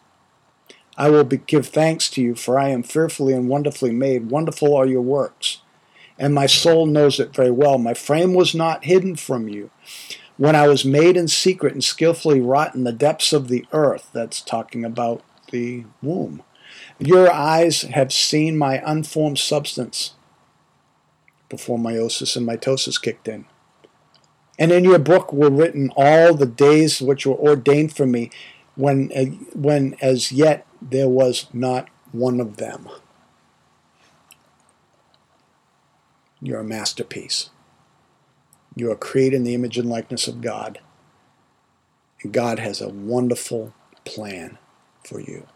I 0.96 1.10
will 1.10 1.24
be, 1.24 1.38
give 1.38 1.66
thanks 1.66 2.08
to 2.10 2.22
you, 2.22 2.34
for 2.34 2.58
I 2.58 2.68
am 2.68 2.82
fearfully 2.82 3.32
and 3.32 3.48
wonderfully 3.48 3.90
made. 3.90 4.30
Wonderful 4.30 4.76
are 4.76 4.86
your 4.86 5.02
works. 5.02 5.60
And 6.18 6.34
my 6.34 6.46
soul 6.46 6.86
knows 6.86 7.18
it 7.18 7.34
very 7.34 7.50
well. 7.50 7.78
My 7.78 7.94
frame 7.94 8.34
was 8.34 8.54
not 8.54 8.84
hidden 8.84 9.16
from 9.16 9.48
you. 9.48 9.70
When 10.36 10.54
I 10.54 10.68
was 10.68 10.84
made 10.84 11.16
in 11.16 11.28
secret 11.28 11.74
and 11.74 11.82
skillfully 11.82 12.40
wrought 12.40 12.74
in 12.74 12.84
the 12.84 12.92
depths 12.92 13.32
of 13.32 13.48
the 13.48 13.66
earth, 13.72 14.10
that's 14.12 14.40
talking 14.40 14.84
about 14.84 15.22
the 15.50 15.84
womb. 16.02 16.42
Your 16.98 17.32
eyes 17.32 17.82
have 17.82 18.12
seen 18.12 18.56
my 18.56 18.82
unformed 18.84 19.38
substance 19.38 20.14
before 21.48 21.78
meiosis 21.78 22.36
and 22.36 22.46
mitosis 22.46 23.00
kicked 23.00 23.28
in. 23.28 23.46
And 24.58 24.70
in 24.70 24.84
your 24.84 25.00
book 25.00 25.32
were 25.32 25.50
written 25.50 25.90
all 25.96 26.34
the 26.34 26.46
days 26.46 27.02
which 27.02 27.26
were 27.26 27.34
ordained 27.34 27.94
for 27.96 28.06
me, 28.06 28.30
when, 28.76 29.10
uh, 29.14 29.24
when 29.54 29.96
as 30.00 30.30
yet 30.30 30.66
there 30.80 31.08
was 31.08 31.46
not 31.52 31.88
one 32.12 32.40
of 32.40 32.56
them. 32.56 32.88
You're 36.40 36.60
a 36.60 36.64
masterpiece. 36.64 37.50
You 38.76 38.90
are 38.92 38.96
created 38.96 39.36
in 39.36 39.44
the 39.44 39.54
image 39.54 39.78
and 39.78 39.88
likeness 39.88 40.28
of 40.28 40.40
God. 40.40 40.80
And 42.22 42.32
God 42.32 42.58
has 42.58 42.80
a 42.80 42.88
wonderful 42.88 43.74
plan 44.04 44.58
for 45.04 45.20
you. 45.20 45.46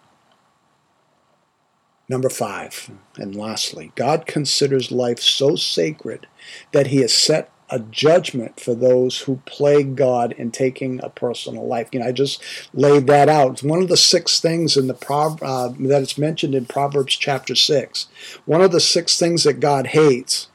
Number 2.08 2.30
five, 2.30 2.90
and 3.16 3.36
lastly, 3.36 3.92
God 3.94 4.26
considers 4.26 4.90
life 4.90 5.18
so 5.20 5.56
sacred 5.56 6.26
that 6.72 6.86
he 6.86 7.02
has 7.02 7.12
set 7.12 7.50
a 7.70 7.80
judgment 7.80 8.58
for 8.58 8.74
those 8.74 9.20
who 9.20 9.42
plague 9.44 9.94
God 9.94 10.32
in 10.32 10.50
taking 10.50 11.02
a 11.02 11.10
personal 11.10 11.66
life. 11.66 11.88
You 11.92 12.00
know, 12.00 12.06
I 12.06 12.12
just 12.12 12.42
laid 12.72 13.06
that 13.08 13.28
out. 13.28 13.52
It's 13.52 13.62
one 13.62 13.82
of 13.82 13.88
the 13.88 13.96
six 13.96 14.40
things 14.40 14.76
in 14.76 14.86
the 14.86 14.94
uh, 14.94 15.68
that 15.80 16.02
it's 16.02 16.16
mentioned 16.16 16.54
in 16.54 16.64
Proverbs 16.64 17.14
chapter 17.14 17.54
six. 17.54 18.06
One 18.46 18.62
of 18.62 18.72
the 18.72 18.80
six 18.80 19.18
things 19.18 19.44
that 19.44 19.60
God 19.60 19.88
hates 19.88 20.48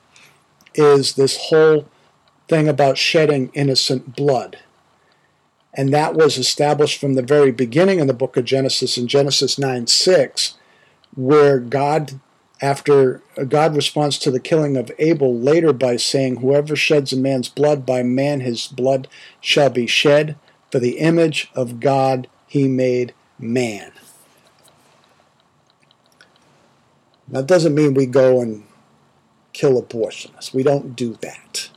is 0.74 1.14
this 1.14 1.38
whole 1.38 1.88
thing 2.47 2.68
about 2.68 2.97
shedding 2.97 3.51
innocent 3.54 4.16
blood. 4.16 4.58
And 5.76 5.93
that 5.93 6.14
was 6.14 6.38
established 6.38 6.99
from 6.99 7.14
the 7.14 7.22
very 7.24 7.51
beginning 7.51 7.99
in 7.99 8.08
the 8.08 8.14
book 8.14 8.38
of 8.38 8.45
Genesis 8.45 8.97
in 8.97 9.08
Genesis 9.08 9.58
9 9.58 9.88
6, 9.88 10.56
where 11.16 11.59
God 11.59 12.20
after 12.61 13.22
God 13.49 13.76
responds 13.76 14.18
to 14.20 14.32
the 14.32 14.39
killing 14.39 14.78
of 14.78 14.89
Abel 14.97 15.38
later 15.38 15.74
by 15.74 15.97
saying, 15.97 16.38
Whoever 16.38 16.76
sheds 16.76 17.11
a 17.11 17.18
man's 17.18 17.49
blood, 17.49 17.86
by 17.86 18.03
man 18.03 18.39
his 18.39 18.68
blood 18.68 19.09
shall 19.41 19.70
be 19.70 19.86
shed. 19.86 20.38
For 20.72 20.80
the 20.80 20.97
image 20.97 21.51
of 21.53 21.80
God 21.80 22.28
he 22.47 22.68
made 22.68 23.14
man. 23.38 23.91
That 27.28 27.47
doesn't 27.47 27.76
mean 27.76 27.93
we 27.93 28.05
go 28.05 28.39
and 28.41 28.64
kill 29.51 29.82
abortionists. 29.82 30.53
We 30.53 30.64
don't 30.64 30.95
do 30.95 31.18
that. 31.22 31.70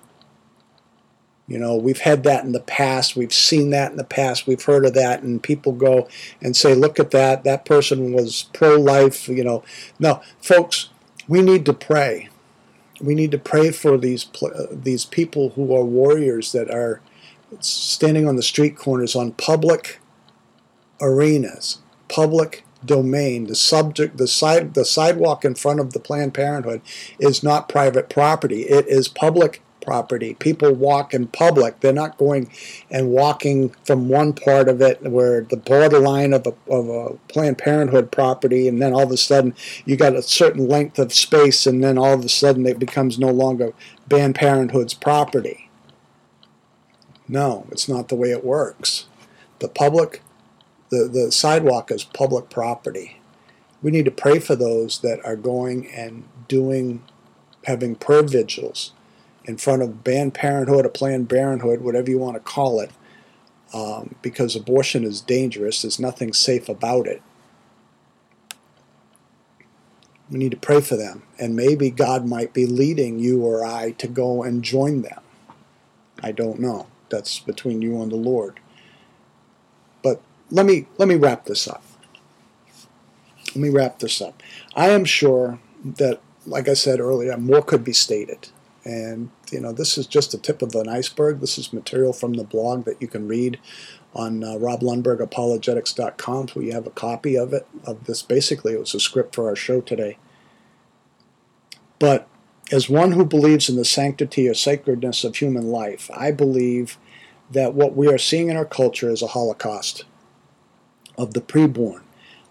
You 1.49 1.59
know, 1.59 1.77
we've 1.77 2.01
had 2.01 2.25
that 2.25 2.45
in 2.45 2.53
the 2.53 2.61
past. 2.61 3.15
We've 3.15 3.33
seen 3.33 3.71
that 3.71 3.93
in 3.93 3.97
the 3.97 4.05
past. 4.05 4.47
We've 4.47 4.63
heard 4.63 4.85
of 4.85 4.95
that, 4.95 5.23
and 5.23 5.43
people 5.43 5.73
go 5.73 6.09
and 6.43 6.57
say, 6.57 6.75
"Look 6.75 6.99
at 6.99 7.13
that! 7.13 7.45
That 7.45 7.65
person 7.65 8.13
was 8.13 8.47
pro-life." 8.53 9.29
You 9.29 9.45
know, 9.45 9.65
no, 10.01 10.21
folks, 10.41 10.89
we 11.29 11.43
need 11.43 11.65
to 11.67 11.73
pray. 11.73 12.31
We 13.01 13.15
need 13.15 13.31
to 13.31 13.39
pray 13.39 13.71
for 13.71 13.97
these 13.97 14.27
uh, 14.43 14.67
these 14.73 15.05
people 15.05 15.51
who 15.51 15.75
are 15.75 15.85
warriors 15.85 16.51
that 16.53 16.69
are 16.71 17.01
standing 17.61 18.27
on 18.27 18.37
the 18.37 18.43
street 18.43 18.77
corners 18.77 19.15
on 19.15 19.33
public 19.33 20.01
arenas, 21.01 21.79
public 22.09 22.65
domain. 22.85 23.47
The 23.47 23.55
subject, 23.55 24.17
the 24.17 24.27
side, 24.27 24.75
the 24.75 24.85
sidewalk 24.85 25.45
in 25.45 25.55
front 25.55 25.81
of 25.81 25.93
the 25.93 26.01
Planned 26.01 26.35
Parenthood 26.35 26.81
is 27.19 27.43
not 27.43 27.69
private 27.69 28.09
property. 28.09 28.63
It 28.63 28.87
is 28.89 29.09
public 29.09 29.63
property. 29.87 30.35
People 30.35 30.75
walk 30.75 31.15
in 31.15 31.29
public. 31.29 31.81
They're 31.81 31.93
not 31.93 32.19
going 32.19 32.51
and 32.91 33.11
walking 33.11 33.71
from 33.85 34.09
one 34.09 34.33
part 34.33 34.69
of 34.69 34.83
it 34.83 35.03
where 35.03 35.43
the 35.43 35.57
borderline 35.57 36.33
of 36.33 36.47
a, 36.47 36.55
of 36.71 36.89
a 36.89 37.17
Planned 37.29 37.59
Parenthood 37.59 38.11
property, 38.11 38.69
and 38.69 38.83
then 38.83 38.93
all 38.93 39.05
of 39.05 39.11
a 39.11 39.17
sudden 39.17 39.55
you 39.85 39.97
got 39.97 40.15
a 40.15 40.23
certain 40.23 40.69
length 40.69 40.99
of 40.99 41.15
space, 41.15 41.67
and 41.67 41.83
then 41.83 41.97
all 41.97 42.13
of 42.13 42.25
a 42.25 42.29
sudden 42.29 42.67
it 42.67 42.79
becomes 42.79 43.19
no 43.19 43.31
longer 43.31 43.73
Planned 44.11 44.35
Parenthood's 44.35 44.95
property. 44.95 45.71
No, 47.29 47.67
it's 47.71 47.89
not 47.89 48.09
the 48.09 48.17
way 48.17 48.31
it 48.31 48.45
works. 48.45 49.07
The 49.61 49.69
public, 49.69 50.23
the, 50.91 51.09
the 51.09 51.33
sidewalk 51.33 51.91
is 51.91 52.05
public 52.05 52.51
property. 52.51 53.21
We 53.83 53.91
need 53.91 54.05
to 54.05 54.11
pray 54.11 54.39
for 54.39 54.57
those 54.57 55.01
that 55.01 55.25
are 55.25 55.37
going 55.37 55.89
and 55.91 56.25
doing, 56.49 57.03
having 57.65 57.95
prayer 57.95 58.23
vigils 58.23 58.93
in 59.47 59.57
front 59.57 59.83
of 59.83 60.05
Banned 60.05 60.35
Parenthood 60.35 60.85
or 60.85 60.89
Planned 60.89 61.29
Parenthood, 61.31 61.81
whatever 61.81 62.11
you 62.11 62.19
want 62.19 62.35
to 62.35 62.41
call 62.41 62.81
it, 62.81 62.91
um, 63.73 64.17
because 64.23 64.55
abortion 64.57 65.05
is 65.05 65.21
dangerous. 65.21 65.83
There's 65.83 66.01
nothing 66.01 66.33
safe 66.33 66.69
about 66.69 67.07
it. 67.07 67.23
We 70.31 70.39
need 70.39 70.51
to 70.51 70.57
pray 70.57 70.81
for 70.81 70.97
them, 70.97 71.23
and 71.39 71.55
maybe 71.55 71.91
God 71.91 72.27
might 72.27 72.53
be 72.53 72.67
leading 72.67 73.21
you 73.21 73.45
or 73.45 73.65
I 73.65 73.93
to 73.93 74.09
go 74.09 74.43
and 74.43 74.65
join 74.65 75.03
them. 75.03 75.21
I 76.21 76.33
don't 76.33 76.59
know. 76.59 76.89
That's 77.09 77.39
between 77.39 77.81
you 77.81 78.03
and 78.03 78.11
the 78.11 78.17
Lord. 78.17 78.59
But 80.03 80.21
let 80.51 80.67
me 80.67 80.87
let 80.99 81.07
me 81.07 81.15
wrap 81.15 81.45
this 81.45 81.69
up. 81.69 81.85
Let 83.49 83.57
me 83.57 83.69
wrap 83.69 84.01
this 84.01 84.21
up. 84.21 84.43
I 84.75 84.91
am 84.91 85.05
sure 85.05 85.61
that, 85.85 86.21
like 86.45 86.69
I 86.69 86.75
said 86.75 86.99
earlier, 86.99 87.37
more 87.37 87.63
could 87.63 87.85
be 87.85 87.93
stated. 87.93 88.49
And 88.85 89.31
you 89.51 89.61
know, 89.61 89.73
this 89.73 89.97
is 89.97 90.07
just 90.07 90.33
the 90.33 90.39
tip 90.39 90.63
of 90.63 90.75
an 90.75 90.89
iceberg. 90.89 91.41
This 91.41 91.59
is 91.59 91.73
material 91.73 92.13
from 92.13 92.35
the 92.35 92.45
blog 92.45 92.85
that 92.85 93.01
you 93.01 93.09
can 93.09 93.29
read 93.29 93.59
on 94.15 94.43
uh, 94.43 94.55
roblundbergapologetics.com, 94.55 96.49
so 96.49 96.61
you 96.61 96.73
have 96.73 96.87
a 96.87 96.91
copy 96.91 97.37
of 97.37 97.53
it. 97.53 97.67
Of 97.85 98.05
this, 98.05 98.23
basically, 98.23 98.73
it 98.73 98.81
was 98.81 98.95
a 98.95 99.01
script 99.01 99.35
for 99.35 99.49
our 99.49 99.57
show 99.57 99.81
today. 99.81 100.19
But 101.99 102.29
as 102.73 102.89
one 102.89 103.13
who 103.13 103.25
believes 103.25 103.69
in 103.69 103.77
the 103.77 103.85
sanctity 103.85 104.49
or 104.49 104.55
sacredness 104.55 105.23
of 105.23 105.37
human 105.37 105.69
life, 105.69 106.11
I 106.15 106.31
believe 106.31 106.99
that 107.51 107.75
what 107.75 107.95
we 107.95 108.09
are 108.09 108.19
seeing 108.19 108.49
in 108.49 108.57
our 108.57 108.65
culture 108.65 109.11
is 109.11 109.23
a 109.23 109.29
holocaust 109.29 110.05
of 111.17 111.35
the 111.35 111.41
preborn, 111.41 112.03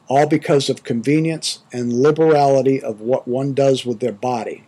all 0.08 0.28
because 0.28 0.70
of 0.70 0.84
convenience 0.84 1.60
and 1.74 1.93
liberality 1.93 2.82
of 2.82 3.02
what 3.02 3.28
one 3.28 3.54
does 3.54 3.86
with 3.86 4.00
their 4.00 4.14
body. 4.14 4.64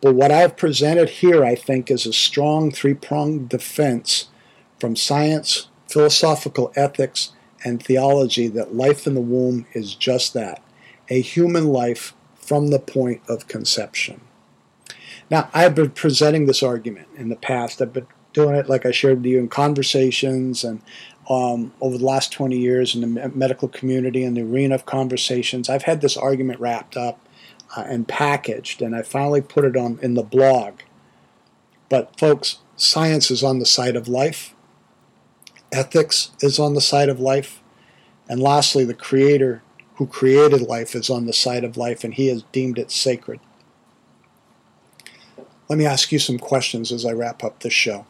But 0.00 0.14
what 0.14 0.30
I've 0.30 0.56
presented 0.56 1.10
here, 1.10 1.44
I 1.44 1.54
think, 1.54 1.90
is 1.90 2.06
a 2.06 2.12
strong 2.12 2.70
three 2.70 2.94
pronged 2.94 3.48
defense 3.48 4.28
from 4.78 4.96
science, 4.96 5.68
philosophical 5.88 6.72
ethics, 6.74 7.32
and 7.64 7.82
theology 7.82 8.48
that 8.48 8.74
life 8.74 9.06
in 9.06 9.14
the 9.14 9.20
womb 9.20 9.66
is 9.74 9.94
just 9.94 10.32
that 10.34 10.62
a 11.10 11.20
human 11.20 11.66
life 11.66 12.14
from 12.36 12.68
the 12.68 12.78
point 12.78 13.20
of 13.28 13.48
conception. 13.48 14.20
Now, 15.30 15.50
I've 15.52 15.74
been 15.74 15.90
presenting 15.90 16.46
this 16.46 16.62
argument 16.62 17.08
in 17.16 17.28
the 17.28 17.36
past. 17.36 17.82
I've 17.82 17.92
been 17.92 18.06
doing 18.32 18.54
it, 18.54 18.68
like 18.68 18.86
I 18.86 18.90
shared 18.90 19.18
with 19.18 19.26
you, 19.26 19.38
in 19.38 19.48
conversations 19.48 20.64
and 20.64 20.80
um, 21.28 21.72
over 21.80 21.98
the 21.98 22.04
last 22.04 22.32
20 22.32 22.58
years 22.58 22.94
in 22.94 23.00
the 23.02 23.28
medical 23.28 23.68
community, 23.68 24.24
in 24.24 24.34
the 24.34 24.42
arena 24.42 24.74
of 24.74 24.86
conversations. 24.86 25.68
I've 25.68 25.82
had 25.82 26.00
this 26.00 26.16
argument 26.16 26.58
wrapped 26.58 26.96
up 26.96 27.20
uh, 27.76 27.84
and 27.86 28.08
packaged, 28.08 28.82
and 28.82 28.94
I 28.94 29.02
finally 29.02 29.40
put 29.40 29.64
it 29.64 29.76
on 29.76 29.98
in 30.02 30.14
the 30.14 30.22
blog. 30.22 30.80
But 31.88 32.18
folks, 32.18 32.58
science 32.76 33.30
is 33.30 33.42
on 33.42 33.58
the 33.58 33.66
side 33.66 33.96
of 33.96 34.08
life. 34.08 34.54
Ethics 35.72 36.32
is 36.40 36.58
on 36.58 36.74
the 36.74 36.80
side 36.80 37.08
of 37.08 37.20
life. 37.20 37.60
And 38.28 38.40
lastly, 38.40 38.84
the 38.84 38.94
creator 38.94 39.62
who 39.96 40.06
created 40.06 40.62
life 40.62 40.94
is 40.94 41.10
on 41.10 41.26
the 41.26 41.32
side 41.32 41.64
of 41.64 41.76
life, 41.76 42.04
and 42.04 42.14
he 42.14 42.28
has 42.28 42.44
deemed 42.52 42.78
it 42.78 42.90
sacred. 42.90 43.40
Let 45.68 45.78
me 45.78 45.86
ask 45.86 46.10
you 46.10 46.18
some 46.18 46.38
questions 46.38 46.90
as 46.90 47.04
I 47.04 47.12
wrap 47.12 47.44
up 47.44 47.60
this 47.60 47.72
show. 47.72 48.06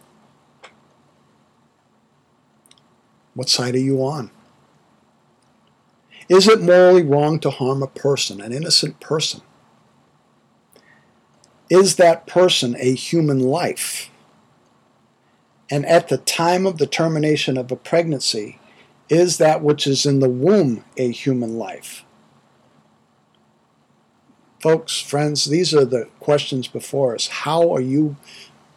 What 3.35 3.49
side 3.49 3.75
are 3.75 3.79
you 3.79 4.03
on? 4.05 4.31
Is 6.29 6.47
it 6.49 6.63
morally 6.63 7.03
wrong 7.03 7.41
to 7.41 7.51
harm 7.51 7.83
a 7.83 7.89
person, 7.89 8.41
an 8.41 8.53
innocent 8.53 9.01
person? 9.01 9.43
Is 11.71 11.97
that 11.97 12.27
person 12.27 12.75
a 12.79 12.95
human 12.95 13.39
life? 13.39 14.11
And 15.71 15.87
at 15.87 16.09
the 16.09 16.19
time 16.19 16.67
of 16.67 16.79
the 16.79 16.87
termination 16.87 17.57
of 17.57 17.71
a 17.71 17.77
pregnancy, 17.77 18.59
is 19.09 19.39
that 19.39 19.63
which 19.63 19.87
is 19.87 20.05
in 20.05 20.19
the 20.19 20.29
womb 20.29 20.85
a 20.97 21.13
human 21.13 21.57
life? 21.57 22.05
Folks, 24.61 25.01
friends, 25.01 25.45
these 25.45 25.73
are 25.73 25.85
the 25.85 26.09
questions 26.19 26.67
before 26.67 27.15
us. 27.15 27.29
How 27.29 27.73
are 27.73 27.81
you 27.81 28.17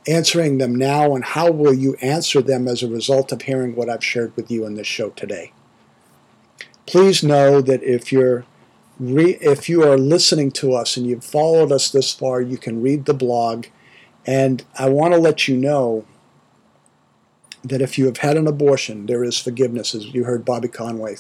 answering 0.08 0.60
them 0.60 0.76
now, 0.76 1.16
and 1.16 1.26
how 1.26 1.52
will 1.52 1.74
you 1.74 1.96
answer 1.96 2.42
them 2.42 2.68
as 2.68 2.84
a 2.84 2.88
result 2.88 3.32
of 3.32 3.42
hearing 3.42 3.76
what 3.76 3.90
I've 3.90 4.04
shared 4.04 4.36
with 4.36 4.52
you 4.52 4.66
in 4.66 4.76
this 4.76 4.88
show 4.88 5.10
today? 5.10 5.52
Please 6.86 7.24
know 7.24 7.60
that 7.62 7.82
if 7.84 8.12
you're 8.12 8.46
re- 9.00 9.38
if 9.42 9.70
you 9.70 9.84
are 9.84 9.98
listening 9.98 10.52
to 10.52 10.74
us 10.74 10.98
and 10.98 11.06
you've 11.08 11.24
followed 11.24 11.72
us 11.72 11.92
this 11.92 12.14
far, 12.14 12.42
you 12.42 12.58
can 12.58 12.82
read 12.82 13.06
the 13.06 13.14
blog. 13.14 13.68
And 14.26 14.64
I 14.78 14.90
want 14.90 15.14
to 15.14 15.20
let 15.20 15.48
you 15.48 15.58
know 15.58 16.06
that 17.64 17.82
if 17.82 17.98
you 17.98 18.06
have 18.06 18.18
had 18.18 18.38
an 18.38 18.48
abortion, 18.48 19.06
there 19.06 19.24
is 19.24 19.38
forgiveness, 19.38 19.96
as 19.96 20.14
you 20.14 20.26
heard 20.26 20.46
Bobby 20.46 20.68
Conway 20.68 21.16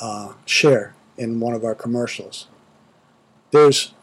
uh, 0.00 0.34
share 0.44 0.94
in 1.16 1.40
one 1.40 1.54
of 1.54 1.64
our 1.64 1.74
commercials. 1.74 2.48
There's 3.50 3.94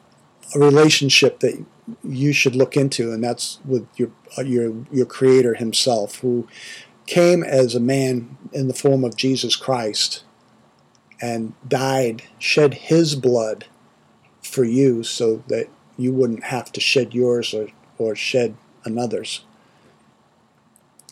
a 0.55 0.59
relationship 0.59 1.39
that 1.39 1.63
you 2.03 2.33
should 2.33 2.55
look 2.55 2.77
into, 2.77 3.11
and 3.11 3.23
that's 3.23 3.59
with 3.65 3.87
your 3.97 4.09
uh, 4.37 4.41
your 4.41 4.73
your 4.91 5.05
Creator 5.05 5.55
Himself, 5.55 6.19
who 6.19 6.47
came 7.05 7.43
as 7.43 7.75
a 7.75 7.79
man 7.79 8.37
in 8.53 8.67
the 8.67 8.73
form 8.73 9.03
of 9.03 9.15
Jesus 9.15 9.55
Christ 9.55 10.23
and 11.23 11.53
died, 11.65 12.21
shed 12.37 12.73
His 12.73 13.15
blood 13.15 13.63
for 14.41 14.65
you, 14.65 15.03
so 15.03 15.41
that 15.47 15.69
you 15.97 16.11
wouldn't 16.11 16.43
have 16.43 16.69
to 16.73 16.81
shed 16.81 17.13
yours 17.15 17.53
or 17.53 17.69
or 17.97 18.13
shed 18.13 18.55
another's. 18.83 19.45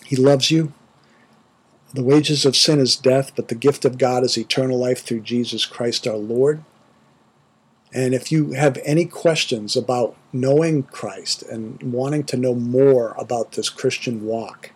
He 0.05 0.17
loves 0.17 0.51
you. 0.51 0.73
The 1.93 2.03
wages 2.03 2.45
of 2.45 2.57
sin 2.57 2.79
is 2.79 2.97
death, 2.97 3.31
but 3.37 3.47
the 3.47 3.55
gift 3.55 3.85
of 3.85 3.97
God 3.97 4.25
is 4.25 4.37
eternal 4.37 4.77
life 4.77 5.03
through 5.05 5.21
Jesus 5.21 5.65
Christ 5.65 6.05
our 6.05 6.17
Lord. 6.17 6.63
And 7.93 8.13
if 8.13 8.31
you 8.31 8.51
have 8.51 8.77
any 8.83 9.05
questions 9.05 9.77
about 9.77 10.17
knowing 10.33 10.83
Christ 10.83 11.43
and 11.43 11.81
wanting 11.93 12.23
to 12.25 12.37
know 12.37 12.53
more 12.53 13.15
about 13.17 13.53
this 13.53 13.69
Christian 13.69 14.25
walk, 14.25 14.71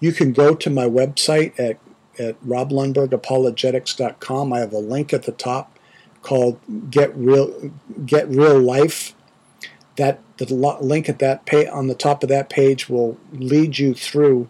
you 0.00 0.12
can 0.12 0.32
go 0.32 0.54
to 0.54 0.68
my 0.68 0.84
website 0.84 1.58
at, 1.58 1.78
at 2.18 2.42
roblundbergapologetics.com. 2.44 4.52
I 4.52 4.58
have 4.58 4.72
a 4.72 4.78
link 4.78 5.12
at 5.12 5.22
the 5.24 5.32
top 5.32 5.78
called 6.22 6.58
Get 6.90 7.14
Real 7.16 7.70
Get 8.04 8.28
Real 8.28 8.58
Life. 8.58 9.14
That 9.96 10.20
the 10.36 10.54
link 10.54 11.08
at 11.08 11.20
that 11.20 11.46
page 11.46 11.68
on 11.68 11.86
the 11.86 11.94
top 11.94 12.22
of 12.22 12.28
that 12.28 12.50
page 12.50 12.88
will 12.88 13.16
lead 13.32 13.78
you 13.78 13.94
through 13.94 14.48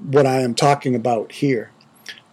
what 0.00 0.26
I 0.26 0.40
am 0.40 0.54
talking 0.54 0.94
about 0.94 1.32
here. 1.32 1.70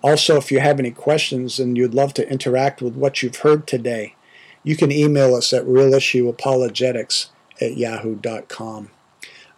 Also, 0.02 0.38
if 0.38 0.52
you 0.52 0.62
have 0.62 0.80
any 0.80 0.92
questions 0.92 1.60
and 1.60 1.76
you'd 1.76 1.94
love 1.94 2.14
to 2.14 2.30
interact 2.30 2.82
with 2.82 2.96
what 2.96 3.22
you've 3.22 3.38
heard 3.38 3.68
today, 3.68 4.16
you 4.64 4.78
can 4.78 4.92
email 4.92 5.36
us 5.36 5.52
at 5.52 5.66
realissueapologetics 5.66 7.28
at 7.60 7.76
yahoo.com. 7.76 8.92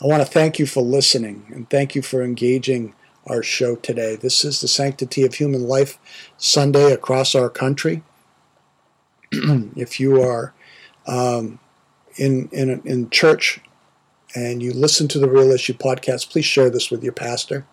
I 0.02 0.08
want 0.08 0.24
to 0.24 0.32
thank 0.32 0.58
you 0.58 0.66
for 0.66 0.82
listening 0.82 1.45
and 1.49 1.70
thank 1.70 1.93
you 1.93 2.02
for 2.02 2.24
engaging 2.24 2.95
our 3.28 3.44
show 3.44 3.76
today. 3.76 4.16
This 4.16 4.44
is 4.44 4.62
the 4.62 4.68
Sanctity 4.68 5.24
of 5.24 5.36
Human 5.36 5.68
Life 5.68 5.98
Sunday 6.38 6.92
across 6.92 7.36
our 7.36 7.50
country. 7.50 8.04
if 9.32 10.00
you 10.00 10.22
are 10.22 10.54
um, 11.08 11.60
in, 12.18 12.50
in, 12.52 12.82
in 12.84 13.10
church 13.10 13.62
and 14.36 14.64
you 14.64 14.74
listen 14.74 15.08
to 15.10 15.20
the 15.20 15.30
Real 15.30 15.52
Issue 15.52 15.74
podcast, 15.74 16.30
please 16.30 16.46
share 16.46 16.70
this 16.70 16.90
with 16.90 17.04
your 17.04 17.14
pastor. 17.14 17.66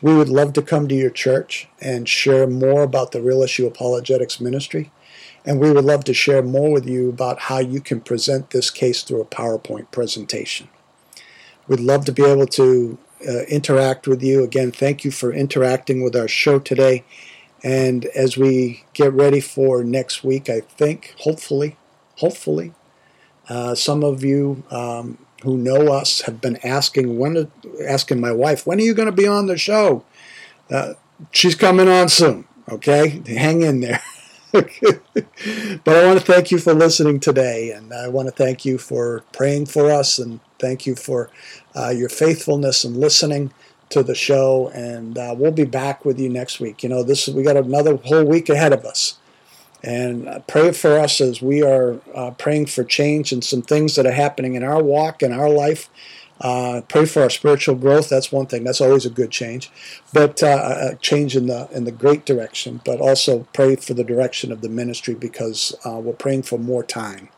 We 0.00 0.14
would 0.14 0.28
love 0.28 0.52
to 0.54 0.62
come 0.62 0.88
to 0.88 0.94
your 0.94 1.10
church 1.10 1.68
and 1.80 2.08
share 2.08 2.46
more 2.46 2.82
about 2.82 3.12
the 3.12 3.20
Real 3.20 3.42
Issue 3.42 3.66
Apologetics 3.66 4.40
Ministry. 4.40 4.92
And 5.44 5.60
we 5.60 5.72
would 5.72 5.84
love 5.84 6.04
to 6.04 6.14
share 6.14 6.42
more 6.42 6.70
with 6.70 6.86
you 6.86 7.08
about 7.08 7.40
how 7.40 7.58
you 7.58 7.80
can 7.80 8.00
present 8.00 8.50
this 8.50 8.70
case 8.70 9.02
through 9.02 9.22
a 9.22 9.26
PowerPoint 9.26 9.90
presentation. 9.90 10.68
We'd 11.66 11.80
love 11.80 12.04
to 12.06 12.12
be 12.12 12.24
able 12.24 12.46
to 12.46 12.98
uh, 13.26 13.42
interact 13.44 14.06
with 14.06 14.22
you. 14.22 14.42
Again, 14.42 14.72
thank 14.72 15.04
you 15.04 15.10
for 15.10 15.32
interacting 15.32 16.02
with 16.02 16.14
our 16.14 16.28
show 16.28 16.58
today. 16.58 17.04
And 17.62 18.04
as 18.06 18.36
we 18.36 18.84
get 18.92 19.12
ready 19.12 19.40
for 19.40 19.82
next 19.82 20.22
week, 20.22 20.48
I 20.48 20.60
think, 20.60 21.14
hopefully, 21.18 21.76
hopefully, 22.16 22.72
uh, 23.48 23.74
some 23.74 24.04
of 24.04 24.22
you 24.22 24.62
um, 24.70 25.18
who 25.42 25.56
know 25.56 25.92
us 25.92 26.22
have 26.22 26.40
been 26.40 26.58
asking 26.64 27.18
when, 27.18 27.50
asking 27.86 28.20
my 28.20 28.32
wife, 28.32 28.66
when 28.66 28.78
are 28.78 28.82
you 28.82 28.94
going 28.94 29.06
to 29.06 29.12
be 29.12 29.26
on 29.26 29.46
the 29.46 29.58
show? 29.58 30.04
Uh, 30.70 30.94
she's 31.32 31.54
coming 31.54 31.88
on 31.88 32.08
soon. 32.08 32.46
Okay, 32.70 33.22
hang 33.26 33.62
in 33.62 33.80
there. 33.80 34.02
but 34.52 34.68
I 35.86 36.06
want 36.06 36.18
to 36.18 36.24
thank 36.24 36.50
you 36.50 36.58
for 36.58 36.74
listening 36.74 37.18
today, 37.18 37.70
and 37.70 37.92
I 37.92 38.08
want 38.08 38.28
to 38.28 38.32
thank 38.32 38.64
you 38.64 38.78
for 38.78 39.24
praying 39.32 39.66
for 39.66 39.90
us, 39.90 40.18
and 40.18 40.40
thank 40.58 40.86
you 40.86 40.94
for 40.94 41.30
uh, 41.74 41.90
your 41.90 42.08
faithfulness 42.08 42.84
and 42.84 42.96
listening 42.96 43.52
to 43.90 44.02
the 44.02 44.14
show. 44.14 44.68
And 44.68 45.16
uh, 45.16 45.34
we'll 45.36 45.52
be 45.52 45.64
back 45.64 46.04
with 46.04 46.18
you 46.18 46.28
next 46.28 46.60
week. 46.60 46.82
You 46.82 46.88
know, 46.88 47.02
this 47.02 47.28
we 47.28 47.42
got 47.42 47.56
another 47.56 47.96
whole 47.96 48.24
week 48.24 48.48
ahead 48.48 48.72
of 48.72 48.84
us, 48.84 49.18
and 49.82 50.28
uh, 50.28 50.40
pray 50.40 50.72
for 50.72 50.98
us 50.98 51.20
as 51.20 51.40
we 51.40 51.62
are 51.62 52.00
uh, 52.14 52.32
praying 52.32 52.66
for 52.66 52.84
change 52.84 53.32
and 53.32 53.42
some 53.42 53.62
things 53.62 53.96
that 53.96 54.06
are 54.06 54.12
happening 54.12 54.54
in 54.54 54.62
our 54.62 54.82
walk 54.82 55.22
and 55.22 55.32
our 55.32 55.48
life 55.48 55.88
uh, 56.40 56.82
pray 56.88 57.04
for 57.04 57.22
our 57.22 57.30
spiritual 57.30 57.74
growth. 57.74 58.08
That's 58.08 58.30
one 58.30 58.46
thing. 58.46 58.64
That's 58.64 58.80
always 58.80 59.04
a 59.04 59.10
good 59.10 59.30
change, 59.30 59.70
but 60.12 60.42
uh, 60.42 60.90
a 60.92 60.96
change 60.96 61.36
in 61.36 61.46
the 61.46 61.68
in 61.72 61.84
the 61.84 61.92
great 61.92 62.24
direction. 62.24 62.80
But 62.84 63.00
also 63.00 63.46
pray 63.52 63.76
for 63.76 63.94
the 63.94 64.04
direction 64.04 64.52
of 64.52 64.60
the 64.60 64.68
ministry 64.68 65.14
because 65.14 65.74
uh, 65.84 65.98
we're 65.98 66.12
praying 66.12 66.44
for 66.44 66.58
more 66.58 66.84
time, 66.84 67.28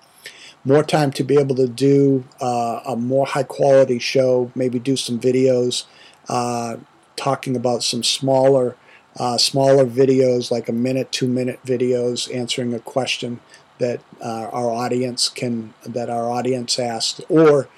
more 0.64 0.82
time 0.82 1.10
to 1.12 1.24
be 1.24 1.38
able 1.38 1.56
to 1.56 1.68
do 1.68 2.24
uh, 2.40 2.80
a 2.86 2.96
more 2.96 3.26
high 3.26 3.42
quality 3.42 3.98
show. 3.98 4.50
Maybe 4.54 4.78
do 4.78 4.96
some 4.96 5.18
videos, 5.18 5.84
uh, 6.28 6.76
talking 7.16 7.56
about 7.56 7.82
some 7.82 8.02
smaller 8.02 8.76
uh, 9.18 9.36
smaller 9.36 9.84
videos, 9.84 10.50
like 10.50 10.68
a 10.68 10.72
minute, 10.72 11.10
two 11.10 11.26
minute 11.26 11.58
videos, 11.66 12.32
answering 12.34 12.72
a 12.72 12.78
question 12.78 13.40
that 13.78 14.00
our 14.20 14.70
audience 14.70 15.28
can 15.28 15.74
that 15.84 16.08
our 16.10 16.30
audience 16.30 16.78
asked, 16.78 17.20
or 17.28 17.68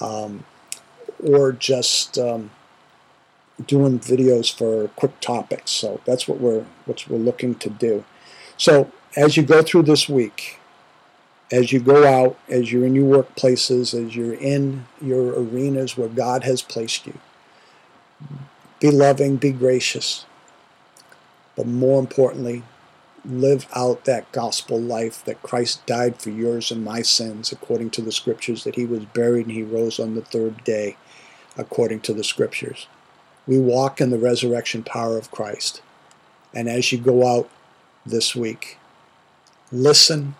um, 0.00 0.44
or 1.22 1.52
just 1.52 2.16
um, 2.18 2.50
doing 3.66 3.98
videos 3.98 4.52
for 4.52 4.88
quick 4.88 5.18
topics. 5.20 5.70
So 5.70 6.00
that's 6.04 6.28
what 6.28 6.40
we're 6.40 6.64
what 6.86 7.06
we're 7.08 7.18
looking 7.18 7.54
to 7.56 7.70
do. 7.70 8.04
So 8.56 8.90
as 9.16 9.36
you 9.36 9.42
go 9.42 9.62
through 9.62 9.82
this 9.82 10.08
week, 10.08 10.57
as 11.50 11.72
you 11.72 11.80
go 11.80 12.06
out, 12.06 12.38
as 12.48 12.70
you're 12.70 12.86
in 12.86 12.94
your 12.94 13.24
workplaces, 13.24 13.94
as 13.94 14.14
you're 14.14 14.34
in 14.34 14.86
your 15.00 15.32
arenas 15.32 15.96
where 15.96 16.08
God 16.08 16.44
has 16.44 16.60
placed 16.62 17.06
you, 17.06 17.18
be 18.80 18.90
loving, 18.90 19.36
be 19.36 19.52
gracious, 19.52 20.26
but 21.56 21.66
more 21.66 21.98
importantly, 21.98 22.62
live 23.24 23.66
out 23.74 24.04
that 24.04 24.30
gospel 24.32 24.80
life 24.80 25.24
that 25.24 25.42
Christ 25.42 25.84
died 25.86 26.20
for 26.20 26.30
yours 26.30 26.70
and 26.70 26.84
my 26.84 27.02
sins, 27.02 27.50
according 27.50 27.90
to 27.90 28.02
the 28.02 28.12
scriptures, 28.12 28.64
that 28.64 28.76
he 28.76 28.86
was 28.86 29.04
buried 29.06 29.46
and 29.46 29.54
he 29.54 29.62
rose 29.62 29.98
on 29.98 30.14
the 30.14 30.22
third 30.22 30.62
day, 30.64 30.96
according 31.56 32.00
to 32.00 32.14
the 32.14 32.24
scriptures. 32.24 32.86
We 33.46 33.58
walk 33.58 34.00
in 34.00 34.10
the 34.10 34.18
resurrection 34.18 34.82
power 34.82 35.16
of 35.16 35.30
Christ. 35.30 35.82
And 36.54 36.68
as 36.68 36.92
you 36.92 36.98
go 36.98 37.26
out 37.26 37.48
this 38.04 38.36
week, 38.36 38.78
listen 39.72 40.34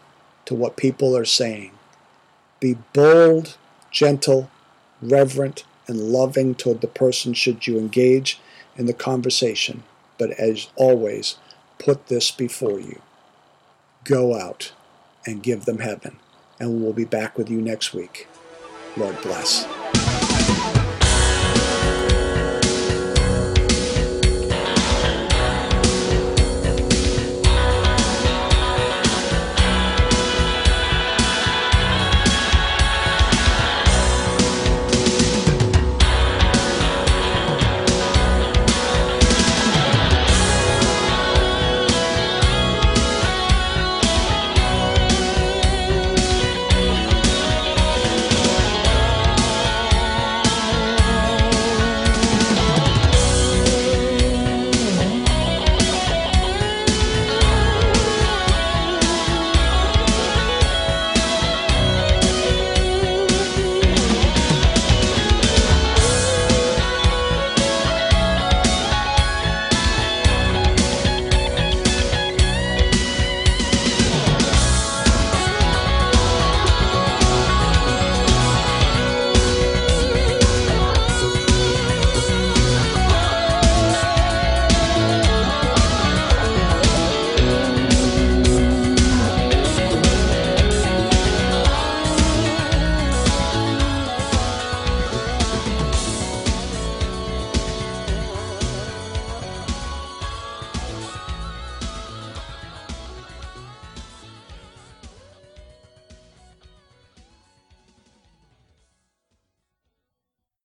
to 0.48 0.54
what 0.54 0.78
people 0.78 1.14
are 1.14 1.26
saying. 1.26 1.70
Be 2.58 2.78
bold, 2.94 3.58
gentle, 3.90 4.50
reverent, 5.02 5.64
and 5.86 6.10
loving 6.10 6.54
toward 6.54 6.80
the 6.80 6.86
person 6.86 7.34
should 7.34 7.66
you 7.66 7.78
engage 7.78 8.40
in 8.74 8.86
the 8.86 8.94
conversation. 8.94 9.82
But 10.16 10.30
as 10.30 10.68
always, 10.74 11.36
put 11.78 12.06
this 12.06 12.30
before 12.30 12.80
you. 12.80 13.02
Go 14.04 14.40
out 14.40 14.72
and 15.26 15.42
give 15.42 15.66
them 15.66 15.80
heaven. 15.80 16.16
And 16.58 16.82
we'll 16.82 16.94
be 16.94 17.04
back 17.04 17.36
with 17.36 17.50
you 17.50 17.60
next 17.60 17.92
week. 17.92 18.26
Lord 18.96 19.20
bless. 19.20 19.66